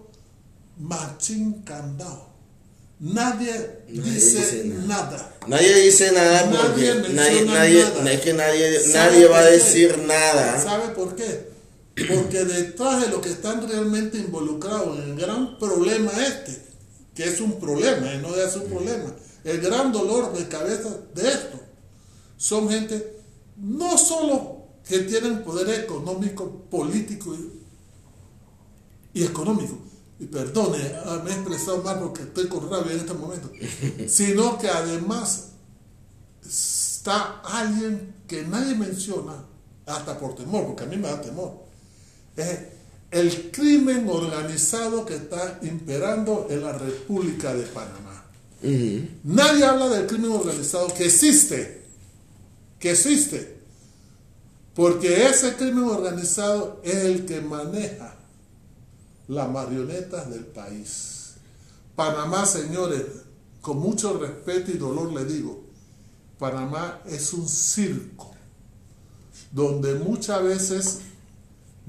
machín 0.77 1.61
candado. 1.63 2.27
Nadie, 2.99 3.51
Nadie 3.87 4.11
dice, 4.11 4.37
dice 4.39 4.63
nada. 4.65 5.03
nada. 5.11 5.35
Nadie 5.47 5.73
dice 5.83 6.11
nada 6.11 6.45
Nadie 6.47 6.59
porque 6.93 7.13
nadie, 7.13 7.45
nadie, 7.45 7.83
nada. 7.83 8.11
es 8.11 8.21
que 8.21 8.33
nadie, 8.33 8.79
¿Sabe 8.81 9.11
nadie 9.11 9.27
va 9.27 9.39
a 9.39 9.43
qué? 9.45 9.51
decir 9.51 9.97
nada. 9.99 10.61
¿Sabe 10.61 10.89
por 10.89 11.15
qué? 11.15 11.49
Porque 12.07 12.45
detrás 12.45 13.01
de 13.01 13.09
lo 13.09 13.21
que 13.21 13.29
están 13.29 13.67
realmente 13.67 14.17
involucrados 14.17 14.97
en 14.99 15.11
el 15.11 15.15
gran 15.15 15.57
problema 15.57 16.11
este, 16.25 16.63
que 17.13 17.25
es 17.25 17.41
un 17.41 17.59
problema, 17.59 18.13
y 18.13 18.19
no 18.19 18.35
es 18.35 18.55
un 18.55 18.69
problema, 18.69 19.13
el 19.43 19.59
gran 19.61 19.91
dolor 19.91 20.33
de 20.33 20.47
cabeza 20.47 20.89
de 21.13 21.27
esto, 21.27 21.59
son 22.37 22.69
gente 22.69 23.17
no 23.57 23.97
solo 23.97 24.63
que 24.87 24.99
tienen 24.99 25.43
poder 25.43 25.83
económico, 25.83 26.65
político 26.69 27.35
y, 27.35 29.19
y 29.19 29.23
económico, 29.23 29.77
y 30.19 30.25
perdone, 30.25 30.79
ah, 31.05 31.21
me 31.23 31.31
he 31.31 31.33
expresado 31.33 31.81
mal 31.83 31.99
porque 31.99 32.23
estoy 32.23 32.47
con 32.47 32.69
rabia 32.69 32.93
en 32.93 32.99
este 32.99 33.13
momento, 33.13 33.51
sino 34.07 34.57
que 34.57 34.69
además 34.69 35.49
está 36.45 37.41
alguien 37.41 38.15
que 38.27 38.43
nadie 38.43 38.75
menciona, 38.75 39.45
hasta 39.85 40.17
por 40.19 40.35
temor, 40.35 40.67
porque 40.67 40.83
a 40.83 40.87
mí 40.87 40.97
me 40.97 41.07
da 41.07 41.21
temor. 41.21 41.68
Es 42.39 42.59
el 43.11 43.51
crimen 43.51 44.07
organizado 44.07 45.05
que 45.05 45.15
está 45.15 45.59
imperando 45.63 46.47
en 46.49 46.61
la 46.61 46.73
República 46.73 47.53
de 47.53 47.63
Panamá. 47.63 48.25
Nadie 49.23 49.65
habla 49.65 49.89
del 49.89 50.05
crimen 50.05 50.31
organizado 50.31 50.93
que 50.93 51.05
existe, 51.05 51.83
que 52.79 52.91
existe, 52.91 53.57
porque 54.75 55.27
ese 55.27 55.55
crimen 55.55 55.85
organizado 55.85 56.81
es 56.83 56.95
el 56.95 57.25
que 57.25 57.41
maneja 57.41 58.15
las 59.27 59.49
marionetas 59.49 60.29
del 60.29 60.45
país. 60.45 61.33
Panamá, 61.95 62.45
señores, 62.45 63.03
con 63.61 63.79
mucho 63.79 64.17
respeto 64.17 64.71
y 64.71 64.77
dolor 64.77 65.11
le 65.13 65.25
digo, 65.25 65.63
Panamá 66.37 67.01
es 67.05 67.33
un 67.33 67.47
circo 67.47 68.33
donde 69.51 69.95
muchas 69.95 70.43
veces 70.43 70.99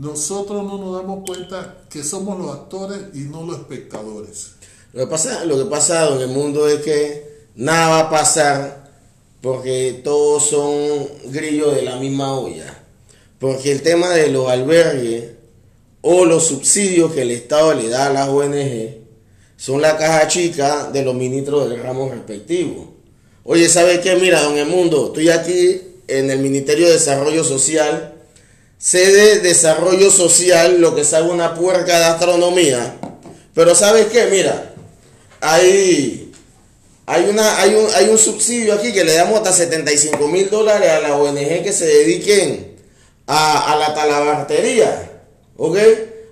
nosotros 0.01 0.64
no 0.64 0.78
nos 0.78 0.96
damos 0.96 1.24
cuenta 1.26 1.76
que 1.90 2.03
somos 2.03 2.38
los 2.38 2.51
actores 2.51 2.98
y 3.12 3.18
no 3.18 3.44
los 3.44 3.59
espectadores. 3.59 4.53
Lo 4.94 5.05
que 5.05 5.11
pasa, 5.11 5.44
lo 5.44 5.59
que 5.59 5.70
pasa 5.70 6.09
en 6.09 6.22
el 6.22 6.28
mundo 6.28 6.66
es 6.66 6.80
que 6.80 7.44
nada 7.55 7.88
va 7.88 8.01
a 8.01 8.11
pasar 8.11 8.90
porque 9.42 10.01
todos 10.03 10.46
son 10.46 11.07
grillos 11.26 11.74
de 11.74 11.82
la 11.82 11.96
misma 11.96 12.38
olla. 12.38 12.82
Porque 13.38 13.72
el 13.72 13.82
tema 13.82 14.09
de 14.11 14.30
los 14.30 14.48
albergues 14.48 15.32
o 16.01 16.24
los 16.24 16.46
subsidios 16.46 17.12
que 17.12 17.22
el 17.22 17.30
Estado 17.30 17.74
le 17.74 17.90
da 17.90 18.07
a 18.07 18.12
las 18.12 18.28
ONG 18.28 19.01
son 19.59 19.82
la 19.82 19.98
caja 19.98 20.26
chica 20.28 20.90
de 20.90 21.03
los 21.03 21.14
ministros 21.14 21.68
del 21.68 21.82
ramo 21.82 22.09
respectivo. 22.11 22.94
Oye, 23.44 23.68
¿sabe 23.68 24.01
qué? 24.01 24.16
Mira, 24.16 24.40
don 24.42 24.57
Emundo, 24.57 25.09
estoy 25.09 25.28
aquí 25.28 25.80
en 26.09 26.30
el 26.30 26.38
Ministerio 26.38 26.86
de 26.86 26.94
Desarrollo 26.94 27.44
Social. 27.44 28.19
Sé 28.81 29.12
de 29.12 29.41
desarrollo 29.41 30.11
social 30.11 30.81
lo 30.81 30.95
que 30.95 31.05
sabe 31.05 31.31
una 31.31 31.55
puerca 31.55 31.99
de 31.99 32.05
astronomía. 32.07 32.97
Pero 33.55 33.74
¿sabes 33.74 34.07
qué? 34.07 34.24
Mira, 34.31 34.72
hay, 35.39 36.33
hay, 37.05 37.28
una, 37.28 37.61
hay, 37.61 37.74
un, 37.74 37.87
hay 37.95 38.09
un 38.09 38.16
subsidio 38.16 38.72
aquí 38.72 38.95
que 38.95 39.05
le 39.05 39.12
damos 39.12 39.37
hasta 39.37 39.53
75 39.53 40.26
mil 40.28 40.49
dólares 40.49 40.89
a 40.89 41.01
la 41.01 41.14
ONG 41.14 41.62
que 41.62 41.74
se 41.74 41.85
dediquen 41.85 42.74
a, 43.26 43.74
a 43.74 43.76
la 43.76 43.95
talabartería. 43.95 45.11
¿Ok? 45.59 45.76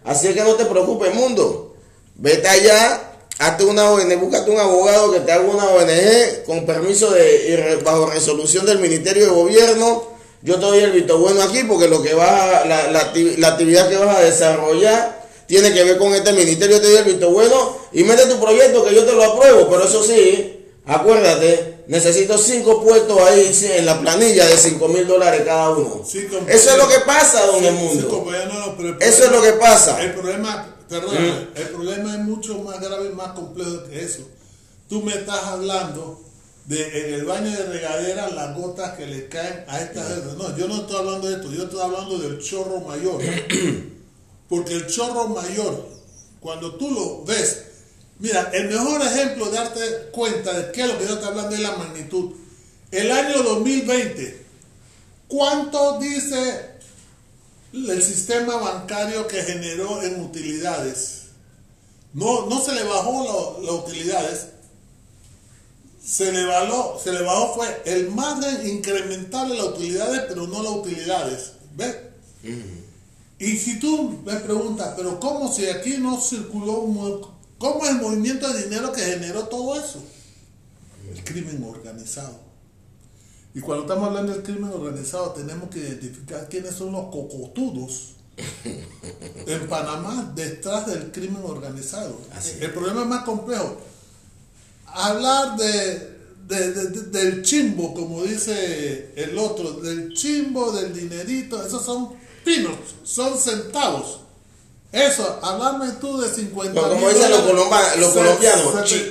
Así 0.04 0.32
que 0.32 0.40
no 0.40 0.54
te 0.54 0.64
preocupes, 0.64 1.14
mundo. 1.14 1.76
Vete 2.14 2.48
allá, 2.48 3.12
hazte 3.38 3.64
una 3.64 3.90
ONG, 3.90 4.18
búscate 4.18 4.50
un 4.50 4.58
abogado 4.58 5.12
que 5.12 5.20
te 5.20 5.32
haga 5.32 5.44
una 5.44 5.66
ONG 5.66 6.44
con 6.46 6.64
permiso 6.64 7.10
de, 7.10 7.78
bajo 7.84 8.06
resolución 8.06 8.64
del 8.64 8.78
Ministerio 8.78 9.26
de 9.26 9.32
Gobierno. 9.32 10.07
Yo 10.42 10.54
te 10.54 10.60
doy 10.60 10.78
el 10.80 10.92
visto 10.92 11.18
bueno 11.18 11.42
aquí 11.42 11.64
porque 11.64 11.88
lo 11.88 12.02
que 12.02 12.14
vas 12.14 12.30
a- 12.30 12.64
la, 12.64 12.90
la 12.92 13.12
la 13.38 13.48
actividad 13.48 13.88
que 13.88 13.96
vas 13.96 14.16
a 14.16 14.20
desarrollar 14.20 15.26
tiene 15.46 15.72
que 15.72 15.82
ver 15.84 15.98
con 15.98 16.14
este 16.14 16.32
ministerio. 16.32 16.80
Te 16.80 16.88
dio 16.88 16.98
el 16.98 17.04
visto 17.04 17.30
bueno 17.30 17.76
y 17.92 18.04
mete 18.04 18.26
tu 18.26 18.38
proyecto 18.40 18.84
que 18.84 18.94
yo 18.94 19.04
te 19.04 19.12
lo 19.12 19.24
apruebo, 19.24 19.68
pero 19.68 19.84
eso 19.84 20.02
sí, 20.04 20.64
acuérdate, 20.86 21.84
necesito 21.88 22.36
cinco 22.38 22.82
puestos 22.82 23.18
ahí 23.20 23.50
en 23.76 23.86
la 23.86 23.98
planilla 24.00 24.46
de 24.46 24.56
5 24.56 24.88
mil 24.88 25.06
dólares 25.06 25.42
cada 25.44 25.70
uno. 25.70 26.02
Sí, 26.06 26.26
eso 26.48 26.70
es 26.70 26.76
lo 26.76 26.86
que 26.88 27.00
pasa, 27.00 27.46
don 27.46 27.60
Sí, 27.60 27.66
sí, 27.66 28.06
no, 28.08 28.76
el 28.78 28.96
Eso 29.00 29.24
es 29.24 29.30
lo 29.32 29.40
que 29.42 29.52
pasa. 29.54 30.00
El 30.02 30.12
problema, 30.12 30.76
perdón, 30.88 31.14
Mm. 31.16 31.58
el 31.58 31.68
problema 31.70 32.12
es 32.14 32.20
mucho 32.20 32.58
más 32.58 32.80
grave 32.80 33.08
y 33.10 33.14
más 33.14 33.28
complejo 33.32 33.84
que 33.88 34.04
eso. 34.04 34.20
Tú 34.88 35.02
me 35.02 35.12
estás 35.14 35.42
hablando 35.44 36.20
de 36.68 37.06
en 37.06 37.14
el 37.14 37.24
baño 37.24 37.50
de 37.50 37.64
regadera 37.64 38.28
las 38.28 38.54
gotas 38.54 38.92
que 38.98 39.06
le 39.06 39.26
caen 39.28 39.64
a 39.68 39.80
esta 39.80 40.04
gente. 40.04 40.34
No, 40.36 40.54
yo 40.54 40.68
no 40.68 40.82
estoy 40.82 40.96
hablando 40.96 41.26
de 41.26 41.36
esto, 41.36 41.50
yo 41.50 41.64
estoy 41.64 41.80
hablando 41.80 42.18
del 42.18 42.38
chorro 42.40 42.80
mayor. 42.80 43.22
Porque 44.50 44.74
el 44.74 44.86
chorro 44.86 45.28
mayor, 45.28 45.88
cuando 46.40 46.74
tú 46.74 46.90
lo 46.90 47.24
ves, 47.24 47.62
mira, 48.18 48.50
el 48.52 48.68
mejor 48.68 49.00
ejemplo 49.00 49.46
de 49.46 49.52
darte 49.52 49.80
cuenta 50.12 50.52
de 50.52 50.72
qué 50.72 50.82
es 50.82 50.88
lo 50.88 50.98
que 50.98 51.06
yo 51.06 51.14
estoy 51.14 51.28
hablando 51.28 51.54
es 51.54 51.60
la 51.62 51.76
magnitud. 51.76 52.32
El 52.90 53.12
año 53.12 53.42
2020, 53.42 54.46
¿cuánto 55.26 55.98
dice 55.98 56.70
el 57.72 58.02
sistema 58.02 58.56
bancario 58.56 59.26
que 59.26 59.42
generó 59.42 60.02
en 60.02 60.22
utilidades? 60.22 61.28
No, 62.12 62.46
no 62.46 62.62
se 62.62 62.74
le 62.74 62.84
bajó 62.84 63.58
las 63.62 63.72
utilidades, 63.72 64.48
se 66.08 66.32
le, 66.32 66.46
bajó, 66.46 66.98
se 67.02 67.12
le 67.12 67.20
bajó 67.20 67.54
fue 67.56 67.82
el 67.84 68.10
margen 68.10 68.66
incremental 68.66 69.50
de 69.50 69.56
las 69.56 69.66
utilidades, 69.66 70.22
pero 70.26 70.46
no 70.46 70.62
las 70.62 70.72
utilidades. 70.72 71.52
¿Ves? 71.76 71.96
Y 73.38 73.56
si 73.58 73.78
tú 73.78 74.18
me 74.24 74.36
preguntas, 74.36 74.94
pero 74.96 75.20
¿cómo 75.20 75.52
si 75.52 75.66
aquí 75.66 75.98
no 75.98 76.18
circuló, 76.18 77.34
cómo 77.58 77.84
es 77.84 77.90
el 77.90 78.00
movimiento 78.00 78.50
de 78.50 78.64
dinero 78.64 78.90
que 78.90 79.02
generó 79.02 79.48
todo 79.48 79.78
eso? 79.78 80.02
El 81.12 81.22
crimen 81.24 81.62
organizado. 81.62 82.38
Y 83.54 83.60
cuando 83.60 83.84
estamos 83.84 84.08
hablando 84.08 84.32
del 84.32 84.42
crimen 84.42 84.70
organizado, 84.72 85.32
tenemos 85.32 85.68
que 85.68 85.80
identificar 85.80 86.48
quiénes 86.48 86.74
son 86.74 86.92
los 86.92 87.10
cocotudos 87.10 88.14
en 89.46 89.68
Panamá 89.68 90.32
detrás 90.34 90.86
del 90.86 91.12
crimen 91.12 91.42
organizado. 91.44 92.18
Así. 92.32 92.56
El 92.60 92.72
problema 92.72 93.02
es 93.02 93.08
más 93.08 93.24
complejo. 93.24 93.76
Hablar 94.98 95.56
de, 95.56 96.18
de- 96.46 96.72
de- 96.72 96.86
de- 96.90 97.02
del 97.18 97.42
chimbo, 97.42 97.94
como 97.94 98.22
dice 98.24 99.12
el 99.16 99.38
otro, 99.38 99.72
del 99.74 100.12
chimbo, 100.14 100.72
del 100.72 100.92
dinerito, 100.92 101.64
esos 101.64 101.84
son 101.84 102.10
pinos, 102.44 102.74
son 103.04 103.38
centavos. 103.38 104.20
Eso, 104.90 105.38
hablarme 105.42 105.92
tú 106.00 106.18
de 106.20 106.28
50 106.34 106.72
No, 106.80 106.88
como 106.88 107.08
dicen 107.10 107.30
los, 107.30 107.40
colombianos, 108.14 108.64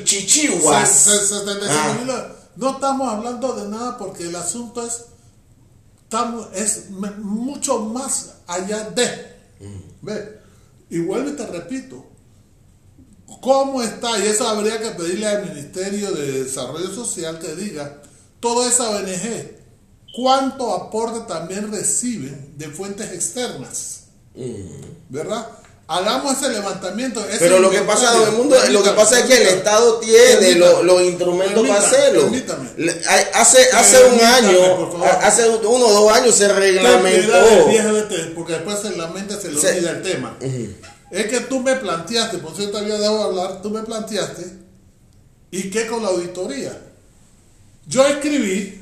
chichihuas. 0.04 0.90
se- 0.90 1.12
se- 1.20 1.26
75 1.28 2.12
Ah. 2.12 2.34
No 2.56 2.72
estamos 2.72 3.08
hablando 3.14 3.54
de 3.54 3.70
nada 3.70 3.98
porque 4.00 4.24
el 4.24 4.36
asunto 4.36 4.84
es, 4.86 5.04
estamos, 6.04 6.48
es 6.56 6.90
mucho 6.90 7.80
más 7.80 8.32
allá 8.48 8.90
de. 8.90 9.38
¿Ve? 10.02 10.40
Y 10.90 11.00
vuelvo 11.02 11.30
y 11.30 11.34
te 11.34 11.46
repito. 11.46 12.04
¿Cómo 13.42 13.84
está? 13.84 14.18
Y 14.20 14.28
eso 14.28 14.48
habría 14.48 14.80
que 14.80 14.92
pedirle 14.92 15.28
al 15.28 15.50
Ministerio 15.50 16.12
de 16.12 16.44
Desarrollo 16.44 16.94
Social 16.94 17.40
que 17.40 17.56
diga, 17.56 18.02
toda 18.40 18.68
esa 18.70 18.90
ONG, 18.90 19.52
¿cuánto 20.16 20.74
aporte 20.74 21.22
también 21.28 21.72
reciben 21.72 22.54
de 22.58 22.70
fuentes 22.70 23.12
externas? 23.12 24.04
¿Verdad? 25.10 25.48
Hagamos 25.90 26.38
ese 26.38 26.50
levantamiento. 26.50 27.26
ese 27.30 27.40
Pero 27.40 27.60
lo 27.60 27.70
que 27.70 27.80
pasa, 27.82 28.14
inventario. 28.14 28.26
don 28.26 28.48
Edmundo, 28.48 28.72
lo 28.72 28.84
que 28.84 28.90
pasa 28.92 29.20
es 29.20 29.26
que 29.26 29.38
el. 29.38 29.48
Estado 29.48 30.00
tiene 30.00 30.56
los, 30.56 30.84
los 30.84 31.02
instrumentos 31.02 31.66
para 31.66 31.80
hacerlo. 31.80 32.24
permítame. 32.24 32.70
Hace, 33.34 33.70
hace 33.72 34.04
un 34.04 34.20
año, 34.20 35.04
hace 35.22 35.48
uno 35.48 35.88
o 35.88 35.94
dos 35.94 36.12
años 36.12 36.36
se 36.36 36.50
reglamentó. 36.50 37.38
porque 38.36 38.54
después 38.54 38.84
en 38.84 38.98
la 38.98 39.08
mente 39.08 39.36
se 39.40 39.50
le 39.50 39.58
olvida 39.58 39.92
el 39.92 40.02
tema. 40.02 40.38
Es 41.10 41.28
que 41.28 41.42
tú 41.42 41.62
me 41.62 41.76
planteaste, 41.76 42.40
por 42.40 42.56
cierto, 42.56 42.78
había 42.78 42.98
dejado 42.98 43.18
de 43.18 43.24
hablar, 43.24 43.62
tú 43.62 43.70
me 43.70 43.82
planteaste, 43.84 44.60
¿y 45.52 45.70
qué 45.70 45.88
con 45.88 46.04
la 46.04 46.10
auditoría? 46.10 46.82
Yo 47.86 48.06
escribí 48.06 48.82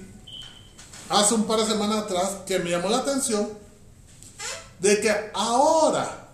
hace 1.10 1.34
un 1.36 1.46
par 1.46 1.60
de 1.60 1.68
semanas 1.68 2.06
atrás 2.06 2.38
que 2.48 2.60
me 2.60 2.72
llamó 2.72 2.90
la 2.90 2.98
atención 2.98 3.48
de 4.80 5.00
que 5.00 5.14
ahora 5.34 6.30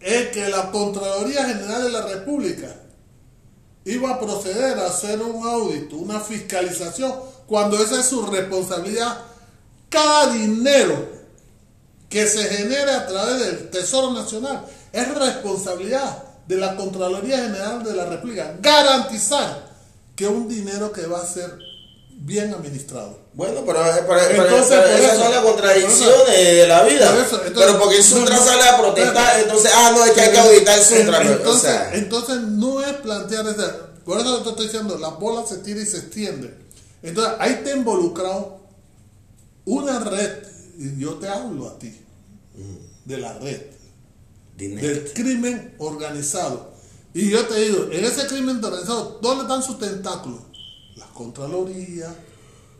es 0.00 0.28
que 0.28 0.48
la 0.48 0.70
Contraloría 0.70 1.44
General 1.44 1.82
de 1.82 1.90
la 1.90 2.02
República 2.06 2.74
iba 3.84 4.10
a 4.10 4.20
proceder 4.20 4.78
a 4.78 4.86
hacer 4.86 5.20
un 5.20 5.46
audito, 5.46 5.96
una 5.96 6.20
fiscalización, 6.20 7.12
cuando 7.46 7.82
esa 7.82 8.00
es 8.00 8.06
su 8.06 8.24
responsabilidad. 8.26 9.20
Cada 9.90 10.32
dinero 10.32 11.13
que 12.14 12.28
se 12.28 12.44
genere 12.44 12.92
a 12.92 13.06
través 13.08 13.40
del 13.40 13.70
Tesoro 13.70 14.12
Nacional 14.12 14.64
es 14.92 15.14
responsabilidad 15.16 16.22
de 16.46 16.56
la 16.58 16.76
Contraloría 16.76 17.38
General 17.38 17.82
de 17.82 17.92
la 17.92 18.06
República 18.06 18.54
garantizar 18.60 19.68
que 20.14 20.28
un 20.28 20.46
dinero 20.48 20.92
que 20.92 21.06
va 21.08 21.18
a 21.20 21.26
ser 21.26 21.58
bien 22.10 22.54
administrado. 22.54 23.18
Bueno, 23.32 23.62
pero, 23.66 23.80
pero- 23.82 24.06
pero- 24.06 24.44
Entonces, 24.44 24.78
pero 24.80 24.96
esas 24.96 25.18
son 25.18 25.30
las 25.32 25.42
contradicciones 25.42 26.36
de 26.36 26.66
la 26.68 26.84
vida. 26.84 27.10
Por 27.10 27.20
eso, 27.20 27.36
entonces, 27.46 27.52
pero 27.72 27.78
porque 27.80 28.00
Suntra 28.00 28.36
no, 28.36 28.44
sale 28.44 28.62
a 28.62 28.78
protestar, 28.78 29.40
entonces, 29.40 29.72
ah, 29.74 29.92
no, 29.92 30.04
es 30.04 30.12
que 30.12 30.20
hay 30.20 30.30
que 30.30 30.38
auditar 30.38 30.78
Suntra. 30.84 31.20
En- 31.20 31.28
o 31.28 31.32
Entonces, 31.32 31.62
sea, 31.62 31.94
entonces 31.94 32.36
no 32.42 32.80
es 32.80 32.92
plantear 32.92 33.44
esa. 33.48 33.76
Por 34.04 34.20
eso 34.20 34.40
te 34.44 34.50
estoy 34.50 34.66
diciendo, 34.66 34.96
la 34.98 35.08
bola 35.08 35.44
se 35.44 35.56
tira 35.58 35.80
y 35.80 35.86
se 35.86 35.96
extiende. 35.98 36.54
Entonces 37.02 37.34
ahí 37.40 37.60
te 37.64 37.72
involucrado 37.72 38.60
una 39.64 39.98
red, 39.98 40.30
y 40.78 41.00
yo 41.00 41.14
te 41.14 41.28
hablo 41.28 41.68
a 41.68 41.78
ti, 41.78 42.00
de 43.04 43.18
la 43.18 43.38
red, 43.38 43.62
dinero. 44.56 44.86
del 44.88 45.12
crimen 45.12 45.74
organizado. 45.78 46.72
Y 47.12 47.30
yo 47.30 47.46
te 47.46 47.60
digo, 47.60 47.88
en 47.92 48.04
ese 48.04 48.26
crimen 48.26 48.62
organizado, 48.64 49.18
¿dónde 49.22 49.42
están 49.42 49.62
sus 49.62 49.78
tentáculos? 49.78 50.40
La 50.96 51.06
Contraloría, 51.06 52.14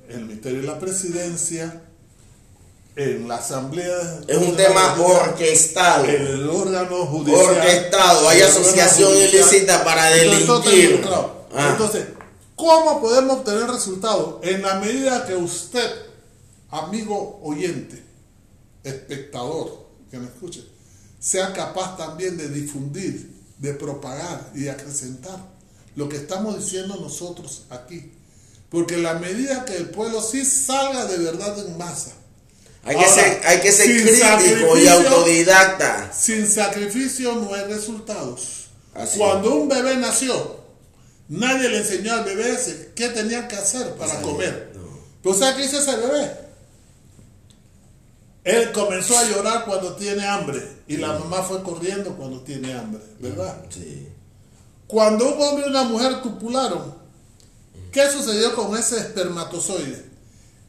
el 0.08 0.24
Ministerio 0.24 0.60
de 0.60 0.66
la 0.66 0.78
Presidencia, 0.78 1.82
en 2.96 3.26
la 3.26 3.36
Asamblea. 3.36 4.20
Es 4.26 4.36
un 4.36 4.56
tema 4.56 4.96
orquestado. 5.00 6.04
En 6.04 6.26
el 6.26 6.48
órgano 6.48 7.06
judicial. 7.06 7.44
Orquestado, 7.44 8.28
hay 8.28 8.40
asociación 8.42 9.12
ilícita 9.16 9.84
para 9.84 10.10
delinquir. 10.10 11.04
Ah. 11.54 11.70
Entonces, 11.72 12.06
¿cómo 12.54 13.00
podemos 13.00 13.38
obtener 13.38 13.68
resultados? 13.68 14.36
En 14.42 14.62
la 14.62 14.76
medida 14.76 15.26
que 15.26 15.34
usted, 15.34 15.90
amigo 16.70 17.40
oyente, 17.42 18.03
espectador, 18.84 19.86
que 20.10 20.18
me 20.18 20.26
escuche, 20.26 20.64
sea 21.18 21.52
capaz 21.52 21.96
también 21.96 22.36
de 22.36 22.48
difundir, 22.48 23.32
de 23.58 23.72
propagar 23.74 24.50
y 24.54 24.60
de 24.60 24.70
acrecentar 24.70 25.38
lo 25.96 26.08
que 26.08 26.16
estamos 26.16 26.58
diciendo 26.58 26.96
nosotros 26.96 27.64
aquí. 27.70 28.12
Porque 28.68 28.94
en 28.94 29.04
la 29.04 29.14
medida 29.14 29.64
que 29.64 29.76
el 29.76 29.90
pueblo 29.90 30.20
sí 30.20 30.44
salga 30.44 31.06
de 31.06 31.18
verdad 31.18 31.56
en 31.66 31.78
masa, 31.78 32.12
Hay 32.82 32.96
que 32.96 33.06
ser, 33.06 33.40
hay 33.44 33.60
que 33.60 33.72
ser 33.72 33.86
crítico 33.86 34.76
y 34.76 34.86
autodidacta. 34.88 36.12
sin 36.12 36.46
sacrificio 36.50 37.34
no 37.36 37.54
hay 37.54 37.64
resultados. 37.64 38.66
Así 38.94 39.18
Cuando 39.18 39.54
un 39.54 39.68
bebé 39.68 39.96
nació, 39.96 40.60
nadie 41.28 41.68
le 41.68 41.78
enseñó 41.78 42.12
al 42.14 42.24
bebé 42.24 42.50
ese 42.52 42.92
qué 42.94 43.08
tenía 43.08 43.48
que 43.48 43.56
hacer 43.56 43.92
para 43.94 44.06
Exacto. 44.06 44.30
comer. 44.32 44.72
No. 44.74 44.82
Pero 45.22 45.34
¿sabe 45.38 45.56
qué 45.56 45.64
hizo 45.64 45.78
ese 45.78 45.96
bebé? 45.96 46.30
Él 48.44 48.72
comenzó 48.72 49.16
a 49.18 49.24
llorar 49.24 49.64
cuando 49.64 49.94
tiene 49.94 50.26
hambre 50.26 50.62
y 50.86 50.98
la 50.98 51.18
mamá 51.18 51.42
fue 51.42 51.62
corriendo 51.62 52.14
cuando 52.14 52.40
tiene 52.40 52.74
hambre, 52.74 53.02
¿verdad? 53.18 53.62
Sí. 53.70 54.06
Cuando 54.86 55.34
un 55.34 55.42
hombre 55.42 55.64
y 55.66 55.70
una 55.70 55.84
mujer 55.84 56.20
copularon, 56.20 56.94
¿qué 57.90 58.10
sucedió 58.10 58.54
con 58.54 58.76
ese 58.76 58.98
espermatozoide? 58.98 60.12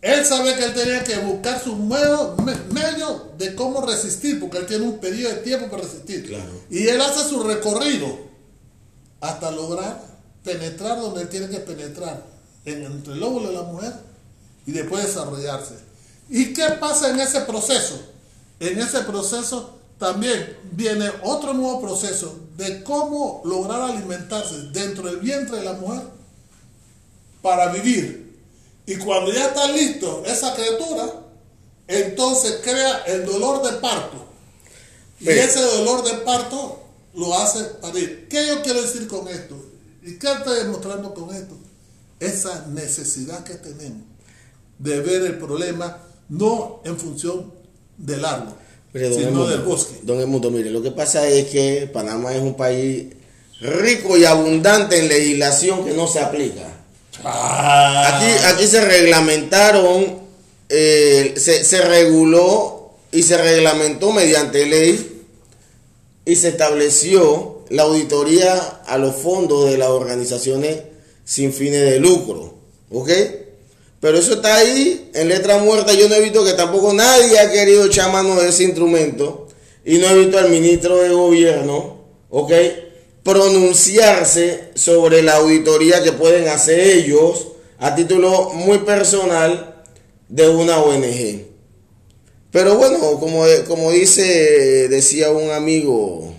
Él 0.02 0.24
sabe 0.26 0.56
que 0.56 0.66
él 0.66 0.74
tenía 0.74 1.04
que 1.04 1.18
buscar 1.18 1.62
su 1.62 1.76
medio, 1.76 2.36
me- 2.46 2.56
medio 2.74 3.32
de 3.38 3.56
cómo 3.56 3.82
resistir, 3.82 4.40
porque 4.40 4.60
él 4.60 4.68
tiene 4.68 4.86
un 4.86 5.00
periodo 5.00 5.34
de 5.36 5.42
tiempo 5.42 5.68
para 5.70 5.84
resistir. 5.84 6.28
Claro. 6.28 6.52
Y 6.70 6.88
él 6.88 7.02
hace 7.02 7.28
su 7.28 7.44
recorrido 7.44 8.20
hasta 9.20 9.52
lograr 9.52 10.02
penetrar 10.44 11.02
donde 11.02 11.24
él 11.24 11.30
tiene 11.30 11.50
que 11.50 11.58
penetrar, 11.60 12.24
en, 12.66 12.84
entre 12.84 13.14
el 13.14 13.24
óvulo 13.24 13.48
de 13.48 13.54
la 13.56 13.64
mujer 13.64 13.94
y 14.68 14.72
después 14.72 15.04
desarrollarse. 15.08 15.74
¿Y 16.30 16.54
qué 16.54 16.66
pasa 16.80 17.10
en 17.10 17.20
ese 17.20 17.42
proceso? 17.42 18.00
En 18.60 18.80
ese 18.80 19.02
proceso 19.02 19.78
también 20.00 20.58
viene 20.72 21.10
otro 21.24 21.54
nuevo 21.54 21.82
proceso 21.82 22.40
de 22.58 22.84
cómo 22.84 23.42
lograr 23.46 23.82
alimentarse 23.82 24.56
dentro 24.72 25.08
del 25.08 25.18
vientre 25.18 25.58
de 25.58 25.66
la 25.66 25.74
mujer 25.74 26.04
para 27.42 27.72
vivir. 27.72 28.40
Y 28.86 28.96
cuando 28.98 29.32
ya 29.32 29.48
está 29.48 29.72
listo 29.72 30.24
esa 30.26 30.54
criatura, 30.54 31.06
entonces 31.88 32.60
crea 32.64 33.04
el 33.08 33.26
dolor 33.26 33.64
de 33.64 33.78
parto. 33.78 34.26
Y 35.20 35.30
ese 35.30 35.62
dolor 35.62 36.04
de 36.04 36.14
parto 36.24 36.84
lo 37.14 37.34
hace 37.38 37.64
parir. 37.82 38.28
¿Qué 38.30 38.48
yo 38.48 38.62
quiero 38.62 38.82
decir 38.82 39.08
con 39.08 39.28
esto? 39.28 39.56
¿Y 40.04 40.18
qué 40.18 40.32
estoy 40.32 40.60
demostrando 40.60 41.14
con 41.14 41.34
esto? 41.34 41.56
Esa 42.20 42.66
necesidad 42.68 43.44
que 43.44 43.56
tenemos 43.56 44.04
de 44.78 45.00
ver 45.02 45.24
el 45.24 45.38
problema 45.38 46.05
no 46.30 46.82
en 46.86 46.98
función 46.98 47.52
del 47.98 48.26
árbol, 48.26 48.54
sino 48.94 49.48
del 49.48 49.62
bosque. 49.62 50.00
Don 50.04 50.20
Edmundo, 50.20 50.52
mire, 50.52 50.70
lo 50.70 50.82
que 50.82 50.92
pasa 50.92 51.28
es 51.28 51.48
que 51.48 51.90
Panamá 51.92 52.34
es 52.34 52.42
un 52.42 52.56
país 52.56 53.08
rico 53.62 54.18
y 54.18 54.26
abundante 54.26 55.00
en 55.00 55.08
legislación 55.08 55.86
que 55.86 55.94
no 55.94 56.08
se 56.08 56.20
aplica. 56.20 56.74
Ah. 57.24 58.18
Aquí, 58.18 58.46
aquí 58.46 58.68
se 58.68 58.82
reglamentaron, 58.82 60.20
eh, 60.70 61.34
se, 61.38 61.64
se 61.64 61.82
reguló 61.82 62.94
y 63.12 63.24
se 63.24 63.38
reglamentó 63.38 64.12
mediante 64.12 64.66
ley 64.66 65.24
y 66.26 66.36
se 66.36 66.50
estableció 66.50 67.64
la 67.70 67.84
auditoría 67.84 68.56
a 68.86 68.98
los 68.98 69.16
fondos 69.16 69.70
de 69.70 69.78
las 69.78 69.90
organizaciones 69.90 70.80
sin 71.24 71.54
fines 71.54 71.82
de 71.90 72.00
lucro. 72.00 72.56
¿Ok? 72.92 73.10
Pero 74.06 74.20
eso 74.20 74.34
está 74.34 74.58
ahí 74.58 75.10
en 75.16 75.30
letra 75.30 75.58
muerta. 75.58 75.92
Yo 75.92 76.08
no 76.08 76.14
he 76.14 76.22
visto 76.22 76.46
que 76.46 76.54
tampoco 76.54 76.94
nadie 76.94 77.40
ha 77.40 77.52
querido 77.52 77.86
echar 77.86 78.12
mano 78.12 78.40
de 78.40 78.50
ese 78.50 78.64
instrumento. 78.64 79.48
Y 79.84 79.98
no 79.98 80.08
he 80.08 80.14
visto 80.14 80.38
al 80.38 80.52
ministro 80.52 80.98
de 80.98 81.10
gobierno, 81.10 82.06
¿ok? 82.30 82.52
Pronunciarse 83.24 84.70
sobre 84.76 85.24
la 85.24 85.38
auditoría 85.38 86.04
que 86.04 86.12
pueden 86.12 86.48
hacer 86.50 86.82
ellos 86.82 87.48
a 87.80 87.96
título 87.96 88.52
muy 88.54 88.78
personal 88.78 89.84
de 90.30 90.50
una 90.50 90.78
ONG. 90.78 91.48
Pero 92.52 92.76
bueno, 92.76 93.00
como, 93.20 93.44
como 93.68 93.90
dice, 93.90 94.88
decía 94.88 95.32
un 95.32 95.50
amigo 95.50 96.32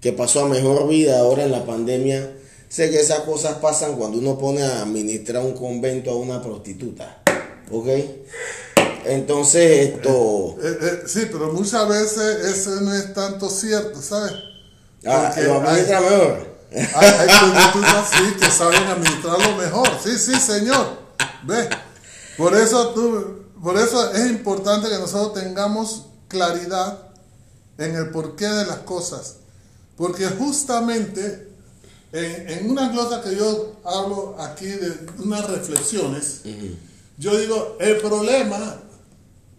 que 0.00 0.12
pasó 0.12 0.46
a 0.46 0.48
mejor 0.48 0.88
vida 0.88 1.20
ahora 1.20 1.44
en 1.44 1.52
la 1.52 1.64
pandemia, 1.64 2.32
sé 2.72 2.90
que 2.90 3.00
esas 3.00 3.20
cosas 3.20 3.58
pasan 3.58 3.96
cuando 3.96 4.16
uno 4.18 4.38
pone 4.38 4.62
a 4.62 4.80
administrar 4.82 5.42
un 5.44 5.52
convento 5.52 6.10
a 6.10 6.16
una 6.16 6.40
prostituta. 6.40 7.22
¿Ok? 7.70 7.88
Entonces 9.04 9.90
esto... 9.94 10.56
Eh, 10.62 10.78
eh, 10.80 11.02
sí, 11.06 11.26
pero 11.30 11.52
muchas 11.52 11.86
veces 11.88 12.44
eso 12.46 12.80
no 12.80 12.94
es 12.94 13.12
tanto 13.12 13.50
cierto, 13.50 14.00
¿sabes? 14.00 14.32
Ah, 15.04 15.34
lo 15.36 15.60
administra 15.60 15.98
hay- 15.98 16.04
mejor. 16.04 16.52
Hay, 16.94 17.08
hay 17.10 17.28
prostitutas 17.28 18.08
sí 18.10 18.36
que 18.40 18.50
saben 18.50 18.82
administrarlo 18.84 19.56
mejor. 19.56 19.88
Sí, 20.02 20.16
sí, 20.18 20.34
señor. 20.36 20.86
¿Ves? 21.42 21.68
Por 22.38 22.56
eso 22.56 22.88
tú, 22.94 23.42
por 23.62 23.76
eso 23.76 24.12
es 24.14 24.30
importante 24.30 24.88
que 24.88 24.96
nosotros 24.98 25.34
tengamos 25.42 26.06
claridad 26.28 27.08
en 27.76 27.96
el 27.96 28.08
porqué 28.10 28.46
de 28.46 28.64
las 28.64 28.78
cosas. 28.78 29.36
Porque 29.96 30.24
justamente 30.26 31.51
en, 32.12 32.48
en 32.48 32.70
una 32.70 32.90
glosa 32.90 33.22
que 33.22 33.34
yo 33.36 33.80
hablo 33.84 34.36
aquí 34.38 34.66
de 34.66 35.06
unas 35.18 35.48
reflexiones, 35.48 36.42
yo 37.18 37.36
digo, 37.38 37.76
el 37.80 37.98
problema 37.98 38.76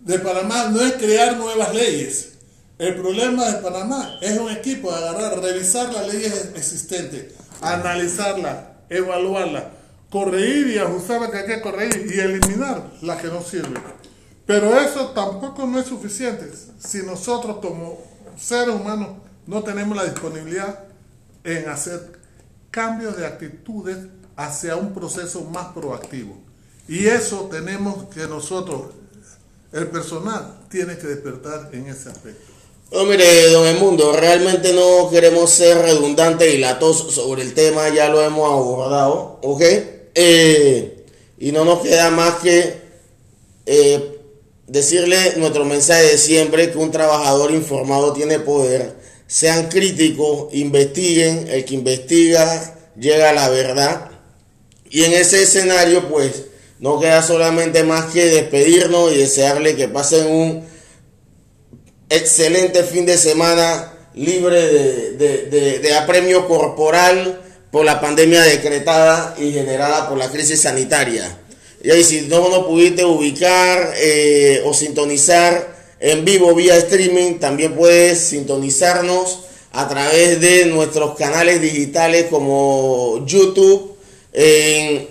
de 0.01 0.19
Panamá 0.19 0.69
no 0.69 0.81
es 0.81 0.93
crear 0.93 1.37
nuevas 1.37 1.73
leyes. 1.73 2.29
El 2.77 2.95
problema 2.95 3.45
de 3.45 3.61
Panamá 3.61 4.17
es 4.21 4.37
un 4.37 4.49
equipo 4.51 4.91
de 4.91 4.97
agarrar, 4.97 5.39
revisar 5.39 5.93
las 5.93 6.11
leyes 6.11 6.51
existentes, 6.55 7.33
analizarlas, 7.61 8.57
evaluarlas, 8.89 9.63
corregir 10.09 10.67
y 10.67 10.77
ajustar 10.79 11.21
las 11.21 11.29
que 11.29 11.37
hay 11.37 11.45
que 11.45 11.61
corregir 11.61 12.11
y 12.13 12.19
eliminar 12.19 12.91
las 13.01 13.21
que 13.21 13.27
no 13.27 13.41
sirven. 13.41 13.81
Pero 14.45 14.77
eso 14.77 15.09
tampoco 15.09 15.65
no 15.65 15.79
es 15.79 15.85
suficiente 15.85 16.51
si 16.77 17.03
nosotros 17.03 17.57
como 17.61 17.99
seres 18.37 18.75
humanos 18.75 19.09
no 19.47 19.63
tenemos 19.63 19.95
la 19.95 20.03
disponibilidad 20.03 20.79
en 21.43 21.69
hacer 21.69 22.19
cambios 22.74 23.15
de 23.15 23.28
actitudes 23.28 23.97
hacia 24.36 24.76
un 24.76 24.95
proceso 24.95 25.41
más 25.41 25.67
proactivo. 25.74 26.36
Y 26.88 27.05
eso 27.05 27.47
tenemos 27.51 28.05
que 28.13 28.21
nosotros, 28.28 28.88
el 29.71 29.88
personal, 29.88 30.57
tiene 30.69 30.97
que 30.97 31.05
despertar 31.05 31.69
en 31.71 31.88
ese 31.88 32.09
aspecto. 32.09 32.51
No, 32.91 33.05
mire, 33.05 33.49
don 33.51 33.67
Edmundo, 33.67 34.11
realmente 34.13 34.74
no 34.74 35.09
queremos 35.11 35.51
ser 35.51 35.78
redundantes 35.78 36.51
y 36.51 36.57
latosos 36.57 37.13
sobre 37.13 37.43
el 37.43 37.53
tema, 37.53 37.89
ya 37.89 38.09
lo 38.09 38.24
hemos 38.24 38.51
abordado, 38.51 39.39
¿ok? 39.43 39.61
Eh, 40.15 41.05
y 41.38 41.51
no 41.51 41.65
nos 41.65 41.80
queda 41.82 42.09
más 42.09 42.36
que 42.36 42.82
eh, 43.67 44.19
decirle 44.67 45.36
nuestro 45.38 45.63
mensaje 45.63 46.03
de 46.03 46.17
siempre, 46.17 46.71
que 46.71 46.78
un 46.80 46.91
trabajador 46.91 47.51
informado 47.51 48.13
tiene 48.13 48.39
poder. 48.39 49.02
Sean 49.34 49.67
críticos, 49.67 50.53
investiguen, 50.53 51.47
el 51.49 51.65
que 51.65 51.73
investiga 51.73 52.75
llega 52.95 53.31
a 53.31 53.34
la 53.34 53.49
verdad. 53.49 54.11
Y 54.91 55.05
en 55.05 55.13
ese 55.13 55.41
escenario, 55.41 56.07
pues, 56.07 56.43
no 56.77 56.99
queda 56.99 57.23
solamente 57.23 57.84
más 57.84 58.13
que 58.13 58.25
despedirnos 58.25 59.11
y 59.11 59.17
desearle 59.17 59.75
que 59.75 59.88
pasen 59.88 60.27
un 60.27 60.63
excelente 62.09 62.84
fin 62.84 63.07
de 63.07 63.17
semana 63.17 63.91
libre 64.13 65.15
de, 65.17 65.95
apremio 65.95 66.47
corporal 66.47 67.41
por 67.71 67.86
la 67.86 67.99
pandemia 67.99 68.43
decretada 68.43 69.36
y 69.39 69.51
generada 69.51 70.09
por 70.09 70.19
la 70.19 70.29
crisis 70.29 70.61
sanitaria. 70.61 71.39
Y 71.81 71.89
ahí 71.89 72.03
si 72.03 72.21
no 72.27 72.49
nos 72.49 72.67
pudiste 72.67 73.03
ubicar 73.03 73.95
eh, 73.97 74.61
o 74.63 74.75
sintonizar 74.75 75.72
en 76.03 76.25
vivo 76.25 76.53
vía 76.53 76.75
streaming, 76.75 77.39
también 77.39 77.75
puedes 77.75 78.19
sintonizarnos 78.19 79.39
a 79.71 79.87
través 79.87 80.41
de 80.41 80.65
nuestros 80.65 81.15
canales 81.15 81.61
digitales 81.61 82.25
como 82.29 83.25
YouTube, 83.25 83.95
en, 84.33 85.07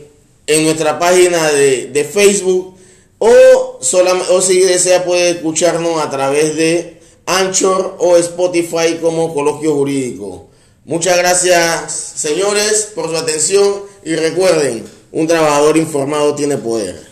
nuestra 0.64 0.98
página 0.98 1.50
de, 1.50 2.08
Facebook 2.12 2.74
o, 3.18 3.78
solam- 3.80 4.28
o 4.30 4.42
si 4.42 4.60
desea 4.60 5.02
puede 5.04 5.30
escucharnos 5.30 5.98
a 6.04 6.10
través 6.10 6.56
de 6.56 7.00
Anchor 7.24 7.96
o 7.98 8.18
Spotify 8.18 8.98
como 9.00 9.32
Coloquio 9.32 9.74
Jurídico. 9.74 10.48
Muchas 10.84 11.16
gracias, 11.16 11.90
señores, 12.16 12.90
por 12.94 13.08
su 13.08 13.16
atención 13.16 13.82
y 14.04 14.14
recuerden, 14.14 14.84
un 15.10 15.26
trabajador 15.26 15.78
informado 15.78 16.34
tiene 16.34 16.58
poder. 16.58 17.11